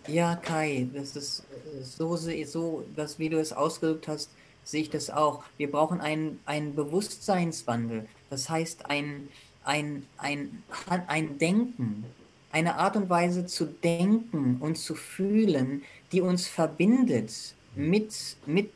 ja, 0.06 0.36
Kai, 0.36 0.88
das 0.94 1.16
ist 1.16 1.40
äh, 1.40 1.82
so, 1.82 2.16
so, 2.16 2.84
das, 2.94 3.18
wie 3.18 3.30
du 3.30 3.40
es 3.40 3.52
ausgedrückt 3.52 4.06
hast, 4.06 4.30
sehe 4.62 4.82
ich 4.82 4.90
das 4.90 5.10
auch. 5.10 5.42
Wir 5.56 5.70
brauchen 5.70 6.00
einen, 6.00 6.38
einen 6.46 6.76
Bewusstseinswandel. 6.76 8.06
Das 8.30 8.48
heißt, 8.48 8.88
ein, 8.88 9.28
ein, 9.64 10.06
ein, 10.16 10.62
ein 11.06 11.38
Denken, 11.38 12.04
eine 12.52 12.76
Art 12.76 12.96
und 12.96 13.10
Weise 13.10 13.46
zu 13.46 13.66
denken 13.66 14.56
und 14.60 14.78
zu 14.78 14.94
fühlen, 14.94 15.82
die 16.12 16.20
uns 16.20 16.46
verbindet 16.48 17.54
mit, 17.74 18.14
mit, 18.46 18.70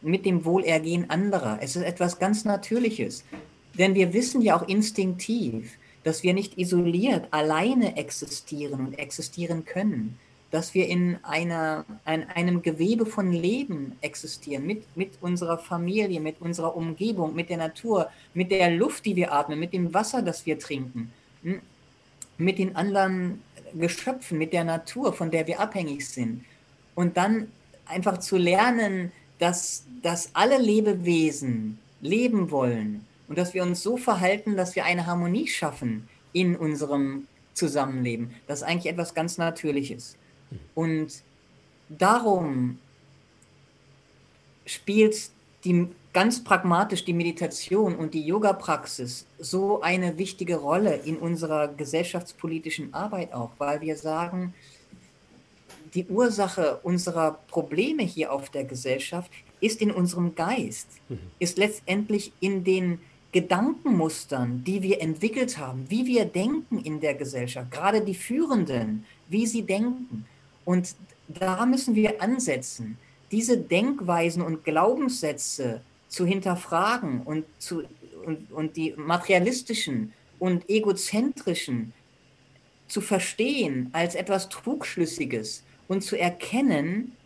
mit 0.00 0.24
dem 0.24 0.44
Wohlergehen 0.44 1.10
anderer. 1.10 1.58
Es 1.60 1.76
ist 1.76 1.82
etwas 1.82 2.18
ganz 2.18 2.44
Natürliches. 2.44 3.24
Denn 3.78 3.94
wir 3.94 4.12
wissen 4.12 4.42
ja 4.42 4.58
auch 4.58 4.68
instinktiv, 4.68 5.78
dass 6.04 6.22
wir 6.22 6.34
nicht 6.34 6.58
isoliert 6.58 7.28
alleine 7.30 7.96
existieren 7.96 8.86
und 8.86 8.98
existieren 8.98 9.64
können, 9.64 10.18
dass 10.52 10.74
wir 10.74 10.86
in 10.86 11.16
einer, 11.22 11.86
in 12.06 12.24
einem 12.24 12.60
Gewebe 12.60 13.06
von 13.06 13.32
Leben 13.32 13.96
existieren, 14.02 14.66
mit, 14.66 14.84
mit 14.96 15.12
unserer 15.22 15.56
Familie, 15.56 16.20
mit 16.20 16.40
unserer 16.42 16.76
Umgebung, 16.76 17.34
mit 17.34 17.48
der 17.48 17.56
Natur, 17.56 18.10
mit 18.34 18.50
der 18.50 18.70
Luft, 18.70 19.06
die 19.06 19.16
wir 19.16 19.32
atmen, 19.32 19.58
mit 19.58 19.72
dem 19.72 19.94
Wasser, 19.94 20.20
das 20.20 20.44
wir 20.44 20.58
trinken, 20.58 21.10
hm, 21.42 21.62
mit 22.36 22.58
den 22.58 22.76
anderen 22.76 23.40
Geschöpfen, 23.72 24.36
mit 24.36 24.52
der 24.52 24.64
Natur, 24.64 25.14
von 25.14 25.30
der 25.30 25.46
wir 25.46 25.58
abhängig 25.58 26.06
sind. 26.06 26.44
Und 26.94 27.16
dann 27.16 27.48
einfach 27.86 28.18
zu 28.18 28.36
lernen, 28.36 29.10
dass, 29.38 29.86
dass 30.02 30.34
alle 30.34 30.58
Lebewesen 30.58 31.78
leben 32.02 32.50
wollen 32.50 33.06
und 33.26 33.38
dass 33.38 33.54
wir 33.54 33.62
uns 33.62 33.82
so 33.82 33.96
verhalten, 33.96 34.58
dass 34.58 34.76
wir 34.76 34.84
eine 34.84 35.06
Harmonie 35.06 35.48
schaffen 35.48 36.06
in 36.34 36.56
unserem 36.56 37.26
Zusammenleben. 37.54 38.34
Das 38.46 38.60
ist 38.60 38.68
eigentlich 38.68 38.92
etwas 38.92 39.14
ganz 39.14 39.38
Natürliches. 39.38 40.18
Und 40.74 41.22
darum 41.88 42.78
spielt 44.66 45.30
die, 45.64 45.88
ganz 46.12 46.42
pragmatisch 46.42 47.04
die 47.04 47.12
Meditation 47.12 47.94
und 47.96 48.14
die 48.14 48.26
Yoga-Praxis 48.26 49.26
so 49.38 49.80
eine 49.80 50.18
wichtige 50.18 50.56
Rolle 50.56 50.96
in 50.96 51.16
unserer 51.16 51.68
gesellschaftspolitischen 51.68 52.92
Arbeit 52.92 53.32
auch, 53.32 53.50
weil 53.58 53.80
wir 53.80 53.96
sagen, 53.96 54.54
die 55.94 56.06
Ursache 56.06 56.80
unserer 56.82 57.38
Probleme 57.48 58.02
hier 58.02 58.32
auf 58.32 58.50
der 58.50 58.64
Gesellschaft 58.64 59.30
ist 59.60 59.80
in 59.80 59.90
unserem 59.90 60.34
Geist, 60.34 60.88
mhm. 61.08 61.18
ist 61.38 61.58
letztendlich 61.58 62.32
in 62.40 62.64
den 62.64 62.98
Gedankenmustern, 63.32 64.62
die 64.64 64.82
wir 64.82 65.00
entwickelt 65.00 65.56
haben, 65.56 65.86
wie 65.88 66.06
wir 66.06 66.26
denken 66.26 66.78
in 66.78 67.00
der 67.00 67.14
Gesellschaft, 67.14 67.70
gerade 67.70 68.02
die 68.02 68.14
Führenden, 68.14 69.06
wie 69.28 69.46
sie 69.46 69.62
denken. 69.62 70.26
Und 70.64 70.94
da 71.28 71.66
müssen 71.66 71.94
wir 71.94 72.20
ansetzen, 72.22 72.98
diese 73.30 73.56
Denkweisen 73.56 74.42
und 74.42 74.64
Glaubenssätze 74.64 75.80
zu 76.08 76.26
hinterfragen 76.26 77.22
und, 77.22 77.44
zu, 77.58 77.84
und, 78.24 78.52
und 78.52 78.76
die 78.76 78.94
materialistischen 78.96 80.12
und 80.38 80.68
egozentrischen 80.68 81.92
zu 82.88 83.00
verstehen 83.00 83.88
als 83.92 84.14
etwas 84.14 84.50
Trugschlüssiges 84.50 85.62
und 85.88 86.02
zu 86.02 86.18
erkennen, 86.18 87.16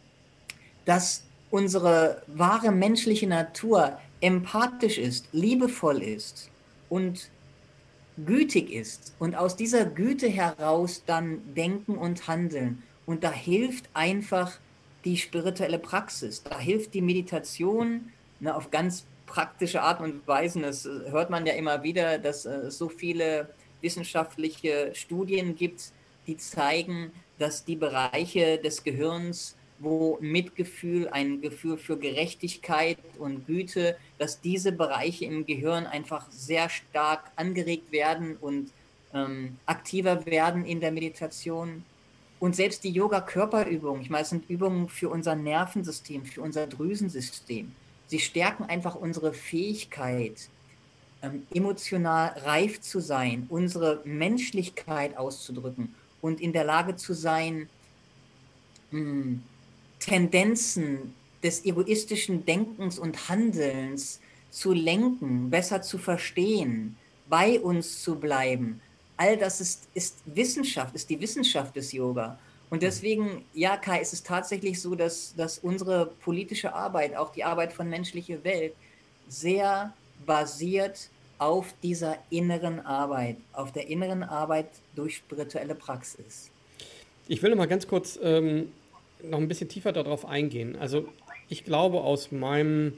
dass 0.85 1.25
unsere 1.51 2.23
wahre 2.29 2.71
menschliche 2.71 3.27
Natur 3.27 3.99
empathisch 4.21 4.99
ist, 4.99 5.29
liebevoll 5.33 6.03
ist 6.03 6.51
und 6.89 7.31
gütig 8.25 8.71
ist 8.71 9.15
und 9.19 9.35
aus 9.35 9.57
dieser 9.57 9.85
Güte 9.85 10.29
heraus 10.29 11.03
dann 11.05 11.55
denken 11.55 11.97
und 11.97 12.29
handeln. 12.29 12.83
Und 13.07 13.25
da 13.25 13.33
hilft 13.33 13.89
einfach 13.95 14.59
die 15.05 15.17
spirituelle 15.17 15.79
Praxis. 15.79 16.43
Da 16.43 16.59
hilft 16.59 16.93
die 16.95 17.01
Meditation 17.01 18.13
ne, 18.41 18.55
auf 18.55 18.71
ganz 18.71 19.07
praktische 19.27 19.83
Art 19.83 20.01
und 20.01 20.27
Weise. 20.27 20.61
Das 20.61 20.85
äh, 20.87 21.11
hört 21.11 21.31
man 21.31 21.47
ja 21.47 21.55
immer 21.55 21.83
wieder, 21.83 22.19
dass 22.19 22.45
es 22.45 22.65
äh, 22.65 22.71
so 22.71 22.89
viele 22.89 23.49
wissenschaftliche 23.81 24.91
Studien 24.95 25.55
gibt, 25.55 25.93
die 26.27 26.37
zeigen, 26.37 27.13
dass 27.39 27.65
die 27.65 27.77
Bereiche 27.77 28.59
des 28.59 28.83
Gehirns, 28.83 29.55
wo 29.79 30.19
Mitgefühl, 30.21 31.09
ein 31.09 31.43
Gefühl 31.43 31.77
für 31.77 31.99
Gerechtigkeit 31.99 32.99
und 33.19 33.47
Güte, 33.47 33.97
dass 34.19 34.41
diese 34.41 34.73
Bereiche 34.73 35.27
im 35.27 35.45
Gehirn 35.45 35.87
einfach 35.87 36.31
sehr 36.31 36.69
stark 36.71 37.31
angeregt 37.37 37.93
werden 37.93 38.37
und 38.41 38.71
ähm, 39.13 39.59
aktiver 39.67 40.25
werden 40.25 40.65
in 40.65 40.81
der 40.81 40.93
Meditation. 40.93 41.85
Und 42.39 42.55
selbst 42.55 42.85
die 42.85 42.91
Yoga-Körperübungen, 42.91 44.03
ich 44.03 44.11
meine, 44.11 44.23
es 44.23 44.31
sind 44.31 44.49
Übungen 44.51 44.89
für 44.89 45.09
unser 45.09 45.35
Nervensystem, 45.35 46.25
für 46.25 46.43
unser 46.43 46.67
Drüsensystem. 46.67 47.73
Sie 48.09 48.19
stärken 48.19 48.65
einfach 48.65 48.95
unsere 48.95 49.33
Fähigkeit, 49.33 50.49
ähm, 51.23 51.47
emotional 51.53 52.39
reif 52.45 52.81
zu 52.81 53.01
sein, 53.01 53.47
unsere 53.49 54.03
Menschlichkeit 54.05 55.17
auszudrücken 55.17 55.95
und 56.21 56.41
in 56.41 56.53
der 56.53 56.65
Lage 56.65 56.97
zu 56.97 57.15
sein, 57.15 57.69
mh, 58.91 59.01
hm, 59.01 59.43
Tendenzen 59.99 61.15
des 61.43 61.65
egoistischen 61.65 62.45
Denkens 62.45 62.99
und 62.99 63.29
Handelns 63.29 64.21
zu 64.51 64.73
lenken, 64.73 65.51
besser 65.51 65.83
zu 65.83 65.99
verstehen, 65.99 66.97
bei 67.29 67.61
uns 67.61 68.03
zu 68.03 68.17
bleiben. 68.17 68.81
All 69.17 69.37
das 69.37 69.61
ist, 69.61 69.89
ist 69.95 70.19
Wissenschaft, 70.27 70.95
ist 70.95 71.09
die 71.09 71.21
Wissenschaft 71.21 71.75
des 71.77 71.93
Yoga. 71.93 72.39
Und 72.69 72.83
deswegen, 72.83 73.45
ja, 73.55 73.77
Kai, 73.77 74.01
ist 74.01 74.13
es 74.13 74.23
tatsächlich 74.23 74.81
so, 74.81 74.95
dass, 74.95 75.35
dass 75.37 75.59
unsere 75.59 76.07
politische 76.07 76.75
Arbeit, 76.75 77.17
auch 77.17 77.33
die 77.33 77.45
Arbeit 77.45 77.73
von 77.73 77.89
menschlicher 77.89 78.43
Welt, 78.45 78.75
sehr 79.29 79.93
basiert 80.27 81.09
auf 81.39 81.75
dieser 81.83 82.19
inneren 82.31 82.81
Arbeit, 82.81 83.37
auf 83.53 83.73
der 83.73 83.89
inneren 83.89 84.23
Arbeit 84.23 84.69
durch 84.95 85.17
spirituelle 85.17 85.75
Praxis. 85.75 86.51
Ich 87.29 87.43
will 87.43 87.51
noch 87.51 87.57
mal 87.59 87.67
ganz 87.67 87.87
kurz 87.87 88.19
ähm, 88.23 88.73
noch 89.23 89.39
ein 89.39 89.49
bisschen 89.49 89.69
tiefer 89.69 89.93
darauf 89.93 90.25
eingehen. 90.25 90.77
Also 90.77 91.09
ich 91.49 91.65
glaube 91.65 92.01
aus 92.01 92.33
meinem 92.33 92.95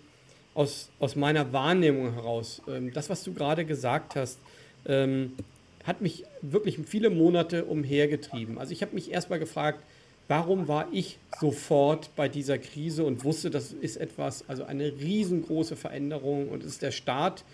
aus, 0.54 0.90
aus 0.98 1.14
meiner 1.14 1.52
Wahrnehmung 1.52 2.14
heraus, 2.14 2.60
ähm, 2.66 2.92
das, 2.92 3.08
was 3.08 3.22
du 3.22 3.32
gerade 3.32 3.64
gesagt 3.64 4.16
hast, 4.16 4.38
ähm, 4.86 5.36
hat 5.84 6.00
mich 6.00 6.24
wirklich 6.42 6.78
viele 6.86 7.10
Monate 7.10 7.64
umhergetrieben. 7.64 8.58
Also 8.58 8.72
ich 8.72 8.82
habe 8.82 8.94
mich 8.94 9.10
erstmal 9.10 9.38
gefragt, 9.38 9.80
warum 10.28 10.68
war 10.68 10.88
ich 10.92 11.18
sofort 11.40 12.14
bei 12.14 12.28
dieser 12.28 12.58
Krise 12.58 13.04
und 13.04 13.24
wusste, 13.24 13.50
das 13.50 13.72
ist 13.72 13.96
etwas, 13.96 14.44
also 14.48 14.64
eine 14.64 14.92
riesengroße 15.00 15.76
Veränderung 15.76 16.48
und 16.48 16.62
es 16.62 16.72
ist 16.72 16.82
der 16.82 16.90
Start 16.90 17.44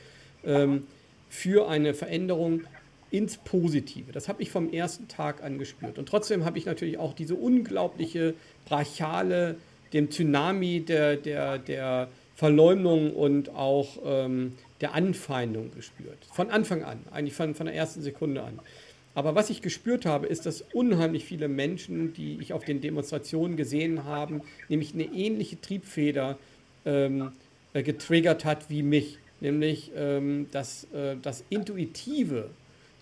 ähm, 0.44 0.84
für 1.28 1.68
eine 1.68 1.94
Veränderung 1.94 2.62
ins 3.10 3.36
Positive. 3.36 4.10
Das 4.10 4.28
habe 4.28 4.42
ich 4.42 4.50
vom 4.50 4.72
ersten 4.72 5.06
Tag 5.06 5.42
an 5.44 5.58
gespürt. 5.58 5.98
Und 5.98 6.08
trotzdem 6.08 6.44
habe 6.44 6.58
ich 6.58 6.66
natürlich 6.66 6.98
auch 6.98 7.12
diese 7.14 7.36
unglaubliche 7.36 8.34
brachiale, 8.66 9.56
dem 9.92 10.10
Tsunami 10.10 10.80
der, 10.80 11.16
der, 11.16 11.58
der 11.58 12.08
Verleumdung 12.34 13.14
und 13.14 13.50
auch 13.50 13.98
ähm, 14.04 14.54
der 14.80 14.94
Anfeindung 14.94 15.70
gespürt. 15.74 16.18
Von 16.32 16.50
Anfang 16.50 16.82
an, 16.82 16.98
eigentlich 17.10 17.34
von, 17.34 17.54
von 17.54 17.66
der 17.66 17.74
ersten 17.74 18.02
Sekunde 18.02 18.42
an. 18.42 18.58
Aber 19.14 19.34
was 19.34 19.48
ich 19.48 19.62
gespürt 19.62 20.06
habe, 20.06 20.26
ist, 20.26 20.44
dass 20.44 20.62
unheimlich 20.72 21.24
viele 21.24 21.46
Menschen, 21.48 22.12
die 22.14 22.38
ich 22.40 22.52
auf 22.52 22.64
den 22.64 22.80
Demonstrationen 22.80 23.56
gesehen 23.56 24.04
habe, 24.04 24.40
nämlich 24.68 24.92
eine 24.92 25.04
ähnliche 25.04 25.60
Triebfeder 25.60 26.36
ähm, 26.84 27.30
äh, 27.72 27.82
getriggert 27.82 28.44
hat 28.44 28.70
wie 28.70 28.82
mich 28.82 29.18
nämlich 29.44 29.92
ähm, 29.94 30.48
dass 30.50 30.84
äh, 30.92 31.16
das 31.22 31.44
Intuitive 31.50 32.50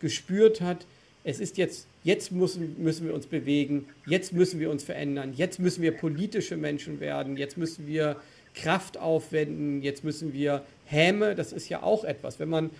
gespürt 0.00 0.60
hat, 0.60 0.84
es 1.24 1.38
ist 1.38 1.56
jetzt, 1.56 1.86
jetzt 2.02 2.32
müssen, 2.32 2.82
müssen 2.82 3.06
wir 3.06 3.14
uns 3.14 3.26
bewegen, 3.26 3.86
jetzt 4.06 4.32
müssen 4.32 4.58
wir 4.58 4.70
uns 4.70 4.82
verändern, 4.82 5.34
jetzt 5.36 5.60
müssen 5.60 5.82
wir 5.82 5.92
politische 5.92 6.56
Menschen 6.56 6.98
werden, 6.98 7.36
jetzt 7.36 7.56
müssen 7.56 7.86
wir 7.86 8.16
Kraft 8.54 8.98
aufwenden, 8.98 9.82
jetzt 9.82 10.02
müssen 10.02 10.32
wir 10.32 10.62
Häme, 10.93 11.34
das 11.34 11.53
ist 11.53 11.68
ja 11.68 11.82
auch 11.82 12.05
etwas, 12.05 12.38
wenn 12.38 12.49
man 12.49 12.70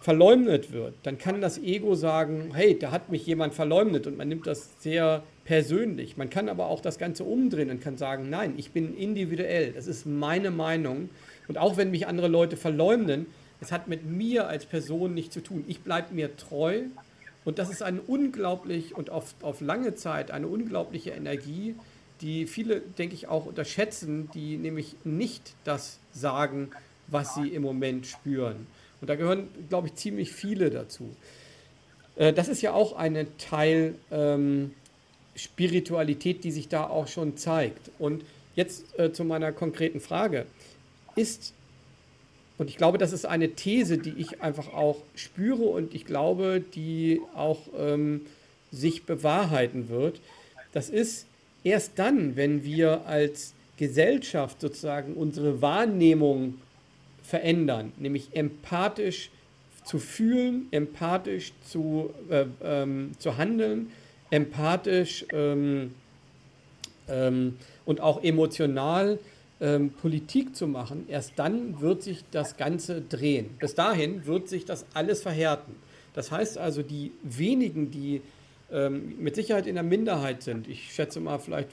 verleumdet 0.00 0.70
wird, 0.70 0.94
dann 1.02 1.16
kann 1.16 1.40
das 1.40 1.56
Ego 1.56 1.94
sagen, 1.94 2.52
hey, 2.54 2.78
da 2.78 2.90
hat 2.90 3.10
mich 3.10 3.24
jemand 3.26 3.54
verleumdet 3.54 4.06
und 4.06 4.18
man 4.18 4.28
nimmt 4.28 4.46
das 4.46 4.68
sehr 4.80 5.22
persönlich. 5.44 6.18
Man 6.18 6.28
kann 6.28 6.50
aber 6.50 6.66
auch 6.66 6.80
das 6.80 6.98
Ganze 6.98 7.24
umdrehen 7.24 7.70
und 7.70 7.80
kann 7.80 7.96
sagen, 7.96 8.28
nein, 8.28 8.52
ich 8.58 8.72
bin 8.72 8.94
individuell, 8.94 9.72
das 9.72 9.86
ist 9.86 10.04
meine 10.04 10.50
Meinung 10.50 11.08
und 11.48 11.56
auch 11.56 11.78
wenn 11.78 11.90
mich 11.90 12.06
andere 12.06 12.28
Leute 12.28 12.58
verleumden, 12.58 13.26
es 13.62 13.72
hat 13.72 13.88
mit 13.88 14.04
mir 14.04 14.46
als 14.46 14.66
Person 14.66 15.14
nichts 15.14 15.32
zu 15.32 15.42
tun. 15.42 15.64
Ich 15.68 15.80
bleibe 15.80 16.12
mir 16.12 16.36
treu 16.36 16.82
und 17.46 17.58
das 17.58 17.70
ist 17.70 17.82
eine 17.82 18.02
unglaublich 18.02 18.94
und 18.94 19.08
auf, 19.08 19.34
auf 19.40 19.62
lange 19.62 19.94
Zeit 19.94 20.30
eine 20.30 20.48
unglaubliche 20.48 21.12
Energie, 21.12 21.76
die 22.20 22.46
viele, 22.46 22.80
denke 22.80 23.14
ich, 23.14 23.28
auch 23.28 23.46
unterschätzen, 23.46 24.28
die 24.34 24.58
nämlich 24.58 24.96
nicht 25.04 25.54
das 25.64 25.98
sagen, 26.12 26.70
was 27.08 27.34
sie 27.34 27.48
im 27.48 27.62
Moment 27.62 28.06
spüren. 28.06 28.66
Und 29.00 29.08
da 29.08 29.16
gehören, 29.16 29.48
glaube 29.68 29.88
ich, 29.88 29.94
ziemlich 29.94 30.32
viele 30.32 30.70
dazu. 30.70 31.14
Äh, 32.16 32.32
das 32.32 32.48
ist 32.48 32.62
ja 32.62 32.72
auch 32.72 32.96
ein 32.96 33.26
Teil 33.38 33.94
ähm, 34.10 34.72
Spiritualität, 35.36 36.44
die 36.44 36.52
sich 36.52 36.68
da 36.68 36.84
auch 36.86 37.08
schon 37.08 37.36
zeigt. 37.36 37.90
Und 37.98 38.24
jetzt 38.54 38.98
äh, 38.98 39.12
zu 39.12 39.24
meiner 39.24 39.52
konkreten 39.52 40.00
Frage 40.00 40.46
ist, 41.16 41.52
und 42.56 42.70
ich 42.70 42.76
glaube, 42.76 42.98
das 42.98 43.12
ist 43.12 43.26
eine 43.26 43.50
These, 43.50 43.98
die 43.98 44.14
ich 44.16 44.40
einfach 44.40 44.72
auch 44.72 44.98
spüre 45.16 45.64
und 45.64 45.92
ich 45.92 46.04
glaube, 46.04 46.62
die 46.74 47.20
auch 47.34 47.60
ähm, 47.76 48.22
sich 48.70 49.04
bewahrheiten 49.04 49.88
wird. 49.88 50.20
Das 50.72 50.88
ist 50.88 51.26
erst 51.64 51.92
dann, 51.96 52.36
wenn 52.36 52.62
wir 52.62 53.06
als 53.06 53.54
Gesellschaft 53.76 54.60
sozusagen 54.60 55.14
unsere 55.14 55.62
Wahrnehmung 55.62 56.54
verändern, 57.24 57.92
nämlich 57.96 58.36
empathisch 58.36 59.30
zu 59.82 59.98
fühlen, 59.98 60.66
empathisch 60.70 61.52
zu, 61.64 62.10
äh, 62.30 62.44
ähm, 62.62 63.12
zu 63.18 63.36
handeln, 63.36 63.90
empathisch 64.30 65.24
ähm, 65.32 65.94
ähm, 67.08 67.56
und 67.84 68.00
auch 68.00 68.22
emotional 68.22 69.18
ähm, 69.60 69.90
Politik 69.90 70.54
zu 70.54 70.66
machen, 70.66 71.06
erst 71.08 71.32
dann 71.36 71.80
wird 71.80 72.02
sich 72.02 72.24
das 72.30 72.56
Ganze 72.56 73.00
drehen. 73.00 73.50
Bis 73.58 73.74
dahin 73.74 74.26
wird 74.26 74.48
sich 74.48 74.64
das 74.64 74.84
alles 74.94 75.22
verhärten. 75.22 75.76
Das 76.14 76.30
heißt 76.30 76.58
also, 76.58 76.82
die 76.82 77.12
wenigen, 77.22 77.90
die 77.90 78.20
ähm, 78.70 79.14
mit 79.18 79.34
Sicherheit 79.34 79.66
in 79.66 79.74
der 79.74 79.84
Minderheit 79.84 80.42
sind, 80.42 80.68
ich 80.68 80.92
schätze 80.92 81.20
mal 81.20 81.38
vielleicht, 81.38 81.68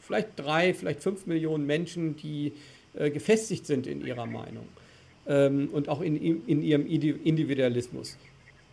vielleicht 0.00 0.28
drei, 0.36 0.74
vielleicht 0.74 1.02
fünf 1.02 1.26
Millionen 1.26 1.66
Menschen, 1.66 2.16
die 2.16 2.52
äh, 2.94 3.10
gefestigt 3.10 3.66
sind 3.66 3.86
in 3.86 4.04
ihrer 4.04 4.26
Meinung 4.26 4.66
ähm, 5.26 5.68
und 5.72 5.88
auch 5.88 6.00
in, 6.00 6.16
in 6.46 6.62
ihrem 6.62 6.86
Individualismus, 6.86 8.16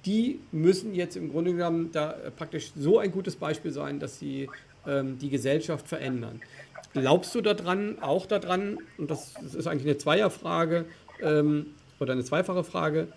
die 0.06 0.40
müssen 0.52 0.94
jetzt 0.96 1.16
im 1.16 1.32
Grunde 1.32 1.54
genommen 1.54 1.90
da 1.92 2.16
praktisch 2.36 2.72
so 2.76 3.00
ein 3.00 3.12
gutes 3.12 3.36
Beispiel 3.36 3.72
sein, 3.72 4.00
dass 4.00 4.20
sie 4.20 4.50
ähm, 4.88 5.18
die 5.20 5.30
Gesellschaft 5.30 5.88
verändern. 5.88 6.42
Glaubst 6.94 7.34
du 7.36 7.42
daran, 7.42 8.00
auch 8.02 8.26
daran, 8.26 8.80
und 8.98 9.12
das, 9.12 9.34
das 9.42 9.56
ist 9.56 9.68
eigentlich 9.68 9.88
eine 9.88 9.98
Zweierfrage 9.98 10.86
ähm, 11.22 11.68
oder 12.00 12.14
eine 12.14 12.24
zweifache 12.24 12.64
Frage, 12.64 13.08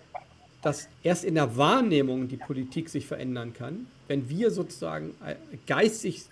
dass 0.61 0.87
erst 1.03 1.25
in 1.25 1.35
der 1.35 1.57
Wahrnehmung 1.57 2.27
die 2.27 2.37
Politik 2.37 2.89
sich 2.89 3.05
verändern 3.05 3.53
kann, 3.53 3.87
wenn 4.07 4.29
wir 4.29 4.51
sozusagen 4.51 5.13
äh, 5.25 5.35
geistig, 5.67 6.25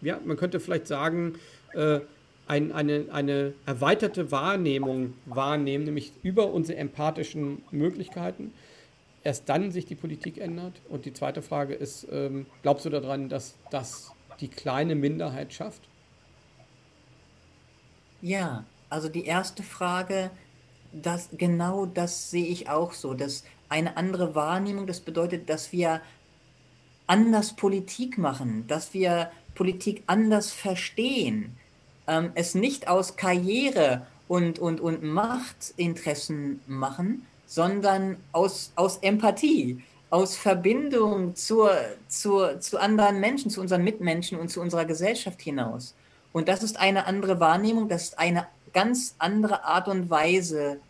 ja, 0.00 0.18
man 0.24 0.36
könnte 0.36 0.60
vielleicht 0.60 0.86
sagen, 0.86 1.34
äh, 1.74 2.00
ein, 2.46 2.72
eine, 2.72 3.06
eine 3.12 3.54
erweiterte 3.66 4.30
Wahrnehmung 4.30 5.14
wahrnehmen, 5.26 5.84
nämlich 5.84 6.12
über 6.22 6.52
unsere 6.52 6.78
empathischen 6.78 7.62
Möglichkeiten, 7.70 8.52
erst 9.24 9.48
dann 9.48 9.72
sich 9.72 9.86
die 9.86 9.96
Politik 9.96 10.38
ändert. 10.38 10.74
Und 10.88 11.04
die 11.04 11.12
zweite 11.12 11.42
Frage 11.42 11.74
ist, 11.74 12.06
ähm, 12.10 12.46
glaubst 12.62 12.84
du 12.84 12.90
daran, 12.90 13.28
dass 13.28 13.54
das 13.70 14.12
die 14.40 14.48
kleine 14.48 14.94
Minderheit 14.94 15.52
schafft? 15.52 15.82
Ja, 18.22 18.64
also 18.88 19.08
die 19.08 19.24
erste 19.24 19.62
Frage, 19.62 20.30
das, 20.92 21.28
genau 21.32 21.86
das 21.86 22.30
sehe 22.30 22.46
ich 22.46 22.68
auch 22.68 22.92
so, 22.92 23.14
dass 23.14 23.44
eine 23.68 23.96
andere 23.96 24.34
Wahrnehmung, 24.34 24.86
das 24.86 25.00
bedeutet, 25.00 25.48
dass 25.50 25.72
wir 25.72 26.00
anders 27.08 27.54
Politik 27.54 28.18
machen, 28.18 28.66
dass 28.68 28.94
wir 28.94 29.30
Politik 29.54 30.02
anders 30.06 30.52
verstehen, 30.52 31.56
ähm, 32.06 32.32
es 32.34 32.54
nicht 32.54 32.88
aus 32.88 33.16
Karriere 33.16 34.06
und, 34.28 34.58
und, 34.58 34.80
und 34.80 35.02
Machtinteressen 35.02 36.60
machen, 36.66 37.26
sondern 37.46 38.16
aus, 38.32 38.72
aus 38.74 38.98
Empathie, 38.98 39.82
aus 40.10 40.36
Verbindung 40.36 41.34
zur, 41.34 41.72
zur, 42.08 42.60
zu 42.60 42.78
anderen 42.78 43.20
Menschen, 43.20 43.50
zu 43.50 43.60
unseren 43.60 43.84
Mitmenschen 43.84 44.38
und 44.38 44.48
zu 44.48 44.60
unserer 44.60 44.84
Gesellschaft 44.84 45.40
hinaus. 45.40 45.94
Und 46.32 46.48
das 46.48 46.62
ist 46.62 46.78
eine 46.78 47.06
andere 47.06 47.40
Wahrnehmung, 47.40 47.88
das 47.88 48.04
ist 48.04 48.18
eine 48.18 48.46
ganz 48.72 49.14
andere 49.18 49.64
Art 49.64 49.88
und 49.88 50.10
Weise, 50.10 50.80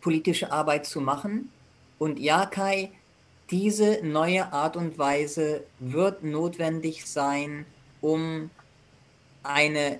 politische 0.00 0.52
Arbeit 0.52 0.84
zu 0.84 1.00
machen. 1.00 1.50
Und 1.98 2.18
ja, 2.18 2.44
Kai, 2.44 2.90
diese 3.50 4.00
neue 4.02 4.52
Art 4.52 4.76
und 4.76 4.98
Weise 4.98 5.64
wird 5.78 6.24
notwendig 6.24 7.06
sein, 7.06 7.64
um 8.00 8.50
eine 9.44 9.98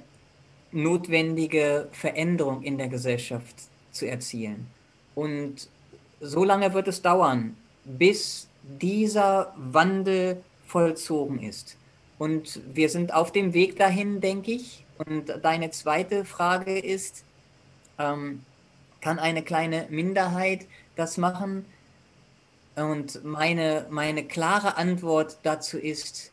notwendige 0.73 1.89
Veränderung 1.93 2.63
in 2.63 2.79
der 2.79 2.89
Gesellschaft 2.89 3.55
zu 3.93 4.07
erzielen. 4.09 4.67
Und 5.15 5.69
so 6.21 6.45
lange 6.45 6.75
wird 6.75 6.89
es 6.89 7.03
dauern, 7.03 7.57
bis 7.85 8.49
dieser 8.63 9.55
Wandel 9.57 10.43
vollzogen 10.67 11.41
ist. 11.41 11.77
Und 12.19 12.61
wir 12.73 12.89
sind 12.89 13.13
auf 13.13 13.33
dem 13.33 13.55
Weg 13.55 13.77
dahin, 13.77 14.21
denke 14.21 14.53
ich. 14.53 14.85
Und 15.07 15.41
deine 15.43 15.71
zweite 15.71 16.25
Frage 16.25 16.79
ist, 16.79 17.25
ähm, 17.99 18.43
kann 19.01 19.19
eine 19.19 19.43
kleine 19.43 19.87
Minderheit 19.91 20.67
das 20.97 21.19
machen? 21.19 21.65
Und 22.77 23.25
meine, 23.25 23.87
meine 23.91 24.25
klare 24.25 24.77
Antwort 24.77 25.39
dazu 25.43 25.79
ist, 25.79 26.33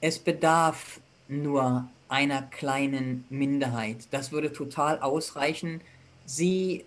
es 0.00 0.18
bedarf 0.18 1.00
nur 1.28 1.88
einer 2.08 2.42
kleinen 2.42 3.24
Minderheit. 3.30 4.08
Das 4.10 4.32
würde 4.32 4.52
total 4.52 5.00
ausreichen. 5.00 5.80
Sie 6.24 6.84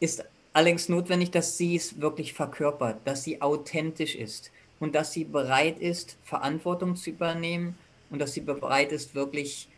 ist 0.00 0.24
allerdings 0.52 0.88
notwendig, 0.88 1.30
dass 1.30 1.56
sie 1.56 1.76
es 1.76 2.00
wirklich 2.00 2.32
verkörpert, 2.32 2.98
dass 3.04 3.24
sie 3.24 3.40
authentisch 3.42 4.14
ist 4.14 4.50
und 4.78 4.94
dass 4.94 5.12
sie 5.12 5.24
bereit 5.24 5.78
ist, 5.78 6.16
Verantwortung 6.24 6.96
zu 6.96 7.10
übernehmen 7.10 7.76
und 8.10 8.18
dass 8.18 8.34
sie 8.34 8.40
bereit 8.40 8.92
ist, 8.92 9.14
wirklich 9.14 9.68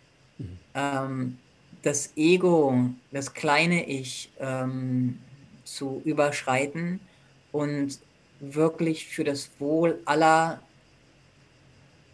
ähm, 0.74 1.38
das 1.82 2.12
Ego, 2.16 2.90
das 3.10 3.34
kleine 3.34 3.88
Ich 3.88 4.30
ähm, 4.38 5.18
zu 5.64 6.00
überschreiten 6.04 7.00
und 7.50 7.98
wirklich 8.40 9.06
für 9.06 9.24
das 9.24 9.50
Wohl 9.58 10.00
aller 10.04 10.60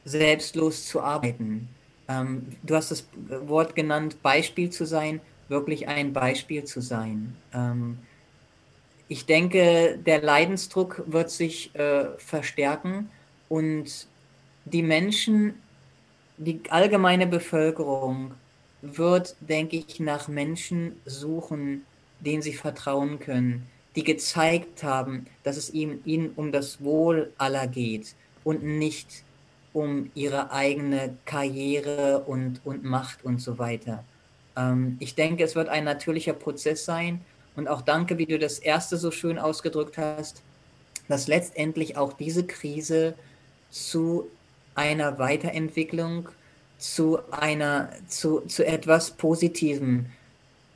selbstlos 0.04 0.86
zu 0.86 1.00
arbeiten. 1.00 1.68
Ähm, 2.08 2.46
du 2.62 2.74
hast 2.74 2.90
das 2.90 3.06
Wort 3.28 3.74
genannt, 3.74 4.22
Beispiel 4.22 4.70
zu 4.70 4.86
sein, 4.86 5.20
wirklich 5.48 5.88
ein 5.88 6.12
Beispiel 6.12 6.64
zu 6.64 6.80
sein. 6.80 7.36
Ähm, 7.52 7.98
ich 9.08 9.26
denke, 9.26 9.98
der 10.04 10.22
Leidensdruck 10.22 11.02
wird 11.06 11.30
sich 11.30 11.74
äh, 11.74 12.06
verstärken 12.18 13.08
und 13.48 14.06
die 14.66 14.82
Menschen, 14.82 15.54
die 16.36 16.60
allgemeine 16.68 17.26
Bevölkerung 17.26 18.32
wird, 18.82 19.34
denke 19.40 19.76
ich, 19.76 19.98
nach 19.98 20.28
Menschen 20.28 21.00
suchen, 21.04 21.84
denen 22.20 22.42
sie 22.42 22.52
vertrauen 22.52 23.18
können, 23.18 23.66
die 23.96 24.04
gezeigt 24.04 24.82
haben, 24.82 25.26
dass 25.42 25.56
es 25.56 25.70
ihm, 25.70 26.00
ihnen 26.04 26.30
um 26.36 26.52
das 26.52 26.82
Wohl 26.82 27.32
aller 27.38 27.66
geht 27.66 28.14
und 28.44 28.62
nicht 28.62 29.24
um 29.78 30.10
ihre 30.14 30.50
eigene 30.50 31.14
Karriere 31.24 32.24
und, 32.26 32.60
und 32.64 32.82
Macht 32.82 33.24
und 33.24 33.40
so 33.40 33.58
weiter. 33.58 34.02
Ähm, 34.56 34.96
ich 34.98 35.14
denke, 35.14 35.44
es 35.44 35.54
wird 35.54 35.68
ein 35.68 35.84
natürlicher 35.84 36.32
Prozess 36.32 36.84
sein 36.84 37.20
und 37.54 37.68
auch 37.68 37.82
danke, 37.82 38.18
wie 38.18 38.26
du 38.26 38.40
das 38.40 38.58
erste 38.58 38.96
so 38.96 39.12
schön 39.12 39.38
ausgedrückt 39.38 39.96
hast, 39.96 40.42
dass 41.06 41.28
letztendlich 41.28 41.96
auch 41.96 42.12
diese 42.12 42.44
Krise 42.44 43.14
zu 43.70 44.28
einer 44.74 45.18
Weiterentwicklung, 45.20 46.28
zu 46.78 47.18
einer, 47.30 47.90
zu, 48.08 48.40
zu 48.40 48.66
etwas 48.66 49.12
Positivem, 49.12 50.06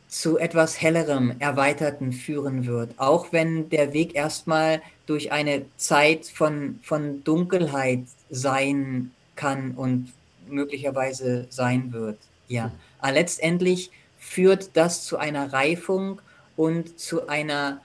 zu 0.07 0.38
etwas 0.38 0.80
Hellerem, 0.80 1.34
Erweiterten 1.40 2.12
führen 2.12 2.66
wird. 2.66 2.98
Auch 2.98 3.32
wenn 3.32 3.68
der 3.70 3.92
Weg 3.92 4.14
erstmal 4.14 4.80
durch 5.07 5.32
eine 5.32 5.64
Zeit 5.76 6.26
von, 6.26 6.78
von 6.82 7.24
Dunkelheit 7.24 8.05
sein 8.32 9.12
kann 9.36 9.72
und 9.72 10.12
möglicherweise 10.48 11.46
sein 11.50 11.92
wird. 11.92 12.18
Ja. 12.48 12.66
Mhm. 12.66 12.72
Aber 12.98 13.12
letztendlich 13.12 13.90
führt 14.18 14.70
das 14.74 15.04
zu 15.04 15.18
einer 15.18 15.52
Reifung 15.52 16.20
und 16.56 16.98
zu 16.98 17.28
einer, 17.28 17.80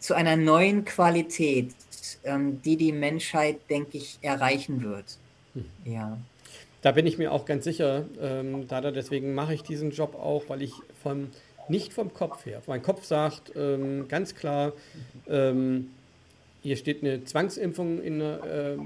zu 0.00 0.14
einer 0.14 0.36
neuen 0.36 0.84
Qualität, 0.84 1.74
ähm, 2.24 2.60
die 2.62 2.76
die 2.76 2.92
Menschheit, 2.92 3.58
denke 3.68 3.98
ich, 3.98 4.18
erreichen 4.22 4.82
wird. 4.82 5.18
Mhm. 5.54 5.64
Ja. 5.84 6.18
Da 6.82 6.92
bin 6.92 7.06
ich 7.06 7.18
mir 7.18 7.30
auch 7.30 7.44
ganz 7.44 7.64
sicher, 7.64 8.06
ähm, 8.20 8.66
Dada, 8.66 8.90
deswegen 8.90 9.34
mache 9.34 9.52
ich 9.54 9.62
diesen 9.62 9.90
Job 9.90 10.14
auch, 10.14 10.44
weil 10.48 10.62
ich 10.62 10.72
vom, 11.02 11.28
nicht 11.68 11.92
vom 11.92 12.14
Kopf 12.14 12.46
her, 12.46 12.62
mein 12.66 12.82
Kopf 12.82 13.04
sagt 13.04 13.52
ähm, 13.54 14.08
ganz 14.08 14.34
klar, 14.34 14.72
ähm, 15.28 15.90
hier 16.62 16.76
steht 16.76 17.02
eine 17.02 17.24
Zwangsimpfung 17.24 18.02
in, 18.02 18.20
äh, 18.20 18.76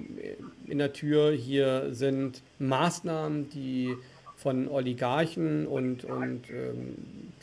in 0.66 0.78
der 0.78 0.92
Tür, 0.92 1.32
hier 1.32 1.88
sind 1.92 2.42
Maßnahmen, 2.58 3.48
die 3.50 3.94
von 4.36 4.68
Oligarchen 4.68 5.66
und, 5.66 6.04
und 6.04 6.50
ähm, 6.50 6.96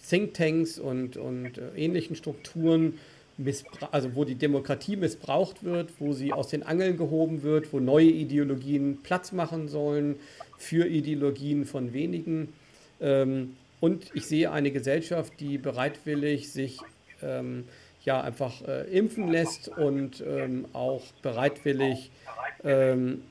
Thinktanks 0.08 0.80
und, 0.80 1.18
und 1.18 1.58
äh, 1.58 1.72
ähnlichen 1.76 2.16
Strukturen 2.16 3.00
also 3.92 4.16
wo 4.16 4.24
die 4.24 4.36
Demokratie 4.36 4.96
missbraucht 4.96 5.64
wird, 5.64 5.90
wo 6.00 6.14
sie 6.14 6.34
aus 6.34 6.50
den 6.50 6.64
Angeln 6.64 6.98
gehoben 6.98 7.44
wird, 7.44 7.74
wo 7.74 7.80
neue 7.80 8.10
Ideologien 8.10 9.00
Platz 9.04 9.32
machen 9.32 9.68
sollen 9.68 10.16
für 10.58 10.88
Ideologien 10.88 11.66
von 11.66 11.94
wenigen. 11.94 12.50
Ähm, 13.00 13.56
und 13.80 14.12
ich 14.14 14.28
sehe 14.28 14.52
eine 14.52 14.72
Gesellschaft, 14.72 15.34
die 15.40 15.58
bereitwillig 15.58 16.52
sich 16.52 16.80
ähm, 17.24 17.64
ja 18.04 18.22
einfach 18.22 18.62
äh, 18.68 18.84
impfen 18.90 19.28
lässt 19.28 19.68
und 19.68 20.24
ähm, 20.26 20.66
auch 20.74 21.04
bereitwillig 21.22 22.12
ähm, 22.64 23.24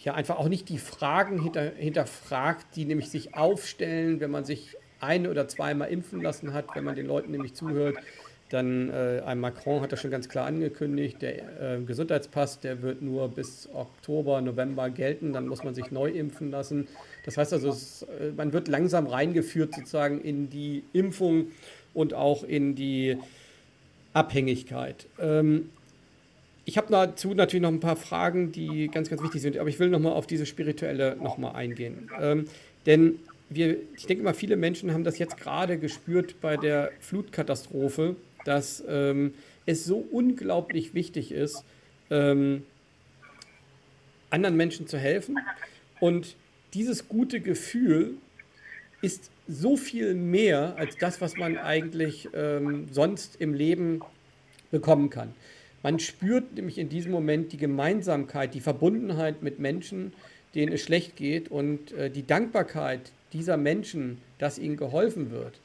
ja 0.00 0.14
einfach 0.14 0.38
auch 0.38 0.48
nicht 0.48 0.68
die 0.68 0.78
Fragen 0.78 1.42
hinter, 1.42 1.72
hinterfragt, 1.76 2.76
die 2.76 2.84
nämlich 2.84 3.10
sich 3.10 3.34
aufstellen, 3.34 4.20
wenn 4.20 4.30
man 4.30 4.44
sich 4.44 4.76
ein 5.00 5.26
oder 5.26 5.48
zweimal 5.48 5.90
impfen 5.90 6.22
lassen 6.22 6.52
hat, 6.52 6.66
wenn 6.74 6.84
man 6.84 6.94
den 6.94 7.06
Leuten 7.06 7.30
nämlich 7.30 7.54
zuhört. 7.54 7.96
Dann 8.50 8.88
äh, 8.88 9.20
ein 9.26 9.40
Macron 9.40 9.82
hat 9.82 9.92
das 9.92 10.00
schon 10.00 10.10
ganz 10.10 10.28
klar 10.28 10.46
angekündigt, 10.46 11.20
der 11.20 11.76
äh, 11.76 11.82
Gesundheitspass, 11.82 12.60
der 12.60 12.80
wird 12.80 13.02
nur 13.02 13.28
bis 13.28 13.68
Oktober, 13.74 14.40
November 14.40 14.88
gelten, 14.88 15.34
dann 15.34 15.48
muss 15.48 15.64
man 15.64 15.74
sich 15.74 15.90
neu 15.90 16.08
impfen 16.08 16.50
lassen. 16.50 16.88
Das 17.26 17.36
heißt 17.36 17.52
also, 17.52 17.68
es, 17.68 18.02
äh, 18.02 18.32
man 18.34 18.54
wird 18.54 18.68
langsam 18.68 19.06
reingeführt 19.06 19.74
sozusagen 19.74 20.22
in 20.22 20.48
die 20.48 20.82
Impfung 20.94 21.48
und 21.94 22.14
auch 22.14 22.44
in 22.44 22.74
die 22.74 23.16
Abhängigkeit. 24.12 25.06
Ähm, 25.18 25.70
ich 26.64 26.76
habe 26.76 26.88
dazu 26.90 27.32
natürlich 27.32 27.62
noch 27.62 27.70
ein 27.70 27.80
paar 27.80 27.96
Fragen, 27.96 28.52
die 28.52 28.88
ganz, 28.88 29.08
ganz 29.08 29.22
wichtig 29.22 29.40
sind, 29.40 29.56
aber 29.56 29.70
ich 29.70 29.78
will 29.78 29.88
nochmal 29.88 30.12
auf 30.12 30.26
diese 30.26 30.44
spirituelle 30.44 31.16
nochmal 31.16 31.54
eingehen. 31.54 32.10
Ähm, 32.20 32.44
denn 32.84 33.18
wir, 33.48 33.78
ich 33.96 34.06
denke 34.06 34.22
mal, 34.22 34.34
viele 34.34 34.56
Menschen 34.56 34.92
haben 34.92 35.04
das 35.04 35.18
jetzt 35.18 35.38
gerade 35.38 35.78
gespürt 35.78 36.40
bei 36.42 36.56
der 36.56 36.90
Flutkatastrophe, 37.00 38.16
dass 38.44 38.84
ähm, 38.86 39.32
es 39.64 39.84
so 39.84 40.06
unglaublich 40.10 40.94
wichtig 40.94 41.32
ist, 41.32 41.64
ähm, 42.10 42.64
anderen 44.30 44.56
Menschen 44.56 44.86
zu 44.86 44.98
helfen. 44.98 45.38
Und 46.00 46.36
dieses 46.74 47.08
gute 47.08 47.40
Gefühl 47.40 48.14
ist 49.00 49.30
so 49.46 49.76
viel 49.76 50.14
mehr 50.14 50.74
als 50.76 50.96
das, 50.96 51.20
was 51.20 51.36
man 51.36 51.56
eigentlich 51.56 52.28
ähm, 52.34 52.86
sonst 52.90 53.36
im 53.40 53.54
Leben 53.54 54.00
bekommen 54.70 55.10
kann. 55.10 55.34
Man 55.82 56.00
spürt 56.00 56.54
nämlich 56.54 56.78
in 56.78 56.88
diesem 56.88 57.12
Moment 57.12 57.52
die 57.52 57.56
Gemeinsamkeit, 57.56 58.54
die 58.54 58.60
Verbundenheit 58.60 59.42
mit 59.42 59.58
Menschen, 59.58 60.12
denen 60.54 60.72
es 60.72 60.82
schlecht 60.82 61.16
geht 61.16 61.50
und 61.50 61.92
äh, 61.92 62.10
die 62.10 62.26
Dankbarkeit 62.26 63.12
dieser 63.32 63.56
Menschen, 63.56 64.18
dass 64.38 64.58
ihnen 64.58 64.76
geholfen 64.76 65.30
wird, 65.30 65.60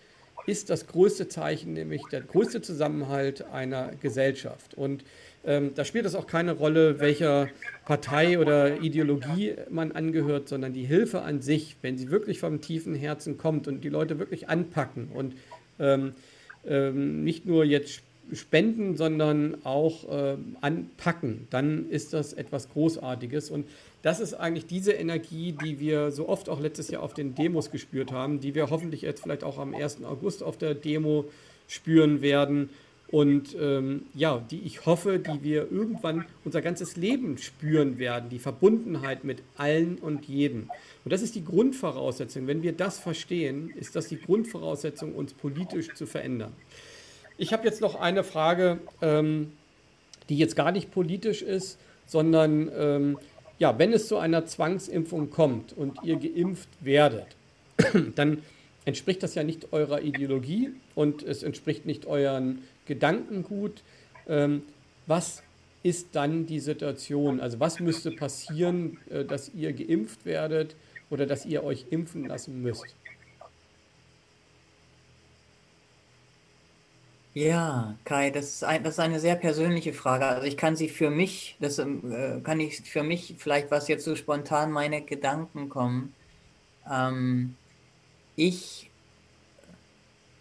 ist 0.45 0.69
das 0.69 0.87
größte 0.87 1.27
Zeichen, 1.29 1.73
nämlich 1.73 2.01
der 2.11 2.21
größte 2.21 2.61
Zusammenhalt 2.61 3.45
einer 3.45 3.91
Gesellschaft. 4.01 4.73
Und 4.75 5.03
ähm, 5.45 5.71
da 5.75 5.83
spielt 5.83 6.05
es 6.05 6.15
auch 6.15 6.27
keine 6.27 6.53
Rolle, 6.53 6.99
welcher 6.99 7.49
Partei 7.85 8.39
oder 8.39 8.81
Ideologie 8.81 9.55
man 9.69 9.91
angehört, 9.91 10.47
sondern 10.47 10.73
die 10.73 10.85
Hilfe 10.85 11.21
an 11.21 11.41
sich, 11.41 11.75
wenn 11.81 11.97
sie 11.97 12.09
wirklich 12.09 12.39
vom 12.39 12.61
tiefen 12.61 12.95
Herzen 12.95 13.37
kommt 13.37 13.67
und 13.67 13.83
die 13.83 13.89
Leute 13.89 14.19
wirklich 14.19 14.47
anpacken 14.47 15.09
und 15.13 15.35
ähm, 15.79 16.13
ähm, 16.65 17.23
nicht 17.23 17.45
nur 17.45 17.65
jetzt 17.65 18.03
spenden, 18.31 18.95
sondern 18.95 19.57
auch 19.65 20.09
äh, 20.09 20.37
anpacken, 20.61 21.47
dann 21.49 21.89
ist 21.89 22.13
das 22.13 22.33
etwas 22.33 22.69
Großartiges. 22.69 23.49
Und 23.49 23.67
das 24.01 24.19
ist 24.19 24.33
eigentlich 24.33 24.65
diese 24.65 24.93
Energie, 24.93 25.51
die 25.51 25.79
wir 25.79 26.11
so 26.11 26.29
oft 26.29 26.49
auch 26.49 26.61
letztes 26.61 26.89
Jahr 26.89 27.03
auf 27.03 27.13
den 27.13 27.35
Demos 27.35 27.69
gespürt 27.69 28.11
haben, 28.11 28.39
die 28.39 28.55
wir 28.55 28.69
hoffentlich 28.69 29.01
jetzt 29.01 29.23
vielleicht 29.23 29.43
auch 29.43 29.57
am 29.57 29.73
1. 29.73 30.03
August 30.03 30.41
auf 30.41 30.57
der 30.57 30.73
Demo 30.73 31.25
spüren 31.67 32.21
werden. 32.21 32.69
Und 33.09 33.55
ähm, 33.59 34.07
ja, 34.15 34.43
die 34.49 34.61
ich 34.61 34.85
hoffe, 34.85 35.19
die 35.19 35.43
wir 35.43 35.71
irgendwann 35.71 36.25
unser 36.45 36.61
ganzes 36.61 36.95
Leben 36.97 37.37
spüren 37.37 37.99
werden, 37.99 38.29
die 38.29 38.39
Verbundenheit 38.39 39.23
mit 39.23 39.43
allen 39.55 39.97
und 39.99 40.25
jedem. 40.25 40.71
Und 41.03 41.13
das 41.13 41.21
ist 41.21 41.35
die 41.35 41.45
Grundvoraussetzung. 41.45 42.47
Wenn 42.47 42.63
wir 42.63 42.73
das 42.73 42.97
verstehen, 42.97 43.71
ist 43.75 43.95
das 43.95 44.07
die 44.07 44.19
Grundvoraussetzung, 44.19 45.13
uns 45.13 45.33
politisch 45.33 45.93
zu 45.93 46.07
verändern. 46.07 46.53
Ich 47.37 47.53
habe 47.53 47.65
jetzt 47.65 47.81
noch 47.81 47.95
eine 47.95 48.23
Frage, 48.23 48.79
ähm, 49.01 49.51
die 50.29 50.37
jetzt 50.37 50.55
gar 50.55 50.71
nicht 50.71 50.91
politisch 50.91 51.41
ist, 51.41 51.77
sondern 52.05 52.71
ähm, 52.75 53.17
ja, 53.59 53.77
wenn 53.77 53.93
es 53.93 54.07
zu 54.07 54.17
einer 54.17 54.45
Zwangsimpfung 54.45 55.29
kommt 55.29 55.73
und 55.73 56.03
ihr 56.03 56.17
geimpft 56.17 56.69
werdet, 56.81 57.27
dann 58.15 58.41
entspricht 58.85 59.23
das 59.23 59.35
ja 59.35 59.43
nicht 59.43 59.71
eurer 59.71 60.01
Ideologie 60.01 60.71
und 60.95 61.23
es 61.23 61.43
entspricht 61.43 61.85
nicht 61.85 62.05
euren 62.05 62.63
Gedankengut. 62.85 63.83
Ähm, 64.27 64.63
was 65.05 65.43
ist 65.83 66.15
dann 66.15 66.45
die 66.45 66.59
Situation? 66.59 67.39
Also 67.39 67.59
was 67.59 67.79
müsste 67.79 68.11
passieren, 68.11 68.97
äh, 69.09 69.25
dass 69.25 69.49
ihr 69.49 69.73
geimpft 69.73 70.25
werdet 70.25 70.75
oder 71.09 71.25
dass 71.25 71.45
ihr 71.45 71.63
euch 71.63 71.85
impfen 71.89 72.25
lassen 72.25 72.61
müsst? 72.61 72.95
Ja, 77.35 77.97
Kai, 78.05 78.29
das 78.29 78.45
ist, 78.49 78.63
ein, 78.63 78.83
das 78.83 78.93
ist 78.93 78.99
eine 78.99 79.19
sehr 79.19 79.35
persönliche 79.35 79.91
Frage. 79.91 80.25
Also 80.25 80.45
ich 80.45 80.55
kann 80.55 80.75
sie 80.75 80.87
für 80.87 81.09
mich, 81.09 81.57
das 81.59 81.79
ähm, 81.79 82.11
äh, 82.11 82.41
kann 82.41 82.59
ich 82.59 82.81
für 82.81 83.01
mich 83.01 83.35
vielleicht, 83.39 83.71
was 83.71 83.87
jetzt 83.87 84.05
so 84.05 84.15
spontan 84.15 84.71
meine 84.71 85.01
Gedanken 85.01 85.67
kommen. 85.67 86.13
Ähm, 86.89 87.57
ich 88.35 88.91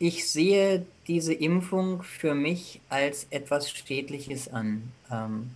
ich 0.02 0.28
sehe 0.28 0.84
diese 1.06 1.32
Impfung 1.32 2.02
für 2.02 2.34
mich 2.34 2.80
als 2.88 3.28
etwas 3.30 3.70
Schädliches 3.70 4.52
an. 4.52 4.90
Ähm, 5.08 5.52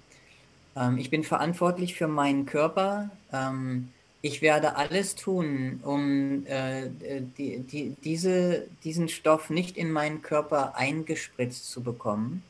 ähm, 0.76 0.98
ich 0.98 1.10
bin 1.10 1.24
verantwortlich 1.24 1.96
für 1.96 2.06
meinen 2.06 2.46
Körper. 2.46 3.10
Ähm, 3.32 3.88
ich 4.22 4.42
werde 4.42 4.76
alles 4.76 5.16
tun, 5.16 5.80
um 5.82 6.46
äh, 6.46 6.90
die, 7.36 7.58
die, 7.58 7.96
diese, 8.04 8.68
diesen 8.84 9.08
Stoff 9.08 9.50
nicht 9.50 9.76
in 9.76 9.90
meinen 9.90 10.22
Körper 10.22 10.76
eingespritzt 10.76 11.68
zu 11.68 11.82
bekommen. 11.82 12.44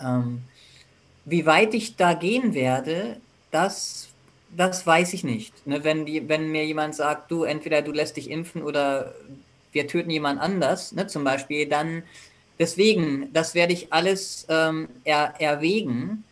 Ähm, 0.00 0.42
wie 1.24 1.44
weit 1.44 1.74
ich 1.74 1.96
da 1.96 2.14
gehen 2.14 2.54
werde, 2.54 3.20
das, 3.50 4.10
das 4.56 4.86
weiß 4.86 5.12
ich 5.14 5.24
nicht. 5.24 5.66
Ne, 5.66 5.82
wenn, 5.82 6.06
die, 6.06 6.28
wenn 6.28 6.52
mir 6.52 6.64
jemand 6.64 6.94
sagt, 6.94 7.32
du 7.32 7.42
entweder 7.42 7.82
du 7.82 7.90
lässt 7.90 8.16
dich 8.16 8.30
impfen 8.30 8.62
oder 8.62 9.12
wir 9.72 9.86
töten 9.86 10.10
jemand 10.10 10.40
anders, 10.40 10.92
ne, 10.92 11.06
zum 11.06 11.24
Beispiel, 11.24 11.66
dann 11.66 12.02
deswegen, 12.58 13.32
das 13.32 13.54
werde 13.54 13.72
ich 13.72 13.92
alles 13.92 14.46
ähm, 14.48 14.88
er, 15.04 15.34
erwägen. 15.38 16.24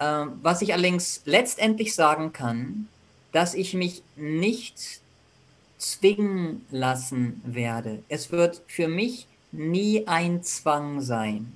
Ähm, 0.00 0.38
was 0.42 0.62
ich 0.62 0.72
allerdings 0.72 1.22
letztendlich 1.24 1.94
sagen 1.94 2.32
kann, 2.32 2.88
dass 3.32 3.54
ich 3.54 3.74
mich 3.74 4.02
nicht 4.16 5.00
zwingen 5.78 6.64
lassen 6.70 7.40
werde. 7.44 8.02
Es 8.08 8.30
wird 8.30 8.62
für 8.66 8.88
mich 8.88 9.26
nie 9.50 10.06
ein 10.06 10.42
Zwang 10.42 11.00
sein. 11.00 11.52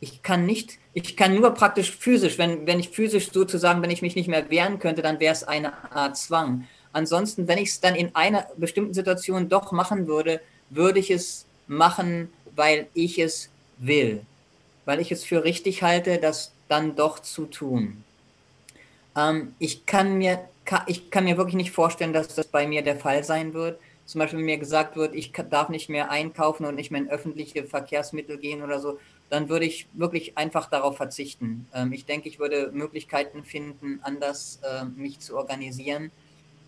Ich 0.00 0.22
kann 0.22 0.44
nicht, 0.44 0.78
ich 0.92 1.16
kann 1.16 1.34
nur 1.34 1.52
praktisch 1.52 1.90
physisch, 1.90 2.38
wenn, 2.38 2.66
wenn 2.66 2.78
ich 2.78 2.90
physisch 2.90 3.30
sozusagen, 3.32 3.82
wenn 3.82 3.90
ich 3.90 4.02
mich 4.02 4.14
nicht 4.14 4.28
mehr 4.28 4.50
wehren 4.50 4.78
könnte, 4.78 5.02
dann 5.02 5.20
wäre 5.20 5.32
es 5.32 5.42
eine 5.42 5.90
Art 5.92 6.16
Zwang. 6.16 6.66
Ansonsten, 6.92 7.48
wenn 7.48 7.58
ich 7.58 7.70
es 7.70 7.80
dann 7.80 7.94
in 7.94 8.14
einer 8.14 8.46
bestimmten 8.56 8.94
Situation 8.94 9.48
doch 9.48 9.72
machen 9.72 10.06
würde, 10.06 10.40
würde 10.70 10.98
ich 10.98 11.10
es 11.10 11.46
machen, 11.66 12.32
weil 12.54 12.88
ich 12.94 13.18
es 13.18 13.50
will, 13.78 14.22
weil 14.84 15.00
ich 15.00 15.12
es 15.12 15.24
für 15.24 15.44
richtig 15.44 15.82
halte, 15.82 16.18
das 16.18 16.52
dann 16.68 16.96
doch 16.96 17.18
zu 17.18 17.46
tun. 17.46 18.04
Ähm, 19.16 19.54
ich, 19.58 19.86
kann 19.86 20.18
mir, 20.18 20.48
ich 20.86 21.10
kann 21.10 21.24
mir 21.24 21.36
wirklich 21.36 21.54
nicht 21.56 21.70
vorstellen, 21.70 22.12
dass 22.12 22.34
das 22.34 22.46
bei 22.46 22.66
mir 22.66 22.82
der 22.82 22.96
Fall 22.96 23.24
sein 23.24 23.54
wird. 23.54 23.78
Zum 24.06 24.20
Beispiel, 24.20 24.38
wenn 24.38 24.46
mir 24.46 24.58
gesagt 24.58 24.96
wird, 24.96 25.14
ich 25.14 25.32
darf 25.32 25.68
nicht 25.68 25.88
mehr 25.88 26.10
einkaufen 26.10 26.64
und 26.64 26.76
nicht 26.76 26.90
mehr 26.90 27.00
in 27.00 27.10
öffentliche 27.10 27.64
Verkehrsmittel 27.64 28.38
gehen 28.38 28.62
oder 28.62 28.80
so, 28.80 28.98
dann 29.30 29.48
würde 29.48 29.64
ich 29.64 29.88
wirklich 29.94 30.38
einfach 30.38 30.70
darauf 30.70 30.96
verzichten. 30.96 31.66
Ähm, 31.74 31.92
ich 31.92 32.04
denke, 32.06 32.28
ich 32.28 32.38
würde 32.38 32.70
Möglichkeiten 32.72 33.44
finden, 33.44 34.00
anders 34.02 34.60
äh, 34.62 34.84
mich 34.84 35.18
zu 35.20 35.36
organisieren. 35.36 36.10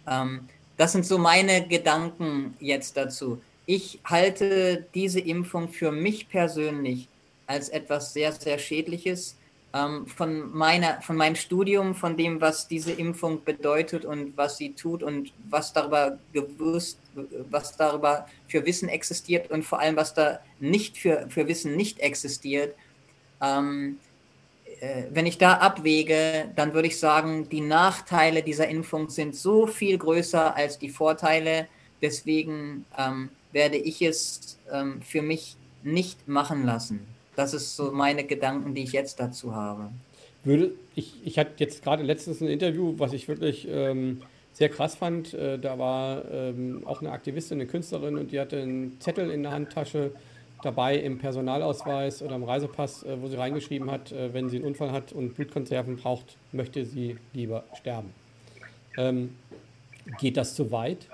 Ähm, 0.07 0.49
das 0.77 0.93
sind 0.93 1.07
so 1.07 1.19
meine 1.19 1.67
Gedanken 1.67 2.57
jetzt 2.61 2.97
dazu 2.97 3.41
ich 3.69 4.01
halte 4.03 4.87
diese 4.95 5.21
Impfung 5.21 5.69
für 5.69 5.93
mich 5.93 6.31
persönlich 6.31 7.07
als 7.47 7.69
etwas 7.69 8.15
sehr, 8.15 8.33
sehr 8.33 8.59
Schädliches. 8.59 9.37
Ähm, 9.75 10.07
von, 10.07 10.51
meiner, 10.57 11.03
von 11.03 11.17
meinem 11.17 11.37
Studium, 11.37 11.95
von 11.95 12.17
dem, 12.17 12.41
was 12.41 12.67
diese 12.67 12.93
Impfung 12.93 13.45
bedeutet 13.45 14.07
und 14.07 14.35
was 14.39 14.57
sie 14.57 14.73
tut 14.73 15.03
und 15.03 15.35
was 15.51 15.75
darüber 15.75 16.19
gewusst, 16.33 16.99
was 17.51 17.77
darüber 17.77 18.27
für 18.47 18.65
Wissen 18.65 18.89
existiert 18.89 19.51
und 19.51 19.67
vor 19.67 19.81
allem, 19.81 19.97
was 19.97 20.15
da 20.15 20.41
nicht 20.59 20.97
für, 20.97 21.27
für 21.29 21.47
Wissen 21.47 21.77
nicht 21.77 22.01
existiert. 22.01 22.75
Ähm, 23.43 23.99
äh, 24.81 25.03
wenn 25.11 25.27
ich 25.27 25.37
da 25.37 25.59
abwäge, 25.59 26.51
dann 26.57 26.73
würde 26.73 26.89
ich 26.89 26.99
sagen, 26.99 27.51
die 27.51 27.61
Nachteile 27.61 28.43
dieser 28.43 28.69
Impfung 28.69 29.11
sind 29.11 29.37
so 29.37 29.67
viel 29.67 29.99
größer 29.99 30.57
als 30.57 30.79
die 30.79 30.89
Vorteile. 30.89 31.69
Deswegen 32.01 32.87
ähm, 32.97 33.29
werde 33.53 33.77
ich 33.77 34.03
es 34.03 34.59
ähm, 34.73 35.01
für 35.03 35.23
mich 35.23 35.57
nicht 35.83 36.29
machen 36.29 36.65
lassen. 36.67 37.01
Das 37.37 37.55
ist 37.55 37.77
so 37.77 37.93
meine 37.93 38.25
Gedanken, 38.25 38.75
die 38.75 38.83
ich 38.83 38.93
jetzt 38.93 39.21
dazu 39.21 39.55
habe. 39.55 39.91
Würde, 40.45 40.73
ich, 40.95 41.15
ich 41.25 41.39
hatte 41.39 41.53
jetzt 41.59 41.83
gerade 41.83 42.03
letztens 42.03 42.41
ein 42.41 42.49
Interview, 42.49 42.95
was 42.99 43.13
ich 43.13 43.29
wirklich 43.29 43.67
ähm, 43.71 44.23
sehr 44.53 44.69
krass 44.69 44.97
fand. 44.97 45.35
Äh, 45.35 45.59
da 45.59 45.79
war 45.79 46.25
ähm, 46.31 46.83
auch 46.85 47.01
eine 47.01 47.13
Aktivistin, 47.13 47.61
eine 47.61 47.69
Künstlerin 47.69 48.17
und 48.17 48.33
die 48.33 48.41
hatte 48.41 48.61
einen 48.61 49.01
Zettel 49.01 49.31
in 49.31 49.43
der 49.43 49.53
Handtasche 49.53 50.13
dabei 50.63 50.97
im 50.97 51.19
Personalausweis 51.19 52.23
oder 52.23 52.35
im 52.35 52.45
Reisepass, 52.45 53.05
äh, 53.05 53.21
wo 53.21 53.29
sie 53.29 53.37
reingeschrieben 53.37 53.91
hat, 53.91 54.11
äh, 54.13 54.35
wenn 54.35 54.49
sie 54.49 54.57
einen 54.57 54.67
Unfall 54.67 54.91
hat 54.91 55.13
und 55.13 55.35
Blutkonserven 55.35 55.97
braucht, 55.97 56.37
möchte 56.53 56.85
sie 56.85 57.17
lieber 57.33 57.65
sterben. 57.79 58.13
Ähm, 58.97 59.37
geht 60.19 60.37
das 60.37 60.55
zu 60.55 60.73
weit? 60.73 61.07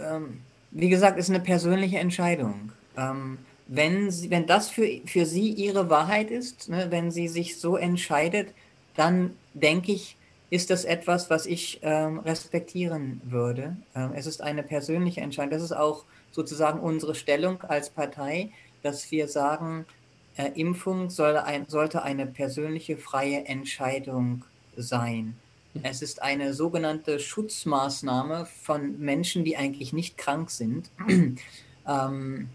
Ähm, 0.00 0.40
wie 0.70 0.88
gesagt, 0.88 1.18
ist 1.18 1.30
eine 1.30 1.40
persönliche 1.40 1.98
Entscheidung. 1.98 2.72
Ähm, 2.96 3.38
wenn, 3.66 4.10
sie, 4.10 4.30
wenn 4.30 4.46
das 4.46 4.68
für, 4.68 4.86
für 5.06 5.26
sie 5.26 5.50
ihre 5.50 5.90
Wahrheit 5.90 6.30
ist, 6.30 6.68
ne, 6.68 6.86
wenn 6.90 7.10
sie 7.10 7.28
sich 7.28 7.58
so 7.58 7.76
entscheidet, 7.76 8.48
dann 8.94 9.32
denke 9.54 9.92
ich, 9.92 10.16
ist 10.48 10.70
das 10.70 10.84
etwas, 10.84 11.28
was 11.28 11.46
ich 11.46 11.80
ähm, 11.82 12.20
respektieren 12.20 13.20
würde. 13.24 13.76
Ähm, 13.94 14.12
es 14.14 14.26
ist 14.26 14.42
eine 14.42 14.62
persönliche 14.62 15.20
Entscheidung. 15.20 15.50
Das 15.50 15.62
ist 15.62 15.72
auch 15.72 16.04
sozusagen 16.30 16.80
unsere 16.80 17.14
Stellung 17.14 17.62
als 17.62 17.90
Partei, 17.90 18.50
dass 18.82 19.10
wir 19.10 19.26
sagen, 19.26 19.86
äh, 20.36 20.50
Impfung 20.54 21.10
soll 21.10 21.36
ein, 21.36 21.66
sollte 21.66 22.02
eine 22.02 22.26
persönliche 22.26 22.96
freie 22.96 23.44
Entscheidung 23.46 24.44
sein. 24.76 25.36
Es 25.82 26.02
ist 26.02 26.22
eine 26.22 26.54
sogenannte 26.54 27.18
Schutzmaßnahme 27.18 28.46
von 28.62 28.98
Menschen, 28.98 29.44
die 29.44 29.56
eigentlich 29.56 29.92
nicht 29.92 30.18
krank 30.18 30.50
sind. 30.50 30.90
ähm, 31.88 32.48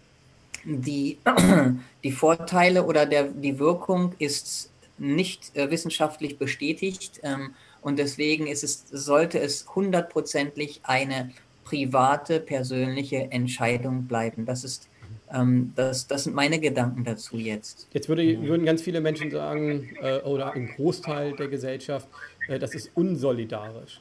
die, 0.64 1.18
die 2.04 2.12
Vorteile 2.12 2.84
oder 2.84 3.06
der, 3.06 3.24
die 3.24 3.58
Wirkung 3.58 4.14
ist 4.18 4.70
nicht 4.98 5.56
äh, 5.56 5.70
wissenschaftlich 5.70 6.38
bestätigt 6.38 7.20
ähm, 7.22 7.54
und 7.80 7.98
deswegen 7.98 8.46
ist 8.46 8.62
es, 8.62 8.84
sollte 8.90 9.40
es 9.40 9.66
hundertprozentig 9.74 10.80
eine 10.84 11.30
private, 11.64 12.38
persönliche 12.38 13.32
Entscheidung 13.32 14.04
bleiben. 14.04 14.46
Das 14.46 14.62
ist 14.62 14.88
ähm, 15.32 15.72
das, 15.76 16.06
das 16.06 16.24
sind 16.24 16.34
meine 16.34 16.60
Gedanken 16.60 17.04
dazu 17.04 17.38
jetzt. 17.38 17.88
Jetzt 17.92 18.08
würde, 18.08 18.40
würden 18.42 18.66
ganz 18.66 18.82
viele 18.82 19.00
Menschen 19.00 19.30
sagen, 19.30 19.88
äh, 20.00 20.20
oder 20.20 20.52
ein 20.52 20.68
Großteil 20.68 21.34
der 21.36 21.48
Gesellschaft, 21.48 22.06
äh, 22.48 22.58
das 22.58 22.74
ist 22.74 22.90
unsolidarisch. 22.94 24.00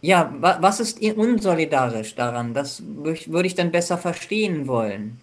Ja, 0.00 0.34
wa 0.38 0.58
was 0.60 0.80
ist 0.80 1.02
unsolidarisch 1.02 2.14
daran? 2.14 2.54
Das 2.54 2.82
würde 2.84 3.46
ich 3.46 3.54
dann 3.54 3.70
besser 3.70 3.98
verstehen 3.98 4.66
wollen. 4.66 5.20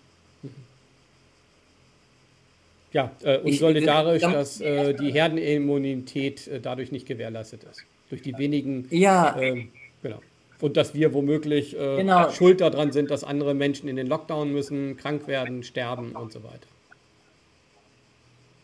Ja, 2.92 3.12
äh, 3.24 3.40
unsolidarisch, 3.40 4.22
dass 4.22 4.62
äh, 4.62 4.94
die 4.94 5.12
Herdenimmunität 5.12 6.48
äh, 6.48 6.60
dadurch 6.60 6.92
nicht 6.92 7.08
gewährleistet 7.08 7.64
ist. 7.64 7.84
Durch 8.10 8.22
die 8.22 8.38
wenigen. 8.38 8.88
Ja. 8.92 9.36
Ähm, 9.40 9.70
genau. 10.04 10.20
Und 10.62 10.78
dass 10.78 10.94
wir 10.94 11.14
womöglich 11.14 11.76
äh, 11.76 11.98
genau. 11.98 12.30
schuld 12.30 12.62
daran 12.62 12.92
sind, 12.92 13.10
dass 13.10 13.24
andere 13.24 13.56
Menschen 13.56 13.90
in 13.90 13.96
den 13.96 14.08
Lockdown 14.08 14.52
müssen, 14.52 14.96
krank 14.96 15.28
werden, 15.28 15.64
sterben 15.64 16.12
und 16.12 16.32
so 16.32 16.44
weiter. 16.44 16.68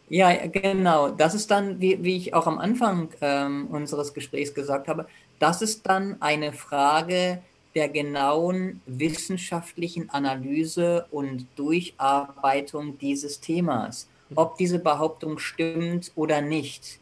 Ja, 0.09 0.47
genau. 0.47 1.09
Das 1.09 1.35
ist 1.35 1.51
dann, 1.51 1.79
wie, 1.79 2.03
wie 2.03 2.17
ich 2.17 2.33
auch 2.33 2.47
am 2.47 2.57
Anfang 2.57 3.09
ähm, 3.21 3.67
unseres 3.67 4.13
Gesprächs 4.13 4.53
gesagt 4.53 4.87
habe, 4.87 5.07
das 5.37 5.61
ist 5.61 5.87
dann 5.87 6.21
eine 6.21 6.51
Frage 6.51 7.41
der 7.75 7.89
genauen 7.89 8.81
wissenschaftlichen 8.87 10.09
Analyse 10.09 11.05
und 11.11 11.45
Durcharbeitung 11.55 12.97
dieses 12.97 13.39
Themas, 13.39 14.09
ob 14.33 14.57
diese 14.57 14.79
Behauptung 14.79 15.37
stimmt 15.37 16.11
oder 16.15 16.41
nicht. 16.41 16.99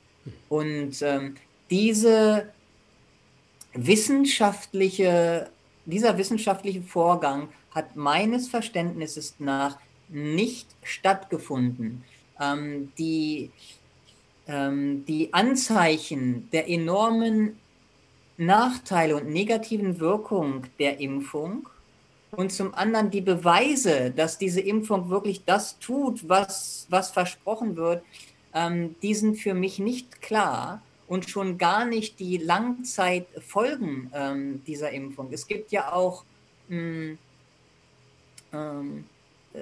Und 0.49 1.01
ähm, 1.01 1.35
diese 1.69 2.49
wissenschaftliche, 3.73 5.49
dieser 5.85 6.17
wissenschaftliche 6.17 6.81
Vorgang 6.81 7.47
hat 7.71 7.95
meines 7.95 8.49
Verständnisses 8.49 9.35
nach 9.39 9.77
nicht 10.09 10.67
stattgefunden. 10.83 12.03
Ähm, 12.39 12.91
die, 12.97 13.51
ähm, 14.47 15.05
die 15.05 15.33
Anzeichen 15.33 16.49
der 16.51 16.69
enormen 16.69 17.57
Nachteile 18.37 19.15
und 19.15 19.29
negativen 19.29 19.99
Wirkung 19.99 20.65
der 20.79 20.99
Impfung 20.99 21.67
und 22.31 22.51
zum 22.51 22.73
anderen 22.75 23.09
die 23.09 23.21
Beweise, 23.21 24.11
dass 24.11 24.37
diese 24.37 24.61
Impfung 24.61 25.09
wirklich 25.09 25.43
das 25.45 25.79
tut, 25.79 26.29
was, 26.29 26.85
was 26.89 27.09
versprochen 27.09 27.75
wird, 27.75 28.03
ähm, 28.53 28.95
die 29.01 29.15
sind 29.15 29.37
für 29.37 29.53
mich 29.53 29.79
nicht 29.79 30.21
klar 30.21 30.81
und 31.07 31.29
schon 31.29 31.57
gar 31.57 31.85
nicht 31.85 32.19
die 32.19 32.37
Langzeitfolgen 32.37 34.11
ähm, 34.13 34.63
dieser 34.65 34.91
Impfung. 34.91 35.29
Es 35.31 35.47
gibt 35.47 35.71
ja 35.71 35.93
auch 35.93 36.23
mh, 36.67 36.77
hm, 36.77 37.17
ähm, 38.53 39.05
äh, 39.53 39.59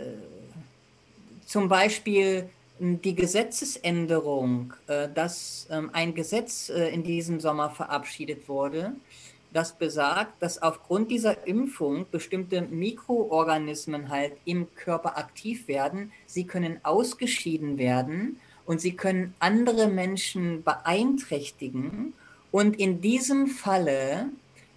zum 1.46 1.70
Beispiel 1.70 2.50
die 2.80 3.16
Gesetzesänderung, 3.16 4.74
äh, 4.88 5.08
dass 5.14 5.68
ähm, 5.70 5.90
ein 5.94 6.14
Gesetz 6.14 6.70
äh, 6.70 6.90
in 6.90 7.04
diesem 7.04 7.40
Sommer 7.40 7.70
verabschiedet 7.70 8.50
wurde, 8.50 8.94
das 9.54 9.72
besagt, 9.72 10.42
dass 10.42 10.62
aufgrund 10.62 11.10
dieser 11.10 11.48
Impfung 11.48 12.06
bestimmte 12.12 12.62
Mikroorganismen 12.64 14.10
halt 14.10 14.34
im 14.44 14.68
Körper 14.76 15.18
aktiv 15.18 15.70
werden. 15.70 16.12
Sie 16.26 16.44
können 16.44 16.82
ausgeschieden 16.84 17.78
werden 17.78 18.40
und 18.66 18.82
sie 18.82 18.98
können 18.98 19.34
andere 19.40 19.88
Menschen 19.88 20.62
beeinträchtigen. 20.64 22.14
Und 22.52 22.78
in 22.78 23.00
diesem 23.00 23.48
Falle 23.48 24.28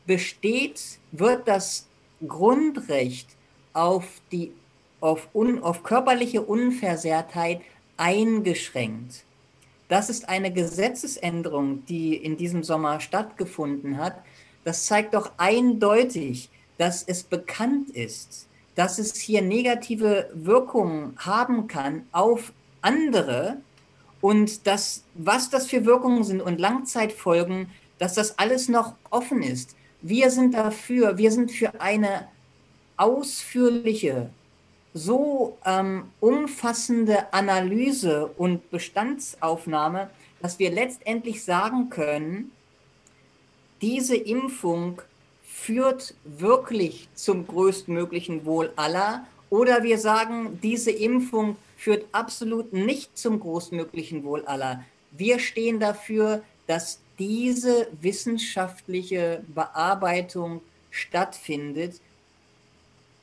besteht, 0.06 1.00
wird 1.10 1.48
das 1.48 1.88
Grundrecht 2.26 3.28
auf, 3.72 4.04
die, 4.30 4.52
auf, 5.00 5.28
un, 5.34 5.60
auf 5.60 5.82
körperliche 5.82 6.42
Unversehrtheit 6.42 7.62
eingeschränkt. 7.98 9.24
Das 9.88 10.10
ist 10.10 10.28
eine 10.28 10.52
Gesetzesänderung, 10.52 11.84
die 11.86 12.14
in 12.14 12.36
diesem 12.36 12.62
Sommer 12.62 13.00
stattgefunden 13.00 13.98
hat. 13.98 14.22
Das 14.64 14.86
zeigt 14.86 15.14
doch 15.14 15.32
eindeutig, 15.36 16.50
dass 16.76 17.02
es 17.02 17.22
bekannt 17.22 17.90
ist, 17.90 18.46
dass 18.74 18.98
es 18.98 19.16
hier 19.16 19.42
negative 19.42 20.30
Wirkungen 20.34 21.14
haben 21.18 21.68
kann 21.68 22.06
auf 22.12 22.52
andere 22.82 23.58
und 24.20 24.66
dass, 24.66 25.04
was 25.14 25.50
das 25.50 25.66
für 25.66 25.84
Wirkungen 25.84 26.22
sind 26.24 26.40
und 26.40 26.60
Langzeitfolgen, 26.60 27.70
dass 27.98 28.14
das 28.14 28.38
alles 28.38 28.68
noch 28.68 28.94
offen 29.10 29.42
ist. 29.42 29.74
Wir 30.00 30.30
sind 30.30 30.54
dafür, 30.54 31.18
wir 31.18 31.32
sind 31.32 31.50
für 31.50 31.80
eine 31.80 32.28
ausführliche 32.96 34.30
so 34.94 35.58
ähm, 35.64 36.10
umfassende 36.20 37.32
Analyse 37.32 38.26
und 38.36 38.70
Bestandsaufnahme, 38.70 40.10
dass 40.40 40.58
wir 40.58 40.70
letztendlich 40.70 41.44
sagen 41.44 41.90
können, 41.90 42.52
diese 43.80 44.16
Impfung 44.16 45.02
führt 45.42 46.14
wirklich 46.24 47.08
zum 47.14 47.46
größtmöglichen 47.46 48.44
Wohl 48.44 48.72
aller 48.76 49.26
oder 49.50 49.82
wir 49.82 49.98
sagen, 49.98 50.58
diese 50.62 50.90
Impfung 50.90 51.56
führt 51.76 52.06
absolut 52.12 52.72
nicht 52.72 53.16
zum 53.16 53.40
größtmöglichen 53.40 54.24
Wohl 54.24 54.44
aller. 54.46 54.84
Wir 55.12 55.38
stehen 55.38 55.80
dafür, 55.80 56.42
dass 56.66 57.00
diese 57.18 57.88
wissenschaftliche 58.00 59.42
Bearbeitung 59.54 60.60
stattfindet. 60.90 62.00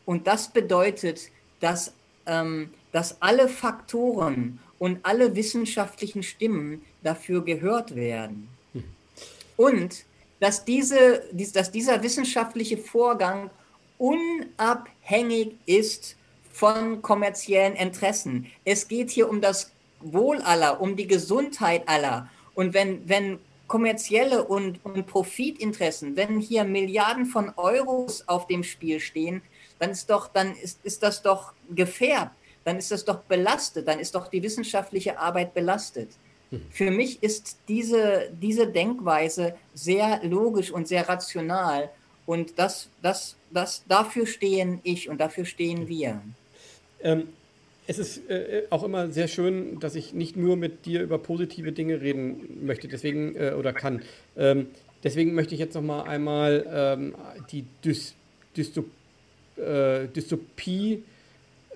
Und 0.06 0.28
das 0.28 0.50
bedeutet, 0.52 1.30
dass, 1.60 1.94
ähm, 2.26 2.72
dass 2.92 3.22
alle 3.22 3.48
Faktoren 3.48 4.60
und 4.80 5.00
alle 5.04 5.36
wissenschaftlichen 5.36 6.24
Stimmen 6.24 6.84
dafür 7.04 7.44
gehört 7.44 7.96
werden. 7.96 8.50
Und 9.58 10.06
dass, 10.40 10.66
diese, 10.66 11.24
dass 11.54 11.72
dieser 11.72 12.04
wissenschaftliche 12.04 12.78
Vorgang 12.78 13.50
unabhängig 13.98 15.56
ist 15.66 16.18
von 16.52 17.02
kommerziellen 17.02 17.76
Interessen. 17.76 18.52
Es 18.66 18.88
geht 18.88 19.10
hier 19.10 19.30
um 19.30 19.42
das 19.42 19.72
Wohl 20.02 20.42
aller, 20.42 20.82
um 20.82 20.96
die 20.96 21.08
Gesundheit 21.08 21.88
aller. 21.88 22.30
Und 22.54 22.74
wenn, 22.74 23.08
wenn 23.08 23.40
kommerzielle 23.68 24.44
und, 24.44 24.80
und 24.84 25.08
Profitinteressen, 25.08 26.16
wenn 26.16 26.40
hier 26.40 26.64
Milliarden 26.64 27.26
von 27.26 27.52
Euros 27.56 28.28
auf 28.28 28.48
dem 28.48 28.64
Spiel 28.64 29.00
stehen, 29.00 29.42
dann 29.80 29.92
ist 29.92 30.10
doch, 30.10 30.28
dann 30.28 30.56
ist, 30.56 30.80
ist 30.84 31.04
das 31.04 31.22
doch 31.22 31.54
gefärbt, 31.70 32.36
dann 32.64 32.78
ist 32.78 32.92
das 32.92 33.06
doch 33.06 33.20
belastet, 33.20 33.88
dann 33.88 34.00
ist 34.00 34.16
doch 34.16 34.28
die 34.28 34.42
wissenschaftliche 34.42 35.20
Arbeit 35.20 35.54
belastet. 35.54 36.10
Hm. 36.52 36.62
Für 36.70 36.92
mich 36.92 37.22
ist 37.24 37.58
diese, 37.68 38.30
diese 38.42 38.68
Denkweise 38.68 39.56
sehr 39.74 40.22
logisch 40.24 40.72
und 40.72 40.88
sehr 40.88 41.08
rational 41.08 41.90
und 42.26 42.58
das, 42.58 42.90
das, 43.02 43.36
das, 43.52 43.84
dafür 43.88 44.26
stehen 44.26 44.80
ich 44.84 45.10
und 45.10 45.20
dafür 45.20 45.46
stehen 45.46 45.88
wir. 45.88 46.22
Ähm, 47.02 47.28
es 47.88 48.00
ist 48.00 48.30
äh, 48.30 48.64
auch 48.72 48.84
immer 48.84 49.12
sehr 49.12 49.28
schön, 49.28 49.80
dass 49.80 49.94
ich 49.96 50.14
nicht 50.14 50.36
nur 50.36 50.58
mit 50.58 50.86
dir 50.86 51.04
über 51.04 51.20
positive 51.20 51.72
Dinge 51.72 52.02
reden 52.02 52.66
möchte, 52.66 52.88
deswegen 52.88 53.36
äh, 53.36 53.54
oder 53.58 53.74
kann. 53.74 54.02
Ähm, 54.36 54.68
deswegen 55.04 55.36
möchte 55.36 55.54
ich 55.54 55.60
jetzt 55.60 55.76
noch 55.76 55.84
mal 55.84 56.04
einmal 56.04 56.66
ähm, 56.68 57.16
die 57.52 57.66
Dys 57.84 58.16
Dystopie 58.58 58.90
äh, 59.58 60.08
Dystopie 60.08 61.04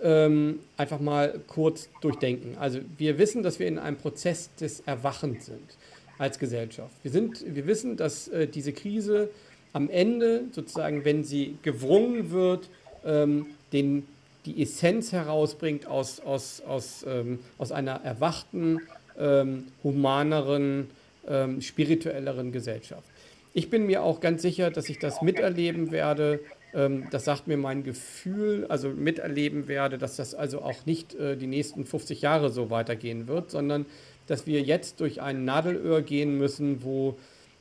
ähm, 0.01 0.59
einfach 0.77 0.99
mal 0.99 1.39
kurz 1.47 1.89
durchdenken. 2.01 2.57
Also 2.59 2.79
wir 2.97 3.17
wissen, 3.17 3.43
dass 3.43 3.59
wir 3.59 3.67
in 3.67 3.77
einem 3.77 3.97
Prozess 3.97 4.53
des 4.55 4.81
Erwachens 4.81 5.47
sind 5.47 5.77
als 6.17 6.39
Gesellschaft. 6.39 6.93
Wir, 7.03 7.11
sind, 7.11 7.43
wir 7.55 7.67
wissen, 7.67 7.97
dass 7.97 8.27
äh, 8.27 8.47
diese 8.47 8.73
Krise 8.73 9.29
am 9.73 9.89
Ende 9.89 10.43
sozusagen, 10.51 11.05
wenn 11.05 11.23
sie 11.23 11.57
gewrungen 11.63 12.31
wird, 12.31 12.69
ähm, 13.05 13.47
den, 13.71 14.05
die 14.45 14.61
Essenz 14.61 15.11
herausbringt 15.11 15.85
aus, 15.85 16.19
aus, 16.19 16.61
aus, 16.61 17.05
ähm, 17.07 17.39
aus 17.57 17.71
einer 17.71 18.01
erwachten, 18.03 18.79
ähm, 19.17 19.65
humaneren, 19.83 20.89
ähm, 21.27 21.61
spirituelleren 21.61 22.51
Gesellschaft. 22.51 23.03
Ich 23.53 23.69
bin 23.69 23.85
mir 23.85 24.03
auch 24.03 24.21
ganz 24.21 24.41
sicher, 24.41 24.71
dass 24.71 24.89
ich 24.89 24.99
das 24.99 25.21
miterleben 25.21 25.91
werde, 25.91 26.39
das 26.71 27.25
sagt 27.25 27.47
mir 27.47 27.57
mein 27.57 27.83
Gefühl, 27.83 28.65
also 28.69 28.89
miterleben 28.89 29.67
werde, 29.67 29.97
dass 29.97 30.15
das 30.15 30.35
also 30.35 30.61
auch 30.61 30.85
nicht 30.85 31.15
äh, 31.15 31.35
die 31.35 31.47
nächsten 31.47 31.85
50 31.85 32.21
Jahre 32.21 32.51
so 32.51 32.69
weitergehen 32.69 33.27
wird, 33.27 33.49
sondern 33.49 33.85
dass 34.27 34.45
wir 34.45 34.61
jetzt 34.61 34.99
durch 34.99 35.21
ein 35.21 35.45
Nadelöhr 35.45 36.03
gehen 36.03 36.37
müssen, 36.37 36.83
wo 36.83 37.17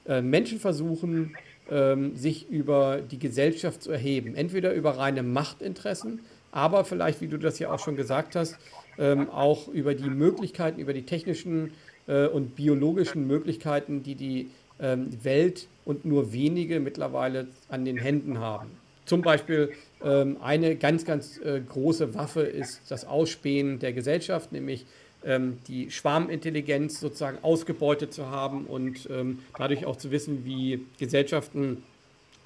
äh, 0.07 0.21
Menschen 0.21 0.61
versuchen, 0.61 1.35
ähm, 1.71 2.17
sich 2.17 2.51
über 2.51 3.01
die 3.01 3.19
Gesellschaft 3.19 3.83
zu 3.83 3.91
erheben. 3.91 4.35
Entweder 4.35 4.75
über 4.75 4.99
reine 4.99 5.23
Machtinteressen, 5.23 6.21
aber 6.53 6.85
vielleicht, 6.85 7.23
wie 7.23 7.29
du 7.29 7.39
das 7.39 7.59
ja 7.59 7.73
auch 7.73 7.79
schon 7.79 7.97
gesagt 7.97 8.37
hast, 8.37 8.59
ähm, 8.99 9.31
auch 9.31 9.69
über 9.69 9.95
die 9.95 10.11
Möglichkeiten, 10.11 10.81
über 10.81 10.93
die 10.93 11.05
technischen 11.05 11.73
äh, 12.07 12.27
und 12.27 12.57
biologischen 12.57 13.27
Möglichkeiten, 13.27 14.03
die 14.03 14.15
die 14.15 14.51
Welt 14.81 15.67
und 15.85 16.05
nur 16.05 16.33
wenige 16.33 16.79
mittlerweile 16.79 17.49
an 17.69 17.85
den 17.85 17.97
Händen 17.97 18.39
haben. 18.39 18.71
Zum 19.09 19.23
Beispiel 19.23 19.73
ähm, 20.05 20.37
eine 20.43 20.77
ganz, 20.77 21.07
ganz 21.07 21.39
äh, 21.39 21.63
große 21.67 22.15
Waffe 22.15 22.43
ist 22.43 22.83
das 22.91 23.07
Ausspähen 23.07 23.79
der 23.79 23.95
Gesellschaft, 23.95 24.53
nämlich 24.53 24.85
ähm, 25.25 25.57
die 25.67 25.91
Schwarmintelligenz 25.91 27.01
sozusagen 27.01 27.39
ausgebeutet 27.41 28.13
zu 28.13 28.27
haben 28.27 28.67
und 28.67 29.09
ähm, 29.11 29.39
dadurch 29.57 29.87
auch 29.87 29.97
zu 29.97 30.11
wissen, 30.11 30.45
wie 30.45 30.85
Gesellschaften 30.99 31.83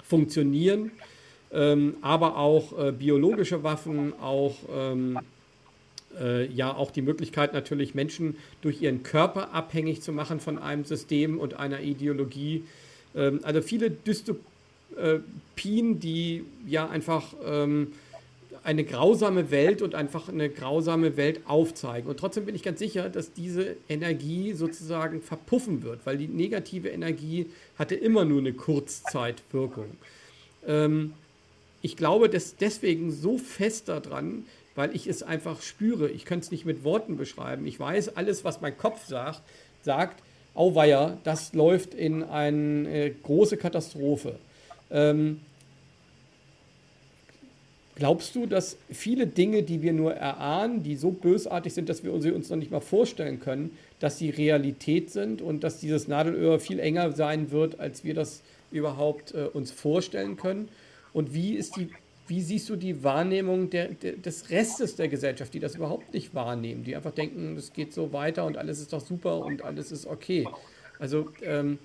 funktionieren. 0.03 0.91
Ähm, 1.51 1.97
aber 2.01 2.37
auch 2.37 2.79
äh, 2.79 2.91
biologische 2.93 3.61
Waffen, 3.63 4.13
auch 4.21 4.55
ähm, 4.73 5.19
äh, 6.17 6.47
ja 6.47 6.73
auch 6.73 6.91
die 6.91 7.01
Möglichkeit 7.01 7.53
natürlich 7.53 7.93
Menschen 7.93 8.37
durch 8.61 8.81
ihren 8.81 9.03
Körper 9.03 9.53
abhängig 9.53 10.01
zu 10.01 10.13
machen 10.13 10.39
von 10.39 10.57
einem 10.57 10.85
System 10.85 11.41
und 11.41 11.55
einer 11.59 11.81
Ideologie. 11.81 12.63
Ähm, 13.15 13.41
also 13.43 13.61
viele 13.61 13.91
Dystopien 13.91 14.52
äh, 14.97 15.19
Pien, 15.55 15.99
die 15.99 16.45
ja 16.67 16.89
einfach 16.89 17.33
ähm, 17.45 17.93
eine 18.63 18.83
grausame 18.83 19.51
Welt 19.51 19.81
und 19.81 19.93
einfach 19.93 20.29
eine 20.29 20.49
grausame 20.49 21.17
Welt 21.17 21.41
aufzeigen. 21.45 22.09
Und 22.09 22.17
trotzdem 22.19 22.45
bin 22.45 22.55
ich 22.55 22.63
ganz 22.63 22.79
sicher, 22.79 23.09
dass 23.09 23.33
diese 23.33 23.75
Energie 23.89 24.53
sozusagen 24.53 25.21
verpuffen 25.21 25.83
wird, 25.83 26.05
weil 26.05 26.17
die 26.17 26.27
negative 26.27 26.89
Energie 26.89 27.47
hatte 27.77 27.95
immer 27.95 28.25
nur 28.25 28.39
eine 28.39 28.53
Kurzzeitwirkung. 28.53 29.97
ähm, 30.65 31.13
ich 31.83 31.97
glaube 31.97 32.29
des, 32.29 32.55
deswegen 32.55 33.11
so 33.11 33.37
fest 33.37 33.89
daran, 33.89 34.45
weil 34.73 34.95
ich 34.95 35.05
es 35.05 35.21
einfach 35.21 35.61
spüre. 35.61 36.09
Ich 36.09 36.23
könnte 36.23 36.45
es 36.45 36.51
nicht 36.51 36.65
mit 36.65 36.85
Worten 36.85 37.17
beschreiben. 37.17 37.67
Ich 37.67 37.77
weiß, 37.77 38.15
alles, 38.15 38.45
was 38.45 38.61
mein 38.61 38.77
Kopf 38.77 39.05
sagt, 39.05 39.41
sagt, 39.81 40.23
auweia, 40.53 41.17
das 41.25 41.53
läuft 41.53 41.93
in 41.93 42.23
eine 42.23 43.11
große 43.11 43.57
Katastrophe. 43.57 44.39
Ähm, 44.93 45.41
glaubst 47.95 48.35
du, 48.35 48.45
dass 48.45 48.77
viele 48.89 49.27
Dinge, 49.27 49.63
die 49.63 49.81
wir 49.81 49.91
nur 49.91 50.13
erahnen, 50.13 50.83
die 50.83 50.95
so 50.95 51.11
bösartig 51.11 51.73
sind, 51.73 51.89
dass 51.89 52.03
wir 52.03 52.21
sie 52.21 52.31
uns 52.31 52.49
noch 52.49 52.57
nicht 52.57 52.71
mal 52.71 52.79
vorstellen 52.79 53.39
können, 53.41 53.77
dass 53.99 54.17
sie 54.17 54.29
Realität 54.29 55.11
sind 55.11 55.41
und 55.41 55.63
dass 55.63 55.79
dieses 55.79 56.07
Nadelöhr 56.07 56.59
viel 56.59 56.79
enger 56.79 57.11
sein 57.11 57.51
wird, 57.51 57.79
als 57.79 58.05
wir 58.05 58.13
das 58.13 58.41
überhaupt 58.71 59.33
äh, 59.33 59.45
uns 59.51 59.71
vorstellen 59.71 60.37
können? 60.37 60.69
Und 61.11 61.33
wie 61.33 61.55
ist 61.55 61.75
die 61.75 61.89
wie 62.27 62.41
siehst 62.41 62.69
du 62.69 62.75
die 62.75 63.03
Wahrnehmung 63.03 63.69
der, 63.69 63.89
der, 63.89 64.13
des 64.13 64.49
Restes 64.49 64.95
der 64.95 65.09
Gesellschaft, 65.09 65.53
die 65.53 65.59
das 65.59 65.75
überhaupt 65.75 66.13
nicht 66.13 66.33
wahrnehmen, 66.33 66.83
die 66.83 66.95
einfach 66.95 67.11
denken, 67.11 67.57
es 67.57 67.73
geht 67.73 67.93
so 67.93 68.13
weiter 68.13 68.45
und 68.45 68.57
alles 68.57 68.79
ist 68.79 68.93
doch 68.93 69.01
super 69.01 69.39
und 69.39 69.61
alles 69.61 69.91
ist 69.91 70.05
okay? 70.05 70.47
Also, 70.99 71.29
ähm, 71.41 71.79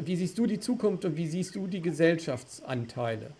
wie 0.00 0.16
siehst 0.16 0.38
du 0.38 0.46
die 0.46 0.60
Zukunft 0.60 1.04
und 1.04 1.16
wie 1.16 1.26
siehst 1.26 1.54
du 1.54 1.66
die 1.66 1.80
Gesellschaftsanteile? 1.80 3.30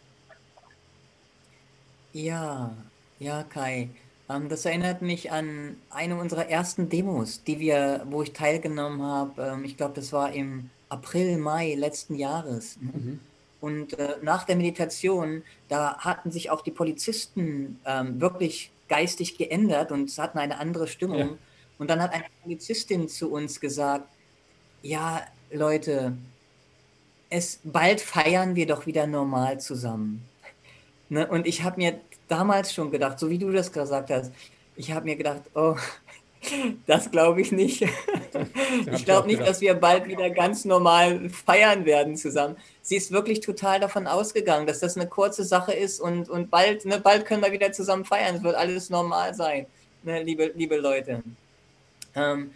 Ja, 2.13 2.75
ja, 3.19 3.43
Kai. 3.45 3.91
Ähm, 4.29 4.49
das 4.49 4.65
erinnert 4.65 5.03
mich 5.03 5.31
an 5.31 5.77
eine 5.91 6.17
unserer 6.17 6.49
ersten 6.49 6.89
Demos, 6.89 7.45
die 7.45 7.61
wir, 7.61 8.07
wo 8.09 8.23
ich 8.23 8.33
teilgenommen 8.33 9.03
habe. 9.03 9.43
Ähm, 9.43 9.65
ich 9.65 9.77
glaube, 9.77 9.95
das 9.95 10.13
war 10.13 10.33
im 10.33 10.71
April, 10.89 11.39
Mai 11.39 11.75
letzten 11.75 12.15
Jahres. 12.15 12.79
Ne? 12.81 12.93
Mhm. 12.95 13.21
Und 13.61 13.99
äh, 13.99 14.17
nach 14.23 14.45
der 14.45 14.57
Meditation, 14.57 15.43
da 15.69 15.99
hatten 15.99 16.31
sich 16.31 16.51
auch 16.51 16.63
die 16.63 16.71
Polizisten 16.71 17.81
ähm, 17.85 18.21
wirklich 18.21 18.71
geistig 18.89 19.37
geändert 19.39 19.91
und 19.93 20.17
hatten 20.19 20.39
eine 20.39 20.59
andere 20.59 20.87
Stimmung. 20.87 21.19
Ja. 21.19 21.39
Und 21.79 21.91
dann 21.91 22.01
hat 22.01 22.13
eine 22.13 22.25
Polizistin 22.43 23.09
zu 23.09 23.31
uns 23.31 23.61
gesagt, 23.61 24.09
ja, 24.83 25.27
Leute, 25.51 26.17
es, 27.31 27.61
bald 27.65 28.01
feiern 28.01 28.55
wir 28.55 28.67
doch 28.67 28.87
wieder 28.87 29.07
normal 29.07 29.61
zusammen. 29.61 30.25
Ne? 31.09 31.27
Und 31.27 31.47
ich 31.47 31.63
habe 31.63 31.77
mir 31.77 32.01
damals 32.29 32.73
schon 32.73 32.91
gedacht, 32.91 33.19
so 33.19 33.31
wie 33.31 33.39
du 33.39 33.51
das 33.53 33.73
gesagt 33.73 34.11
hast, 34.11 34.33
ich 34.77 34.93
habe 34.93 35.07
mir 35.07 35.17
gedacht, 35.17 35.43
oh, 35.55 35.77
das 36.87 37.11
glaube 37.11 37.41
ich 37.41 37.53
nicht. 37.53 37.83
ich 38.93 39.05
glaube 39.05 39.29
nicht, 39.29 39.41
dass 39.41 39.61
wir 39.61 39.75
bald 39.75 40.09
wieder 40.09 40.31
ganz 40.31 40.65
normal 40.65 41.31
feiern 41.31 41.85
werden 41.85 42.17
zusammen. 42.17 42.57
Sie 42.83 42.97
ist 42.97 43.11
wirklich 43.11 43.41
total 43.41 43.81
davon 43.81 44.07
ausgegangen, 44.07 44.67
dass 44.67 44.81
das 44.81 44.97
eine 44.97 45.09
kurze 45.09 45.45
Sache 45.45 45.73
ist 45.73 46.01
und, 46.01 46.29
und 46.29 46.51
bald, 46.51 46.85
ne, 46.85 47.01
bald 47.01 47.27
können 47.27 47.43
wir 47.43 47.53
wieder 47.53 47.73
zusammen 47.73 48.05
feiern. 48.05 48.37
Es 48.37 48.43
wird 48.43 48.55
alles 48.55 48.91
normal 48.91 49.35
sein, 49.35 49.67
ne, 50.03 50.23
liebe, 50.23 50.53
liebe 50.55 50.77
Leute. 50.77 51.23
Ähm, 52.15 52.53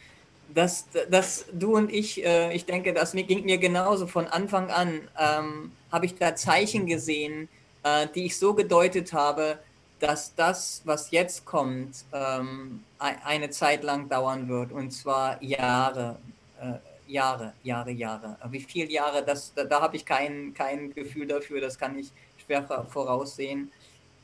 dass, 0.54 0.86
dass 1.10 1.46
du 1.52 1.76
und 1.76 1.92
ich, 1.92 2.24
äh, 2.24 2.52
ich 2.54 2.66
denke, 2.66 2.92
das 2.92 3.12
ging 3.12 3.44
mir 3.44 3.58
genauso. 3.58 4.06
Von 4.06 4.26
Anfang 4.26 4.70
an 4.70 5.08
ähm, 5.18 5.72
habe 5.92 6.06
ich 6.06 6.16
da 6.16 6.34
Zeichen 6.34 6.86
gesehen, 6.86 7.48
äh, 7.82 8.06
die 8.14 8.26
ich 8.26 8.38
so 8.38 8.54
gedeutet 8.54 9.12
habe, 9.12 9.58
dass 10.00 10.34
das, 10.34 10.82
was 10.84 11.10
jetzt 11.10 11.44
kommt, 11.44 12.04
ähm, 12.12 12.82
eine 12.98 13.50
Zeit 13.50 13.84
lang 13.84 14.08
dauern 14.08 14.48
wird 14.48 14.72
und 14.72 14.90
zwar 14.90 15.42
Jahre, 15.42 16.16
äh, 16.60 16.74
Jahre, 17.10 17.52
Jahre, 17.62 17.90
Jahre. 17.90 18.36
Wie 18.50 18.60
viele 18.60 18.90
Jahre, 18.90 19.22
das, 19.24 19.52
da, 19.54 19.64
da 19.64 19.80
habe 19.80 19.96
ich 19.96 20.06
kein, 20.06 20.54
kein 20.54 20.94
Gefühl 20.94 21.26
dafür, 21.26 21.60
das 21.60 21.78
kann 21.78 21.98
ich 21.98 22.10
schwer 22.44 22.66
voraussehen. 22.88 23.70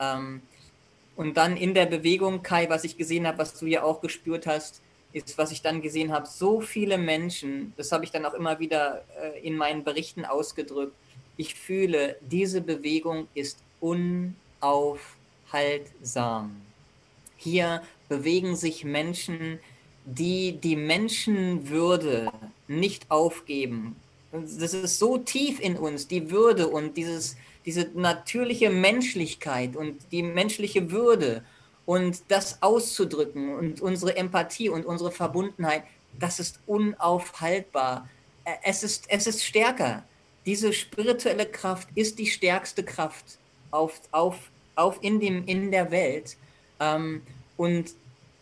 Ähm, 0.01 0.41
und 1.15 1.37
dann 1.37 1.57
in 1.57 1.75
der 1.75 1.87
Bewegung, 1.87 2.43
Kai, 2.43 2.69
was 2.69 2.85
ich 2.85 2.97
gesehen 2.97 3.27
habe, 3.27 3.39
was 3.39 3.59
du 3.59 3.67
ja 3.67 3.83
auch 3.83 4.01
gespürt 4.01 4.47
hast, 4.47 4.81
ist, 5.17 5.39
was 5.39 5.51
ich 5.51 5.63
dann 5.63 5.81
gesehen 5.81 6.13
habe, 6.13 6.27
so 6.27 6.61
viele 6.61 6.99
Menschen, 6.99 7.73
das 7.77 7.91
habe 7.91 8.05
ich 8.05 8.11
dann 8.11 8.27
auch 8.27 8.35
immer 8.35 8.59
wieder 8.59 9.03
äh, 9.21 9.41
in 9.41 9.57
meinen 9.57 9.83
Berichten 9.83 10.27
ausgedrückt, 10.27 10.95
ich 11.39 11.55
fühle, 11.55 12.17
diese 12.21 12.61
Bewegung 12.61 13.27
ist 13.35 13.59
unaufhaltsam. 13.81 16.57
Hier 17.37 17.83
bewegen 18.09 18.57
sich 18.57 18.85
Menschen, 18.85 19.59
die 20.05 20.53
die 20.53 20.77
Menschenwürde 20.77 22.31
nicht 22.69 23.11
aufgeben. 23.11 23.97
Das 24.33 24.75
ist 24.75 24.99
so 24.99 25.19
tief 25.19 25.61
in 25.61 25.77
uns, 25.77 26.09
die 26.09 26.31
Würde 26.31 26.69
und 26.69 26.97
dieses, 26.97 27.37
diese 27.65 27.91
natürliche 27.95 28.71
Menschlichkeit 28.71 29.77
und 29.77 29.99
die 30.13 30.23
menschliche 30.23 30.91
Würde 30.91 31.43
und 31.87 32.23
das 32.29 32.63
auszudrücken 32.63 33.55
und 33.55 33.81
unsere 33.81 34.17
Empathie 34.17 34.69
und 34.69 34.85
unsere 34.85 35.11
Verbundenheit, 35.11 35.85
das 36.19 36.41
ist 36.41 36.59
unaufhaltbar. 36.67 38.09
Es 38.63 38.83
ist, 38.83 39.07
es 39.09 39.27
ist 39.27 39.45
stärker 39.45 40.05
diese 40.47 40.73
spirituelle 40.73 41.45
Kraft 41.45 41.89
ist 41.97 42.19
die 42.19 42.27
stärkste 42.27 42.85
Kraft 42.85 43.39
auf, 43.73 44.01
auf, 44.13 44.51
auf 44.77 44.99
in, 45.03 45.19
dem, 45.19 45.45
in 45.45 45.73
der 45.73 45.91
Welt. 45.91 46.37
Ähm, 46.79 47.23
und 47.57 47.91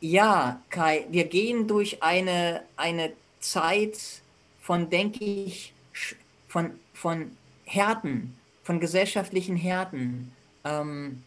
ja, 0.01 0.61
Kai, 0.69 1.07
wir 1.11 1.25
gehen 1.25 1.67
durch 1.67 2.03
eine, 2.03 2.63
eine 2.77 3.13
Zeit 3.41 3.99
von, 4.61 4.91
denke 4.91 5.25
ich, 5.25 5.73
von, 6.47 6.79
von 6.93 7.37
Härten, 7.65 8.37
von 8.63 8.81
gesellschaftlichen 8.81 9.57
Härten, 9.57 10.31
ähm, 10.65 11.25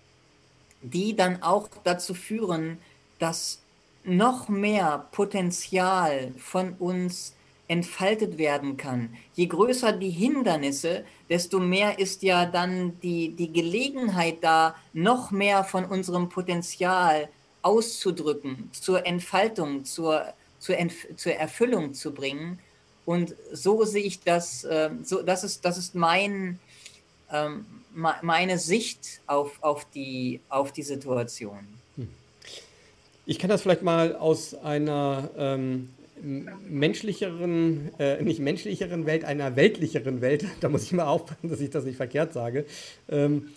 die 0.81 1.15
dann 1.15 1.41
auch 1.41 1.69
dazu 1.83 2.13
führen, 2.13 2.77
dass 3.19 3.59
noch 4.03 4.47
mehr 4.47 5.07
Potenzial 5.11 6.31
von 6.37 6.73
uns 6.79 7.33
entfaltet 7.67 8.37
werden 8.37 8.77
kann. 8.77 9.09
Je 9.33 9.47
größer 9.47 9.91
die 9.91 10.09
Hindernisse, 10.09 11.03
desto 11.29 11.59
mehr 11.59 11.99
ist 11.99 12.23
ja 12.23 12.45
dann 12.45 12.99
die, 13.01 13.29
die 13.29 13.51
Gelegenheit 13.51 14.37
da, 14.41 14.75
noch 14.93 15.31
mehr 15.31 15.63
von 15.63 15.83
unserem 15.83 16.29
Potenzial 16.29 17.27
auszudrücken, 17.61 18.69
zur 18.71 19.05
Entfaltung, 19.05 19.83
zur, 19.83 20.33
zur, 20.59 20.77
Entf 20.77 21.07
zur 21.17 21.33
Erfüllung 21.33 21.93
zu 21.93 22.13
bringen. 22.13 22.59
Und 23.05 23.35
so 23.51 23.83
sehe 23.83 24.03
ich 24.03 24.21
das, 24.21 24.63
äh, 24.63 24.89
so, 25.03 25.21
das, 25.21 25.43
ist, 25.43 25.65
das 25.65 25.77
ist 25.77 25.95
mein, 25.95 26.59
ähm, 27.31 27.65
meine 27.93 28.57
Sicht 28.57 29.21
auf, 29.25 29.57
auf, 29.61 29.85
die, 29.93 30.39
auf 30.49 30.71
die 30.71 30.83
Situation. 30.83 31.59
Hm. 31.95 32.07
Ich 33.25 33.39
kann 33.39 33.49
das 33.49 33.61
vielleicht 33.61 33.83
mal 33.83 34.15
aus 34.15 34.53
einer 34.53 35.29
ähm, 35.37 35.89
menschlicheren, 36.69 37.91
äh, 37.99 38.21
nicht 38.21 38.39
menschlicheren 38.39 39.05
Welt, 39.05 39.25
einer 39.25 39.55
weltlicheren 39.55 40.21
Welt, 40.21 40.45
da 40.61 40.69
muss 40.69 40.83
ich 40.83 40.93
mal 40.93 41.05
aufpassen, 41.05 41.49
dass 41.49 41.59
ich 41.59 41.69
das 41.69 41.85
nicht 41.85 41.97
verkehrt 41.97 42.33
sage, 42.33 42.65
ähm, 43.09 43.49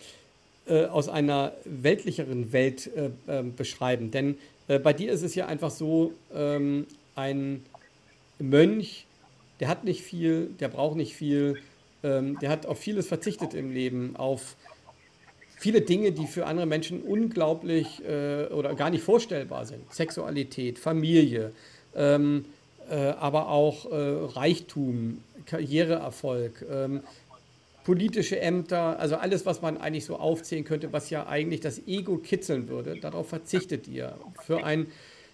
äh, 0.67 0.87
aus 0.87 1.09
einer 1.09 1.53
weltlicheren 1.65 2.53
Welt 2.53 2.91
äh, 2.97 3.11
ähm, 3.29 3.55
beschreiben. 3.55 4.11
Denn 4.11 4.39
äh, 4.69 4.79
bei 4.79 4.93
dir 4.93 5.13
ist 5.13 5.23
es 5.23 5.35
ja 5.35 5.47
einfach 5.47 5.71
so, 5.71 6.13
ähm, 6.35 6.87
ein 7.15 7.65
Mönch, 8.39 9.07
der 9.59 9.69
hat 9.69 9.85
nicht 9.85 10.03
viel, 10.03 10.47
der 10.61 10.69
braucht 10.69 10.97
nicht 10.97 11.15
viel, 11.15 11.57
ähm, 12.03 12.39
der 12.41 12.51
hat 12.51 12.67
auf 12.67 12.79
vieles 12.79 13.07
verzichtet 13.07 13.55
im 13.55 13.73
Leben, 13.73 14.17
auf 14.17 14.57
viele 15.59 15.83
Dinge, 15.83 16.13
die 16.13 16.27
für 16.27 16.47
andere 16.47 16.67
Menschen 16.67 17.03
unglaublich 17.03 18.03
äh, 18.05 18.47
oder 18.47 18.75
gar 18.75 18.91
nicht 18.91 19.05
vorstellbar 19.05 19.67
sind. 19.67 19.93
Sexualität, 19.93 20.79
Familie, 20.79 21.53
ähm, 21.95 22.47
äh, 22.91 22.95
aber 22.95 23.49
auch 23.49 23.91
äh, 23.91 23.95
Reichtum, 23.95 25.23
Karriereerfolg, 25.47 26.65
ähm, 26.71 27.01
politische 27.85 28.41
Ämter, 28.41 28.99
also 28.99 29.17
alles, 29.17 29.47
was 29.47 29.63
man 29.63 29.77
eigentlich 29.77 30.05
so 30.05 30.17
aufzählen 30.17 30.65
könnte, 30.65 30.93
was 30.93 31.11
ja 31.11 31.27
eigentlich 31.27 31.61
das 31.61 31.87
Ego 31.87 32.17
kitzeln 32.19 32.69
würde, 32.69 32.99
darauf 32.99 33.29
verzichtet 33.29 33.89
ihr. 33.89 34.17
Für 34.45 34.65
ein, 34.65 34.87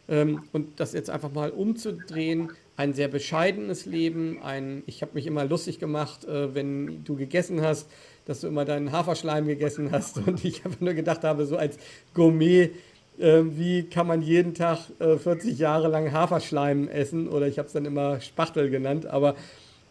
ähm, 0.09 0.43
und 0.53 0.81
das 0.81 0.93
jetzt 0.93 1.11
einfach 1.11 1.33
mal 1.33 1.51
umzudrehen, 1.51 2.51
ein 2.77 2.93
sehr 2.93 3.09
bescheidenes 3.09 3.87
Leben, 3.87 4.43
ein, 4.43 4.83
ich 4.87 5.03
habe 5.03 5.13
mich 5.15 5.27
immer 5.27 5.45
lustig 5.45 5.79
gemacht, 5.79 6.25
äh, 6.25 6.55
wenn 6.55 7.05
du 7.05 7.17
gegessen 7.17 7.63
hast, 7.63 7.89
dass 8.27 8.41
du 8.41 8.49
immer 8.49 8.65
deinen 8.65 8.93
Haferschleim 8.93 9.47
gegessen 9.47 9.91
hast. 9.93 10.19
Und 10.27 10.45
ich 10.45 10.65
einfach 10.65 10.81
nur 10.81 10.95
gedacht 10.95 11.25
habe, 11.25 11.47
so 11.47 11.57
als 11.57 11.79
Gourmet, 12.13 12.71
äh, 13.19 13.43
wie 13.45 13.85
kann 13.85 14.07
man 14.07 14.21
jeden 14.21 14.55
Tag 14.55 14.79
äh, 14.99 15.17
40 15.17 15.59
Jahre 15.59 15.89
lang 15.89 16.13
Haferschleim 16.13 16.89
essen? 16.89 17.29
Oder 17.29 17.47
ich 17.47 17.59
habe 17.59 17.67
es 17.67 17.73
dann 17.73 17.87
immer 17.87 18.21
Spachtel 18.21 18.69
genannt, 18.69 19.07
aber 19.07 19.37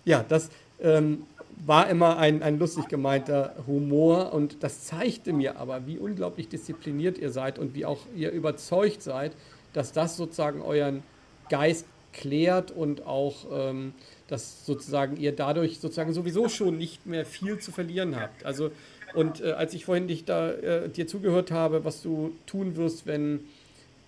ja, 0.03 0.23
das 0.27 0.49
ähm, 0.79 1.23
war 1.65 1.89
immer 1.89 2.17
ein, 2.17 2.43
ein 2.43 2.59
lustig 2.59 2.87
gemeinter 2.87 3.55
Humor. 3.65 4.33
Und 4.33 4.61
das 4.61 4.83
zeigte 4.83 5.33
mir 5.33 5.57
aber, 5.57 5.87
wie 5.87 5.97
unglaublich 5.97 6.49
diszipliniert 6.49 7.17
ihr 7.17 7.31
seid 7.31 7.57
und 7.57 7.73
wie 7.73 7.85
auch 7.85 8.01
ihr 8.15 8.31
überzeugt 8.31 9.01
seid, 9.01 9.31
dass 9.73 9.91
das 9.91 10.17
sozusagen 10.17 10.61
euren 10.61 11.01
Geist 11.49 11.85
klärt 12.15 12.71
und 12.71 13.05
auch 13.05 13.45
ähm, 13.51 13.93
dass 14.27 14.65
sozusagen 14.65 15.17
ihr 15.17 15.31
dadurch 15.31 15.79
sozusagen 15.79 16.13
sowieso 16.13 16.49
schon 16.49 16.77
nicht 16.77 17.05
mehr 17.05 17.25
viel 17.25 17.59
zu 17.59 17.71
verlieren 17.71 18.15
habt. 18.15 18.45
Also 18.45 18.71
und 19.13 19.41
äh, 19.41 19.51
als 19.51 19.73
ich 19.73 19.85
vorhin 19.85 20.07
dich 20.07 20.25
da 20.25 20.51
äh, 20.51 20.89
dir 20.89 21.07
zugehört 21.07 21.51
habe, 21.51 21.85
was 21.85 22.01
du 22.01 22.33
tun 22.47 22.75
wirst, 22.75 23.05
wenn 23.05 23.41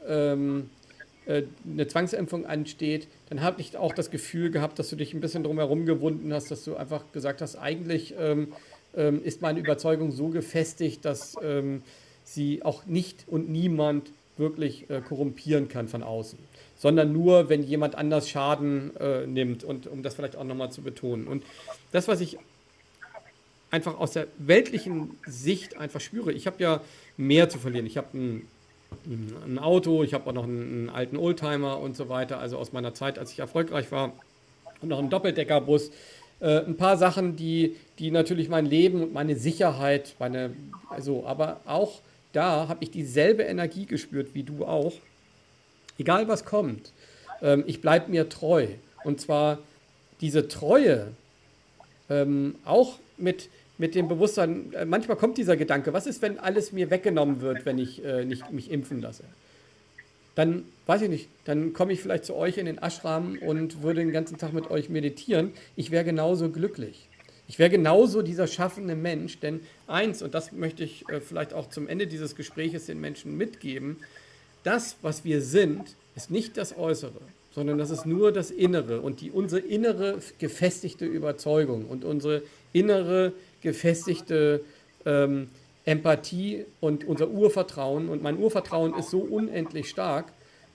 ähm, 0.07 0.69
äh, 1.25 1.43
eine 1.65 1.87
Zwangsimpfung 1.87 2.45
ansteht, 2.45 3.07
dann 3.29 3.41
habe 3.41 3.61
ich 3.61 3.77
auch 3.77 3.93
das 3.93 4.11
Gefühl 4.11 4.49
gehabt, 4.51 4.79
dass 4.79 4.89
du 4.89 4.95
dich 4.95 5.13
ein 5.13 5.21
bisschen 5.21 5.43
drumherum 5.43 5.85
gewunden 5.85 6.33
hast, 6.33 6.51
dass 6.51 6.63
du 6.63 6.75
einfach 6.75 7.03
gesagt 7.13 7.41
hast, 7.41 7.55
eigentlich 7.57 8.15
ähm, 8.17 8.53
ähm, 8.95 9.23
ist 9.23 9.41
meine 9.41 9.59
Überzeugung 9.59 10.11
so 10.11 10.29
gefestigt, 10.29 11.05
dass 11.05 11.35
ähm, 11.41 11.83
sie 12.23 12.63
auch 12.63 12.85
nicht 12.85 13.25
und 13.27 13.49
niemand 13.49 14.11
wirklich 14.37 14.89
äh, 14.89 15.01
korrumpieren 15.01 15.67
kann 15.67 15.87
von 15.87 16.03
außen, 16.03 16.37
sondern 16.77 17.11
nur, 17.11 17.49
wenn 17.49 17.63
jemand 17.63 17.95
anders 17.95 18.29
Schaden 18.29 18.95
äh, 18.97 19.25
nimmt 19.25 19.63
und 19.63 19.87
um 19.87 20.03
das 20.03 20.15
vielleicht 20.15 20.35
auch 20.35 20.43
nochmal 20.43 20.71
zu 20.71 20.81
betonen. 20.81 21.27
Und 21.27 21.43
das, 21.91 22.07
was 22.07 22.21
ich 22.21 22.37
einfach 23.71 23.99
aus 23.99 24.11
der 24.11 24.27
weltlichen 24.37 25.17
Sicht 25.25 25.77
einfach 25.77 25.99
spüre, 25.99 26.31
ich 26.31 26.47
habe 26.47 26.61
ja 26.61 26.81
mehr 27.17 27.49
zu 27.49 27.57
verlieren. 27.57 27.85
Ich 27.85 27.97
habe 27.97 28.17
ein, 28.17 28.47
ein, 29.45 29.59
Auto, 29.59 30.03
ich 30.03 30.13
habe 30.13 30.29
auch 30.29 30.33
noch 30.33 30.43
einen, 30.43 30.61
einen, 30.61 30.89
alten 30.89 31.17
Oldtimer 31.17 31.79
und 31.79 31.95
so 31.95 32.09
weiter, 32.09 32.39
also 32.39 32.57
aus 32.57 32.71
meiner 32.71 32.93
Zeit, 32.93 33.19
als 33.19 33.31
ich 33.31 33.39
erfolgreich 33.39 33.91
war, 33.91 34.13
und 34.81 34.89
noch 34.89 34.99
einen 34.99 35.09
Doppeldeckerbus. 35.09 35.91
Äh, 36.39 36.59
ein 36.59 36.77
paar 36.77 36.97
Sachen, 36.97 37.35
die, 37.35 37.75
die 37.97 38.11
natürlich 38.11 38.47
mein 38.47 38.65
Leben 38.67 39.01
und 39.01 39.13
meine 39.13 39.35
Sicherheit, 39.35 40.15
meine, 40.19 40.53
also, 40.89 41.25
aber 41.25 41.61
auch 41.65 42.01
da 42.31 42.67
habe 42.67 42.83
ich 42.83 42.91
dieselbe 42.91 43.43
Energie 43.43 43.87
gespürt 43.87 44.35
wie 44.35 44.43
du 44.43 44.63
auch. 44.65 44.93
Egal 45.97 46.27
was 46.27 46.45
kommt, 46.45 46.91
ähm, 47.41 47.63
ich 47.67 47.81
bleibe 47.81 48.09
mir 48.11 48.29
treu. 48.29 48.67
Und 49.03 49.21
zwar 49.21 49.59
diese 50.21 50.47
Treue, 50.47 51.07
ähm, 52.09 52.55
auch 52.65 52.99
mit, 53.17 53.49
mit 53.77 53.95
dem 53.95 54.07
Bewusstsein, 54.07 54.73
äh, 54.73 54.85
manchmal 54.85 55.17
kommt 55.17 55.37
dieser 55.37 55.57
Gedanke, 55.57 55.93
was 55.93 56.07
ist, 56.07 56.21
wenn 56.21 56.39
alles 56.39 56.71
mir 56.71 56.89
weggenommen 56.89 57.41
wird, 57.41 57.65
wenn 57.65 57.77
ich 57.77 58.03
äh, 58.03 58.25
nicht 58.25 58.51
mich 58.51 58.71
impfen 58.71 59.01
lasse? 59.01 59.23
Dann, 60.35 60.65
weiß 60.85 61.01
ich 61.01 61.09
nicht, 61.09 61.29
dann 61.45 61.73
komme 61.73 61.93
ich 61.93 62.01
vielleicht 62.01 62.25
zu 62.25 62.35
euch 62.35 62.57
in 62.57 62.67
den 62.67 62.77
Ashram 62.77 63.39
und 63.39 63.81
würde 63.81 64.01
den 64.01 64.11
ganzen 64.11 64.37
Tag 64.37 64.53
mit 64.53 64.69
euch 64.69 64.87
meditieren. 64.87 65.51
Ich 65.75 65.89
wäre 65.89 66.03
genauso 66.03 66.49
glücklich. 66.51 67.07
Ich 67.47 67.59
wäre 67.59 67.69
genauso 67.69 68.21
dieser 68.21 68.45
schaffende 68.45 68.95
Mensch, 68.95 69.39
denn 69.39 69.61
eins, 69.87 70.21
und 70.21 70.33
das 70.33 70.51
möchte 70.51 70.83
ich 70.83 71.07
äh, 71.09 71.21
vielleicht 71.21 71.53
auch 71.53 71.69
zum 71.69 71.87
Ende 71.87 72.05
dieses 72.05 72.35
Gespräches 72.35 72.85
den 72.85 72.99
Menschen 72.99 73.37
mitgeben, 73.37 73.97
das, 74.67 74.97
was 75.01 75.23
wir 75.23 75.41
sind, 75.41 75.95
ist 76.17 76.29
nicht 76.29 76.57
das 76.57 76.77
Äußere, 76.77 77.21
sondern 77.55 77.77
das 77.77 77.89
ist 77.89 78.05
nur 78.05 78.33
das 78.33 78.51
Innere 78.51 78.99
und 78.99 79.21
die, 79.21 79.31
unsere 79.31 79.61
innere 79.61 80.19
gefestigte 80.39 81.05
Überzeugung 81.05 81.85
und 81.85 82.03
unsere 82.03 82.41
innere 82.73 83.31
gefestigte 83.61 84.59
ähm, 85.05 85.49
Empathie 85.85 86.65
und 86.81 87.07
unser 87.07 87.29
Urvertrauen. 87.29 88.09
Und 88.09 88.21
mein 88.21 88.37
Urvertrauen 88.37 88.93
ist 88.95 89.09
so 89.09 89.19
unendlich 89.19 89.89
stark, 89.89 90.25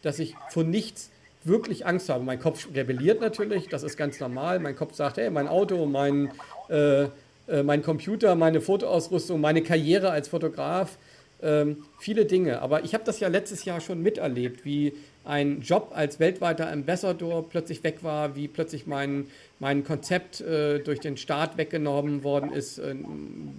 dass 0.01 0.19
ich 0.19 0.35
vor 0.48 0.64
nichts 0.64 1.10
wirklich 1.44 1.85
Angst 1.85 2.09
habe. 2.09 2.24
Mein 2.24 2.40
Kopf 2.40 2.69
rebelliert 2.74 3.20
natürlich, 3.20 3.69
das 3.69 3.82
ist 3.82 3.98
ganz 3.98 4.19
normal. 4.20 4.59
Mein 4.59 4.74
Kopf 4.74 4.94
sagt, 4.94 5.19
hey, 5.19 5.28
mein 5.28 5.48
Auto, 5.48 5.85
mein, 5.85 6.32
äh, 6.70 7.02
äh, 7.02 7.62
mein 7.62 7.82
Computer, 7.82 8.36
meine 8.36 8.62
Fotoausrüstung, 8.62 9.39
meine 9.39 9.62
Karriere 9.62 10.10
als 10.10 10.28
Fotograf, 10.28 10.97
ähm, 11.43 11.85
viele 11.98 12.24
Dinge. 12.24 12.62
Aber 12.62 12.85
ich 12.85 12.94
habe 12.94 13.05
das 13.05 13.20
ja 13.20 13.28
letztes 13.28 13.64
Jahr 13.64 13.81
schon 13.81 14.02
miterlebt, 14.02 14.64
wie 14.64 14.93
ein 15.24 15.60
Job 15.60 15.93
als 15.94 16.19
weltweiter 16.19 16.70
Ambassador 16.70 17.48
plötzlich 17.48 17.85
weg 17.85 17.98
war, 18.02 18.35
wie 18.35 18.48
plötzlich 18.48 18.86
mein, 18.86 19.27
mein 19.60 19.85
Konzept 19.85 20.40
äh, 20.40 20.81
durch 20.81 21.01
den 21.01 21.16
Staat 21.16 21.56
weggenommen 21.56 22.24
worden 22.24 22.52
ist, 22.52 22.78
äh, 22.78 22.94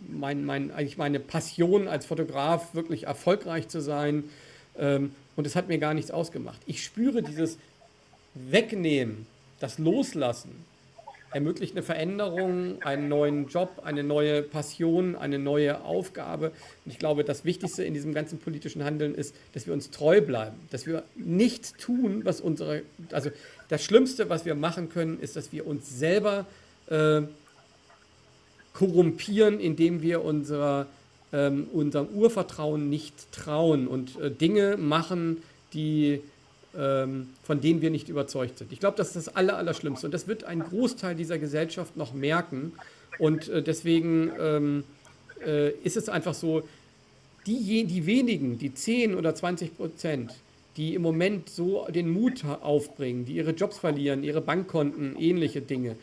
mein, 0.09 0.43
mein, 0.45 0.71
eigentlich 0.71 0.97
meine 0.97 1.19
Passion 1.19 1.87
als 1.87 2.05
Fotograf 2.05 2.73
wirklich 2.73 3.03
erfolgreich 3.07 3.69
zu 3.69 3.81
sein. 3.81 4.25
Ähm, 4.77 5.15
und 5.35 5.47
es 5.47 5.55
hat 5.55 5.67
mir 5.67 5.77
gar 5.77 5.93
nichts 5.93 6.11
ausgemacht. 6.11 6.59
Ich 6.65 6.83
spüre 6.83 7.23
dieses 7.23 7.57
Wegnehmen, 8.35 9.25
das 9.59 9.77
Loslassen, 9.79 10.65
ermöglicht 11.33 11.73
eine 11.73 11.83
Veränderung, 11.83 12.81
einen 12.81 13.07
neuen 13.07 13.47
Job, 13.47 13.81
eine 13.83 14.03
neue 14.03 14.41
Passion, 14.41 15.15
eine 15.15 15.39
neue 15.39 15.83
Aufgabe. 15.83 16.51
Und 16.85 16.91
ich 16.91 16.99
glaube, 16.99 17.23
das 17.23 17.43
Wichtigste 17.45 17.83
in 17.83 17.93
diesem 17.93 18.13
ganzen 18.13 18.39
politischen 18.39 18.83
Handeln 18.83 19.15
ist, 19.15 19.35
dass 19.53 19.65
wir 19.65 19.73
uns 19.73 19.89
treu 19.89 20.21
bleiben, 20.21 20.55
dass 20.71 20.85
wir 20.85 21.03
nicht 21.15 21.77
tun, 21.79 22.21
was 22.23 22.41
unsere, 22.41 22.83
also 23.11 23.31
das 23.69 23.83
Schlimmste, 23.83 24.29
was 24.29 24.45
wir 24.45 24.55
machen 24.55 24.89
können, 24.89 25.19
ist, 25.19 25.35
dass 25.35 25.51
wir 25.51 25.65
uns 25.65 25.89
selber 25.97 26.45
äh, 26.87 27.21
korrumpieren, 28.73 29.59
indem 29.59 30.01
wir 30.01 30.23
unser, 30.23 30.87
ähm, 31.31 31.67
unserem 31.71 32.07
Urvertrauen 32.09 32.89
nicht 32.89 33.31
trauen 33.31 33.87
und 33.87 34.19
äh, 34.19 34.31
Dinge 34.31 34.77
machen, 34.77 35.41
die 35.73 36.21
von 36.73 37.61
denen 37.61 37.81
wir 37.81 37.91
nicht 37.91 38.09
überzeugt 38.09 38.57
sind. 38.57 38.71
Ich 38.71 38.79
glaube, 38.79 38.97
das 38.97 39.15
ist 39.15 39.27
das 39.27 39.35
Aller, 39.35 39.57
Allerschlimmste. 39.57 40.07
Und 40.07 40.13
das 40.13 40.27
wird 40.27 40.43
ein 40.43 40.59
Großteil 40.59 41.15
dieser 41.15 41.37
Gesellschaft 41.37 41.97
noch 41.97 42.13
merken. 42.13 42.73
Und 43.19 43.47
äh, 43.49 43.61
deswegen 43.61 44.31
ähm, 44.39 44.83
äh, 45.45 45.69
ist 45.83 45.97
es 45.97 46.09
einfach 46.09 46.33
so, 46.33 46.63
die, 47.45 47.83
die 47.83 48.05
wenigen, 48.05 48.57
die 48.57 48.73
10 48.73 49.15
oder 49.15 49.35
20 49.35 49.75
Prozent, 49.75 50.33
die 50.77 50.95
im 50.95 51.01
Moment 51.01 51.49
so 51.49 51.85
den 51.89 52.09
Mut 52.09 52.43
aufbringen, 52.45 53.25
die 53.25 53.33
ihre 53.33 53.51
Jobs 53.51 53.77
verlieren, 53.77 54.23
ihre 54.23 54.41
Bankkonten, 54.41 55.15
ähnliche 55.19 55.61
Dinge, 55.61 55.95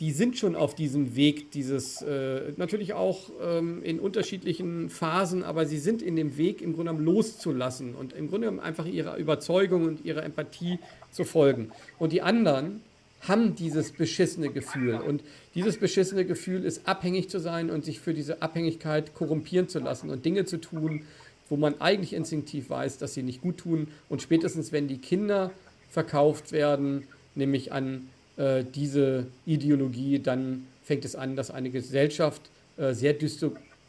die 0.00 0.12
sind 0.12 0.36
schon 0.36 0.56
auf 0.56 0.74
diesem 0.74 1.16
Weg, 1.16 1.50
dieses 1.52 2.02
äh, 2.02 2.52
natürlich 2.56 2.92
auch 2.92 3.30
ähm, 3.42 3.82
in 3.82 3.98
unterschiedlichen 3.98 4.90
Phasen, 4.90 5.42
aber 5.42 5.64
sie 5.64 5.78
sind 5.78 6.02
in 6.02 6.16
dem 6.16 6.36
Weg, 6.36 6.60
im 6.60 6.74
Grunde 6.74 6.92
genommen 6.92 7.04
loszulassen 7.04 7.94
und 7.94 8.12
im 8.12 8.28
Grunde 8.28 8.48
genommen 8.48 8.60
einfach 8.60 8.84
ihrer 8.84 9.16
Überzeugung 9.16 9.86
und 9.86 10.04
ihrer 10.04 10.22
Empathie 10.22 10.78
zu 11.12 11.24
folgen. 11.24 11.70
Und 11.98 12.12
die 12.12 12.20
anderen 12.20 12.82
haben 13.22 13.54
dieses 13.54 13.92
beschissene 13.92 14.50
Gefühl. 14.50 14.96
Und 14.96 15.22
dieses 15.54 15.78
beschissene 15.78 16.26
Gefühl 16.26 16.64
ist 16.64 16.86
abhängig 16.86 17.30
zu 17.30 17.40
sein 17.40 17.70
und 17.70 17.84
sich 17.84 17.98
für 17.98 18.12
diese 18.12 18.42
Abhängigkeit 18.42 19.14
korrumpieren 19.14 19.68
zu 19.68 19.78
lassen 19.78 20.10
und 20.10 20.24
Dinge 20.24 20.44
zu 20.44 20.58
tun, 20.58 21.02
wo 21.48 21.56
man 21.56 21.80
eigentlich 21.80 22.12
instinktiv 22.12 22.70
weiß, 22.70 22.98
dass 22.98 23.14
sie 23.14 23.22
nicht 23.22 23.40
gut 23.40 23.58
tun. 23.58 23.88
Und 24.08 24.20
spätestens, 24.20 24.72
wenn 24.72 24.88
die 24.88 24.98
Kinder 24.98 25.52
verkauft 25.90 26.52
werden, 26.52 27.04
nämlich 27.34 27.72
an 27.72 28.08
äh, 28.36 28.64
diese 28.64 29.26
Ideologie, 29.46 30.18
dann 30.18 30.66
fängt 30.82 31.04
es 31.04 31.16
an, 31.16 31.36
dass 31.36 31.50
eine 31.50 31.70
Gesellschaft 31.70 32.42
äh, 32.76 32.92
sehr 32.92 33.14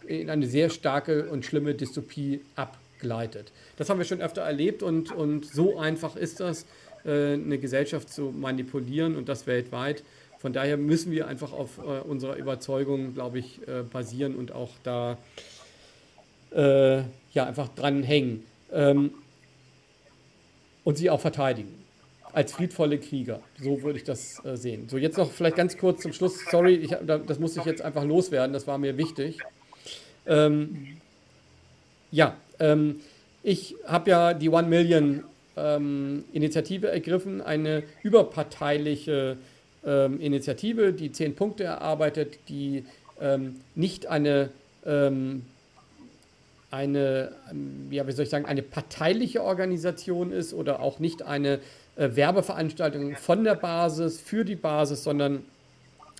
in 0.07 0.29
eine 0.29 0.47
sehr 0.47 0.69
starke 0.69 1.29
und 1.29 1.45
schlimme 1.45 1.73
Dystopie 1.73 2.41
abgleitet. 2.55 3.51
Das 3.75 3.89
haben 3.89 3.97
wir 3.97 4.05
schon 4.05 4.21
öfter 4.21 4.41
erlebt 4.41 4.83
und, 4.83 5.11
und 5.11 5.45
so 5.45 5.77
einfach 5.77 6.15
ist 6.15 6.39
das, 6.39 6.65
äh, 7.05 7.33
eine 7.33 7.57
Gesellschaft 7.57 8.09
zu 8.09 8.31
manipulieren 8.31 9.15
und 9.15 9.27
das 9.27 9.47
weltweit. 9.47 10.03
Von 10.39 10.53
daher 10.53 10.77
müssen 10.77 11.11
wir 11.11 11.27
einfach 11.27 11.51
auf 11.51 11.77
äh, 11.79 11.81
unserer 11.81 12.37
Überzeugung, 12.37 13.13
glaube 13.13 13.39
ich, 13.39 13.59
äh, 13.67 13.83
basieren 13.83 14.35
und 14.35 14.53
auch 14.53 14.71
da 14.83 15.17
äh, 16.51 16.99
ja, 17.33 17.45
einfach 17.45 17.67
dran 17.69 18.01
hängen 18.03 18.43
ähm, 18.71 19.11
und 20.85 20.97
sie 20.97 21.09
auch 21.09 21.19
verteidigen 21.19 21.86
als 22.33 22.53
friedvolle 22.53 22.97
Krieger. 22.97 23.39
So 23.61 23.81
würde 23.83 23.97
ich 23.97 24.03
das 24.03 24.43
äh, 24.45 24.55
sehen. 24.55 24.87
So, 24.89 24.97
jetzt 24.97 25.17
noch 25.17 25.31
vielleicht 25.31 25.55
ganz 25.55 25.77
kurz 25.77 26.01
zum 26.01 26.13
Schluss. 26.13 26.39
Sorry, 26.49 26.75
ich, 26.75 26.95
das 27.05 27.39
muss 27.39 27.57
ich 27.57 27.65
jetzt 27.65 27.81
einfach 27.81 28.03
loswerden, 28.03 28.53
das 28.53 28.67
war 28.67 28.77
mir 28.77 28.97
wichtig. 28.97 29.39
Ähm, 30.25 30.97
ja, 32.11 32.35
ähm, 32.59 33.01
ich 33.43 33.75
habe 33.85 34.09
ja 34.09 34.33
die 34.33 34.49
One 34.49 34.67
Million 34.67 35.23
ähm, 35.55 36.25
Initiative 36.33 36.89
ergriffen, 36.89 37.41
eine 37.41 37.83
überparteiliche 38.03 39.37
ähm, 39.85 40.19
Initiative, 40.19 40.93
die 40.93 41.11
zehn 41.11 41.35
Punkte 41.35 41.63
erarbeitet, 41.63 42.39
die 42.49 42.85
ähm, 43.19 43.55
nicht 43.75 44.07
eine 44.07 44.49
ähm, 44.85 45.43
eine, 46.69 47.31
ja, 47.91 48.07
wie 48.07 48.11
soll 48.11 48.23
ich 48.23 48.29
sagen, 48.29 48.45
eine 48.45 48.61
parteiliche 48.61 49.41
Organisation 49.41 50.31
ist 50.31 50.53
oder 50.53 50.81
auch 50.81 50.99
nicht 50.99 51.21
eine 51.23 51.59
äh, 51.97 52.15
Werbeveranstaltung 52.15 53.15
von 53.15 53.43
der 53.43 53.55
Basis, 53.55 54.19
für 54.19 54.45
die 54.45 54.55
Basis, 54.55 55.03
sondern 55.03 55.43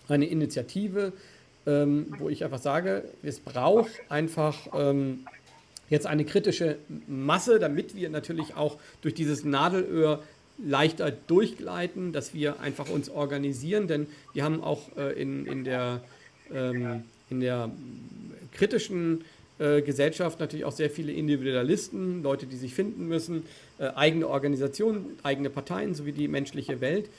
eine 0.08 0.26
Initiative, 0.26 1.14
ähm, 1.66 2.08
wo 2.18 2.30
ich 2.30 2.44
einfach 2.44 2.60
sage, 2.60 3.04
es 3.24 3.40
braucht 3.40 3.92
einfach 4.10 4.56
ähm, 4.74 5.28
jetzt 5.90 6.08
eine 6.08 6.26
kritische 6.26 6.78
Masse, 7.08 7.60
damit 7.60 7.96
wir 7.96 8.10
natürlich 8.10 8.56
auch 8.56 8.78
durch 9.02 9.14
dieses 9.14 9.44
Nadelöhr 9.46 10.24
leichter 10.58 11.12
durchgleiten, 11.12 12.14
dass 12.14 12.34
wir 12.34 12.60
einfach 12.60 12.90
uns 12.90 13.10
organisieren, 13.10 13.88
denn 13.88 14.08
wir 14.34 14.44
haben 14.44 14.64
auch 14.64 14.98
äh, 14.98 15.14
in, 15.22 15.46
in, 15.46 15.64
der, 15.64 16.02
ähm, 16.52 17.04
in 17.30 17.40
der 17.40 17.70
kritischen 18.54 19.24
äh, 19.60 19.82
Gesellschaft 19.82 20.40
natürlich 20.40 20.66
auch 20.66 20.72
sehr 20.72 20.90
viele 20.90 21.12
Individualisten, 21.12 22.24
Leute, 22.24 22.48
die 22.48 22.58
sich 22.58 22.74
finden 22.74 23.08
müssen, 23.08 23.44
äh, 23.80 23.90
eigene 23.96 24.28
Organisationen, 24.28 25.18
eigene 25.24 25.50
Parteien 25.50 25.96
sowie 25.96 26.12
die 26.12 26.28
menschliche 26.28 26.82
Welt. 26.82 27.10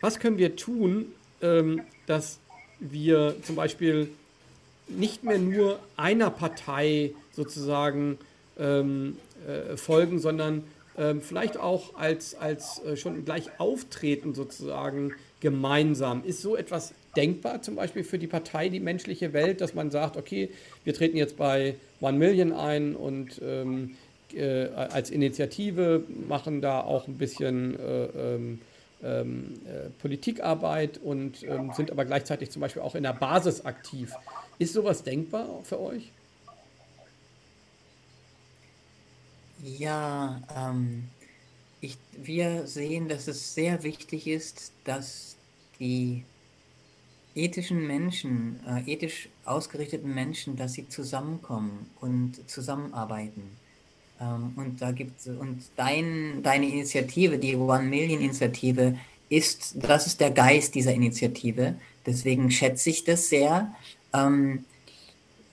was 0.00 0.18
können 0.18 0.38
wir 0.38 0.56
tun, 0.56 1.06
ähm, 1.42 1.82
dass 2.06 2.38
wir 2.80 3.36
zum 3.42 3.56
Beispiel 3.56 4.08
nicht 4.88 5.24
mehr 5.24 5.38
nur 5.38 5.80
einer 5.96 6.30
Partei 6.30 7.12
sozusagen 7.32 8.18
ähm, 8.58 9.16
äh, 9.46 9.76
folgen, 9.76 10.18
sondern 10.18 10.64
ähm, 10.98 11.20
vielleicht 11.20 11.58
auch 11.58 11.94
als, 11.96 12.34
als 12.34 12.82
äh, 12.84 12.96
schon 12.96 13.24
gleich 13.24 13.58
auftreten 13.58 14.34
sozusagen 14.34 15.12
gemeinsam. 15.40 16.24
Ist 16.24 16.42
so 16.42 16.56
etwas 16.56 16.94
denkbar 17.16 17.62
zum 17.62 17.76
Beispiel 17.76 18.04
für 18.04 18.18
die 18.18 18.26
Partei 18.26 18.68
Die 18.68 18.80
menschliche 18.80 19.32
Welt, 19.32 19.60
dass 19.60 19.74
man 19.74 19.90
sagt, 19.90 20.16
okay, 20.16 20.50
wir 20.84 20.94
treten 20.94 21.16
jetzt 21.16 21.36
bei 21.36 21.76
One 22.00 22.18
Million 22.18 22.52
ein 22.52 22.94
und 22.94 23.40
ähm, 23.42 23.96
äh, 24.34 24.68
als 24.68 25.10
Initiative 25.10 26.02
machen 26.28 26.60
da 26.60 26.80
auch 26.80 27.06
ein 27.06 27.18
bisschen 27.18 27.78
äh, 27.78 28.04
ähm, 28.04 28.60
ähm, 29.02 29.60
äh, 29.66 29.90
Politikarbeit 30.00 30.98
und 30.98 31.42
ähm, 31.42 31.72
sind 31.74 31.90
aber 31.90 32.04
gleichzeitig 32.04 32.50
zum 32.50 32.60
Beispiel 32.60 32.82
auch 32.82 32.94
in 32.94 33.02
der 33.02 33.12
Basis 33.12 33.64
aktiv. 33.64 34.12
Ist 34.58 34.72
sowas 34.72 35.02
denkbar 35.02 35.60
für 35.64 35.80
euch? 35.80 36.10
Ja, 39.62 40.40
ähm, 40.56 41.08
ich, 41.80 41.98
wir 42.12 42.66
sehen, 42.66 43.08
dass 43.08 43.28
es 43.28 43.54
sehr 43.54 43.82
wichtig 43.82 44.26
ist, 44.26 44.72
dass 44.84 45.36
die 45.78 46.24
ethischen 47.34 47.86
Menschen, 47.86 48.60
äh, 48.66 48.90
ethisch 48.90 49.28
ausgerichteten 49.44 50.14
Menschen, 50.14 50.56
dass 50.56 50.72
sie 50.72 50.88
zusammenkommen 50.88 51.90
und 52.00 52.48
zusammenarbeiten. 52.48 53.56
Ähm, 54.20 54.52
und 54.56 54.80
da 54.80 54.92
gibt 54.92 55.26
und 55.26 55.62
dein, 55.76 56.42
deine 56.42 56.68
Initiative, 56.68 57.38
die 57.38 57.56
One 57.56 57.84
Million 57.84 58.20
Initiative, 58.20 58.96
ist, 59.28 59.74
das 59.76 60.06
ist 60.06 60.20
der 60.20 60.30
Geist 60.30 60.74
dieser 60.74 60.94
Initiative. 60.94 61.74
Deswegen 62.04 62.50
schätze 62.50 62.90
ich 62.90 63.04
das 63.04 63.28
sehr. 63.28 63.74
Ähm, 64.14 64.64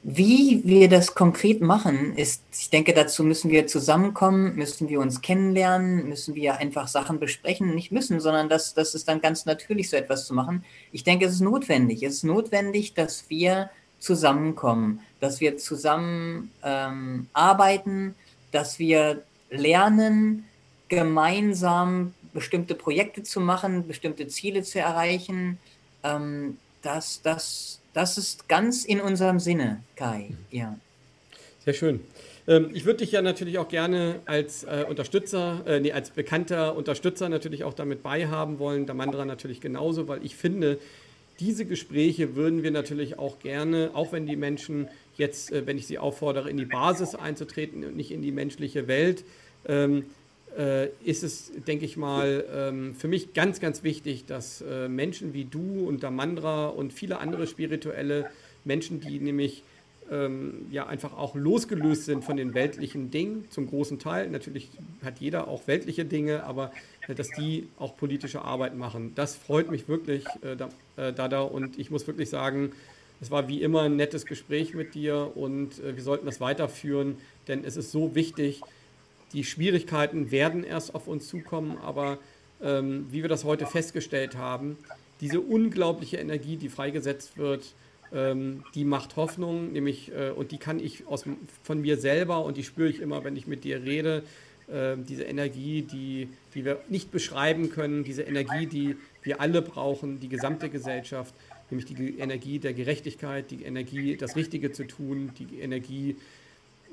wie 0.06 0.61
wir 0.65 0.90
das 0.90 1.15
konkret 1.15 1.61
machen, 1.61 2.18
ist, 2.18 2.44
ich 2.60 2.69
denke, 2.69 2.94
dazu 2.94 3.23
müssen 3.23 3.49
wir 3.49 3.68
zusammenkommen, 3.68 4.53
müssen 4.56 4.90
wir 4.90 4.99
uns 4.99 5.22
kennenlernen, 5.22 6.10
müssen 6.10 6.35
wir 6.35 6.57
einfach 6.57 6.90
Sachen 6.90 7.22
besprechen, 7.22 7.73
nicht 7.73 7.94
müssen, 7.94 8.19
sondern 8.19 8.49
das, 8.49 8.73
das 8.73 8.95
ist 8.95 9.07
dann 9.07 9.22
ganz 9.22 9.45
natürlich, 9.45 9.90
so 9.90 9.95
etwas 9.95 10.27
zu 10.27 10.34
machen. 10.34 10.65
Ich 10.91 11.06
denke, 11.06 11.26
es 11.26 11.35
ist 11.35 11.41
notwendig. 11.41 12.03
Es 12.03 12.15
ist 12.15 12.23
notwendig, 12.26 12.94
dass 12.94 13.30
wir 13.30 13.69
zusammenkommen, 13.99 14.99
dass 15.22 15.40
wir 15.40 15.57
zusammen 15.57 16.52
ähm, 16.64 17.27
arbeiten, 17.31 18.14
dass 18.54 18.80
wir 18.80 19.24
lernen, 19.50 20.46
gemeinsam 20.88 22.14
bestimmte 22.34 22.76
Projekte 22.76 23.24
zu 23.24 23.42
machen, 23.42 23.88
bestimmte 23.88 24.28
Ziele 24.28 24.64
zu 24.64 24.80
erreichen. 24.80 25.58
Ähm, 26.04 26.58
das, 26.82 27.22
das, 27.22 27.80
das 27.94 28.18
ist 28.18 28.48
ganz 28.48 28.86
in 28.86 29.02
unserem 29.02 29.40
Sinne, 29.40 29.84
Kai. 29.96 30.32
Ja. 30.52 30.78
Sehr 31.66 31.74
schön. 31.74 32.02
Ähm, 32.48 32.70
ich 32.74 32.86
würde 32.86 33.00
dich 33.00 33.12
ja 33.12 33.22
natürlich 33.22 33.58
auch 33.58 33.70
gerne 33.70 34.20
als 34.26 34.64
äh, 34.64 34.86
Unterstützer, 34.88 35.64
äh, 35.66 35.80
nee, 35.80 35.92
als 35.92 36.10
bekannter 36.10 36.76
Unterstützer 36.76 37.30
natürlich 37.30 37.64
auch 37.64 37.74
damit 37.74 38.04
beihaben 38.04 38.60
wollen. 38.60 38.86
Der 38.86 38.96
Mandra 38.96 39.26
natürlich 39.26 39.62
genauso, 39.62 40.08
weil 40.08 40.26
ich 40.26 40.36
finde, 40.36 40.80
diese 41.40 41.66
Gespräche 41.66 42.36
würden 42.36 42.64
wir 42.64 42.72
natürlich 42.72 43.18
auch 43.18 43.40
gerne, 43.40 43.92
auch 43.94 44.12
wenn 44.12 44.28
die 44.28 44.36
Menschen 44.36 44.88
jetzt, 45.18 45.52
äh, 45.52 45.65
wenn 45.65 45.77
ich 45.77 45.88
sie 45.88 45.99
auffordere, 45.99 46.49
in 46.49 46.57
die 46.57 46.65
Basis 46.65 47.15
einzutreten 47.15 47.84
und 47.84 47.95
nicht 47.95 48.11
in 48.11 48.22
die 48.22 48.31
menschliche 48.31 48.88
Welt, 48.88 49.23
ähm, 49.68 50.06
äh, 50.57 50.90
ist 51.03 51.23
es, 51.23 51.52
denke 51.68 51.85
ich 51.85 51.98
mal, 51.98 52.45
ähm, 52.53 52.95
für 52.95 53.07
mich 53.07 53.34
ganz, 53.34 53.60
ganz 53.60 53.84
wichtig, 53.84 54.26
dass 54.26 54.61
äh, 54.61 54.88
Menschen 54.88 55.34
wie 55.34 55.45
du 55.45 55.88
und 55.88 56.03
Damandra 56.03 56.68
und 56.68 56.94
viele 56.94 57.19
andere 57.19 57.48
spirituelle 57.48 58.30
Menschen, 58.64 58.99
die 58.99 59.19
nämlich 59.19 59.64
ähm, 60.11 60.68
ja 60.69 60.85
einfach 60.85 61.18
auch 61.18 61.34
losgelöst 61.35 62.06
sind 62.06 62.23
von 62.23 62.38
den 62.38 62.53
weltlichen 62.53 63.10
Dingen, 63.10 63.45
zum 63.49 63.68
großen 63.68 63.99
Teil. 63.99 64.30
Natürlich 64.30 64.69
hat 65.03 65.19
jeder 65.19 65.48
auch 65.48 65.68
weltliche 65.68 66.06
Dinge, 66.06 66.44
aber 66.44 66.72
äh, 67.07 67.15
dass 67.15 67.30
die 67.30 67.68
auch 67.80 67.98
politische 67.98 68.44
Arbeit 68.44 68.77
machen. 68.77 69.14
Das 69.15 69.35
freut 69.35 69.72
mich 69.72 69.88
wirklich, 69.88 70.26
äh, 70.41 70.56
Dada. 71.14 71.41
Und 71.41 71.80
ich 71.80 71.90
muss 71.90 72.06
wirklich 72.06 72.30
sagen, 72.30 72.73
es 73.24 73.32
war 73.32 73.48
wie 73.48 73.62
immer 73.62 73.84
ein 73.84 73.95
nettes 73.95 74.26
Gespräch 74.26 74.74
mit 74.74 74.95
dir 74.95 75.32
und 75.36 75.80
äh, 75.80 75.95
wir 75.95 76.04
sollten 76.04 76.26
das 76.26 76.41
weiterführen, 76.41 77.16
denn 77.48 77.64
es 77.64 77.78
ist 77.78 77.90
so 77.90 78.16
wichtig. 78.16 78.60
Die 79.32 79.45
Schwierigkeiten 79.45 80.30
werden 80.30 80.66
erst 80.66 80.94
auf 80.94 81.08
uns 81.08 81.30
zukommen, 81.30 81.78
aber 81.82 82.18
ähm, 82.62 83.08
wie 83.12 83.22
wir 83.22 83.30
das 83.30 83.45
heute 83.45 83.66
festgestellt 83.66 84.36
haben, 84.36 84.78
diese 85.22 85.40
unglaubliche 85.40 86.18
Energie, 86.18 86.58
die 86.58 86.68
freigesetzt 86.68 87.38
wird, 87.38 87.74
ähm, 88.12 88.66
die 88.76 88.84
macht 88.84 89.16
Hoffnung, 89.16 89.72
nämlich, 89.72 90.12
äh, 90.12 90.32
und 90.32 90.52
die 90.52 90.58
kann 90.58 90.82
ich 90.82 91.08
aus, 91.08 91.24
von 91.64 91.82
mir 91.82 91.95
selber 91.95 92.44
und 92.44 92.58
die 92.58 92.66
spüre 92.66 92.90
ich 92.90 93.00
immer, 93.00 93.24
wenn 93.24 93.38
ich 93.38 93.48
mit 93.48 93.64
dir 93.64 93.84
rede, 93.84 94.24
äh, 94.68 94.98
diese 94.98 95.24
Energie, 95.24 95.84
die, 95.84 96.28
die 96.56 96.66
wir 96.66 96.82
nicht 96.90 97.10
beschreiben 97.10 97.70
können, 97.70 98.04
diese 98.04 98.24
Energie, 98.24 98.68
die 98.68 98.98
wir 99.22 99.40
alle 99.40 99.62
brauchen, 99.62 100.20
die 100.20 100.28
gesamte 100.28 100.70
Gesellschaft 100.70 101.34
nämlich 101.69 101.85
die 101.85 102.19
Energie 102.19 102.60
der 102.60 102.73
Gerechtigkeit, 102.73 103.52
die 103.52 103.64
Energie, 103.64 104.18
das 104.18 104.35
Richtige 104.35 104.72
zu 104.72 104.85
tun, 104.85 105.31
die 105.40 105.60
Energie, 105.60 106.15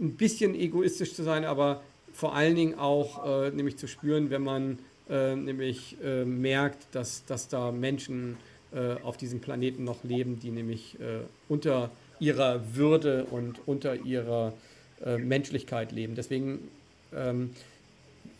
ein 0.00 0.14
bisschen 0.14 0.54
egoistisch 0.54 1.14
zu 1.14 1.22
sein, 1.22 1.44
aber 1.44 1.82
vor 2.12 2.34
allen 2.34 2.54
Dingen 2.54 2.78
auch 2.78 3.44
äh, 3.44 3.50
nämlich 3.50 3.76
zu 3.76 3.86
spüren, 3.86 4.30
wenn 4.30 4.42
man 4.42 4.78
äh, 5.08 5.36
nämlich 5.36 5.96
äh, 6.02 6.24
merkt, 6.24 6.86
dass, 6.92 7.24
dass 7.26 7.48
da 7.48 7.70
Menschen 7.70 8.36
äh, 8.72 8.94
auf 9.02 9.16
diesem 9.16 9.40
Planeten 9.40 9.84
noch 9.84 10.04
leben, 10.04 10.38
die 10.40 10.50
nämlich 10.50 10.98
äh, 11.00 11.20
unter 11.48 11.90
ihrer 12.18 12.76
Würde 12.76 13.24
und 13.24 13.60
unter 13.66 13.94
ihrer 13.96 14.52
äh, 15.04 15.18
Menschlichkeit 15.18 15.92
leben. 15.92 16.14
Deswegen 16.14 16.68
ähm, 17.14 17.50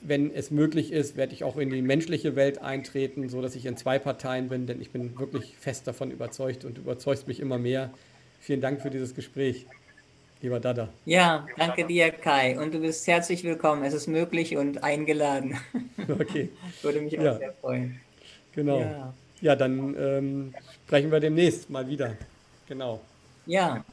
wenn 0.03 0.35
es 0.35 0.51
möglich 0.51 0.93
ist, 0.93 1.17
werde 1.17 1.35
ich 1.35 1.45
auch 1.45 1.57
in 1.57 1.71
die 1.71 1.83
menschliche 1.83 2.37
Welt 2.37 2.61
eintreten, 2.63 3.29
so 3.29 3.43
dass 3.43 3.55
ich 3.55 3.67
in 3.67 3.77
zwei 3.77 3.99
Parteien 3.99 4.49
bin, 4.49 4.67
denn 4.67 4.81
ich 4.81 4.91
bin 4.91 5.19
wirklich 5.19 5.57
fest 5.59 5.87
davon 5.87 6.11
überzeugt 6.11 6.65
und 6.65 6.79
überzeugt 6.79 7.29
mich 7.29 7.41
immer 7.41 7.59
mehr. 7.59 7.91
Vielen 8.41 8.61
Dank 8.61 8.81
für 8.81 8.91
dieses 8.91 9.15
Gespräch, 9.15 9.67
lieber 10.41 10.61
Dada. 10.61 10.89
Ja, 11.05 11.47
danke 11.59 11.87
dir, 11.87 12.11
Kai. 12.11 12.59
Und 12.59 12.73
du 12.73 12.81
bist 12.81 13.07
herzlich 13.07 13.45
willkommen. 13.45 13.85
Es 13.85 13.93
ist 13.93 14.07
möglich 14.07 14.57
und 14.57 14.83
eingeladen. 14.83 15.57
Okay. 16.09 16.49
Würde 16.83 17.03
mich 17.03 17.17
auch 17.19 17.23
ja. 17.23 17.37
sehr 17.37 17.53
freuen. 17.61 18.01
Genau. 18.53 18.81
Ja, 18.81 19.15
ja 19.43 19.55
dann 19.55 19.95
ähm, 19.97 20.55
sprechen 20.87 21.13
wir 21.13 21.21
demnächst 21.21 21.71
mal 21.71 21.87
wieder. 21.87 22.17
Genau. 22.67 23.01
Ja. 23.47 23.85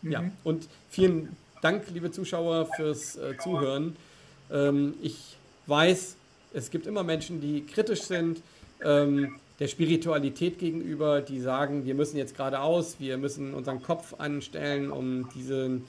Mhm. 0.00 0.10
Ja, 0.10 0.24
und 0.42 0.68
vielen 0.90 1.36
Dank, 1.60 1.84
liebe 1.92 2.10
Zuschauer, 2.10 2.68
fürs 2.74 3.16
äh, 3.16 3.36
Zuhören. 3.38 3.96
Ähm, 4.50 4.94
ich 5.02 5.36
weiß, 5.66 6.16
es 6.54 6.70
gibt 6.70 6.86
immer 6.86 7.02
Menschen, 7.02 7.40
die 7.40 7.64
kritisch 7.64 8.02
sind 8.02 8.42
ähm, 8.84 9.36
der 9.58 9.68
Spiritualität 9.68 10.58
gegenüber, 10.58 11.20
die 11.20 11.40
sagen, 11.40 11.84
wir 11.84 11.94
müssen 11.94 12.16
jetzt 12.16 12.36
geradeaus, 12.36 12.96
wir 12.98 13.16
müssen 13.16 13.54
unseren 13.54 13.82
Kopf 13.82 14.14
anstellen, 14.18 14.90
um 14.90 15.28
diesen, 15.34 15.84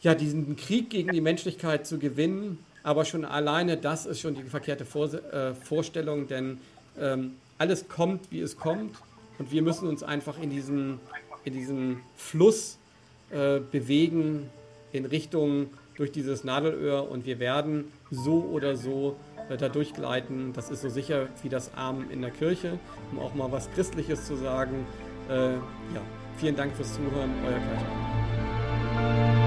ja, 0.00 0.14
diesen 0.14 0.56
Krieg 0.56 0.90
gegen 0.90 1.12
die 1.12 1.20
Menschlichkeit 1.20 1.86
zu 1.86 1.98
gewinnen. 1.98 2.58
Aber 2.84 3.04
schon 3.04 3.24
alleine 3.24 3.76
das 3.76 4.06
ist 4.06 4.20
schon 4.20 4.34
die 4.34 4.42
verkehrte 4.44 4.84
Vor 4.84 5.12
äh, 5.12 5.54
Vorstellung, 5.54 6.28
denn 6.28 6.58
ähm, 6.98 7.32
alles 7.58 7.88
kommt, 7.88 8.30
wie 8.30 8.40
es 8.40 8.56
kommt. 8.56 8.96
Und 9.38 9.50
wir 9.50 9.62
müssen 9.62 9.88
uns 9.88 10.02
einfach 10.02 10.40
in 10.40 10.50
diesem, 10.50 11.00
in 11.44 11.52
diesem 11.52 12.00
Fluss 12.16 12.78
äh, 13.30 13.58
bewegen 13.58 14.48
in 14.92 15.04
Richtung 15.04 15.70
durch 15.98 16.12
dieses 16.12 16.44
Nadelöhr 16.44 17.10
und 17.10 17.26
wir 17.26 17.38
werden 17.38 17.92
so 18.10 18.44
oder 18.44 18.76
so 18.76 19.16
da 19.56 19.68
durchgleiten. 19.68 20.52
Das 20.52 20.70
ist 20.70 20.82
so 20.82 20.88
sicher 20.88 21.28
wie 21.42 21.48
das 21.48 21.74
Arm 21.74 22.06
in 22.10 22.22
der 22.22 22.30
Kirche, 22.30 22.78
um 23.12 23.18
auch 23.18 23.34
mal 23.34 23.50
was 23.50 23.70
Christliches 23.72 24.26
zu 24.26 24.36
sagen. 24.36 24.86
Äh, 25.28 25.54
ja, 25.54 26.02
vielen 26.36 26.56
Dank 26.56 26.74
fürs 26.74 26.94
Zuhören, 26.94 27.30
euer 27.44 27.58
Kreismann. 27.58 29.37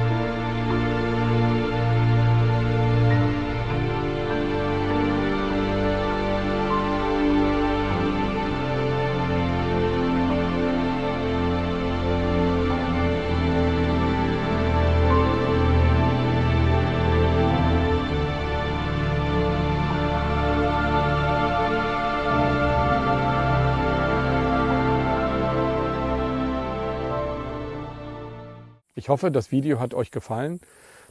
Hoffe, 29.12 29.30
das 29.30 29.52
Video 29.52 29.80
hat 29.80 29.94
euch 29.94 30.10
gefallen. 30.10 30.62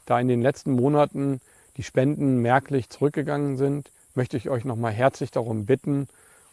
Da 0.06 0.18
in 0.18 0.27
den 0.27 0.43
letzten 0.43 0.72
Monaten 0.72 1.40
die 1.77 1.82
Spenden 1.82 2.40
merklich 2.43 2.89
zurückgegangen 2.89 3.56
sind, 3.56 3.90
möchte 4.14 4.36
ich 4.36 4.51
euch 4.51 4.64
nochmal 4.64 4.93
herzlich 4.93 5.31
darum 5.31 5.66
bitten, 5.66 6.09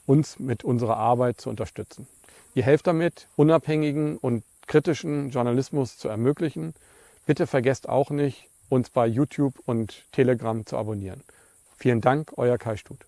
uns 0.06 0.40
mit 0.40 0.64
unserer 0.64 0.98
Arbeit 0.98 1.42
zu 1.42 1.50
unterstützen. 1.50 2.08
Ihr 2.54 2.64
helft 2.64 2.86
damit, 2.86 3.28
unabhängigen 3.36 4.18
und 4.18 4.44
kritischen 4.68 5.30
Journalismus 5.30 5.98
zu 5.98 6.10
ermöglichen. 6.10 6.74
Bitte 7.26 7.48
vergesst 7.48 7.88
auch 7.88 8.10
nicht, 8.10 8.50
uns 8.70 8.90
bei 8.90 9.08
YouTube 9.08 9.56
und 9.66 10.04
Telegram 10.12 10.66
zu 10.66 10.78
abonnieren. 10.78 11.24
Vielen 11.78 12.02
Dank, 12.02 12.34
euer 12.36 12.58
Kai 12.58 12.76
Stut. 12.76 13.08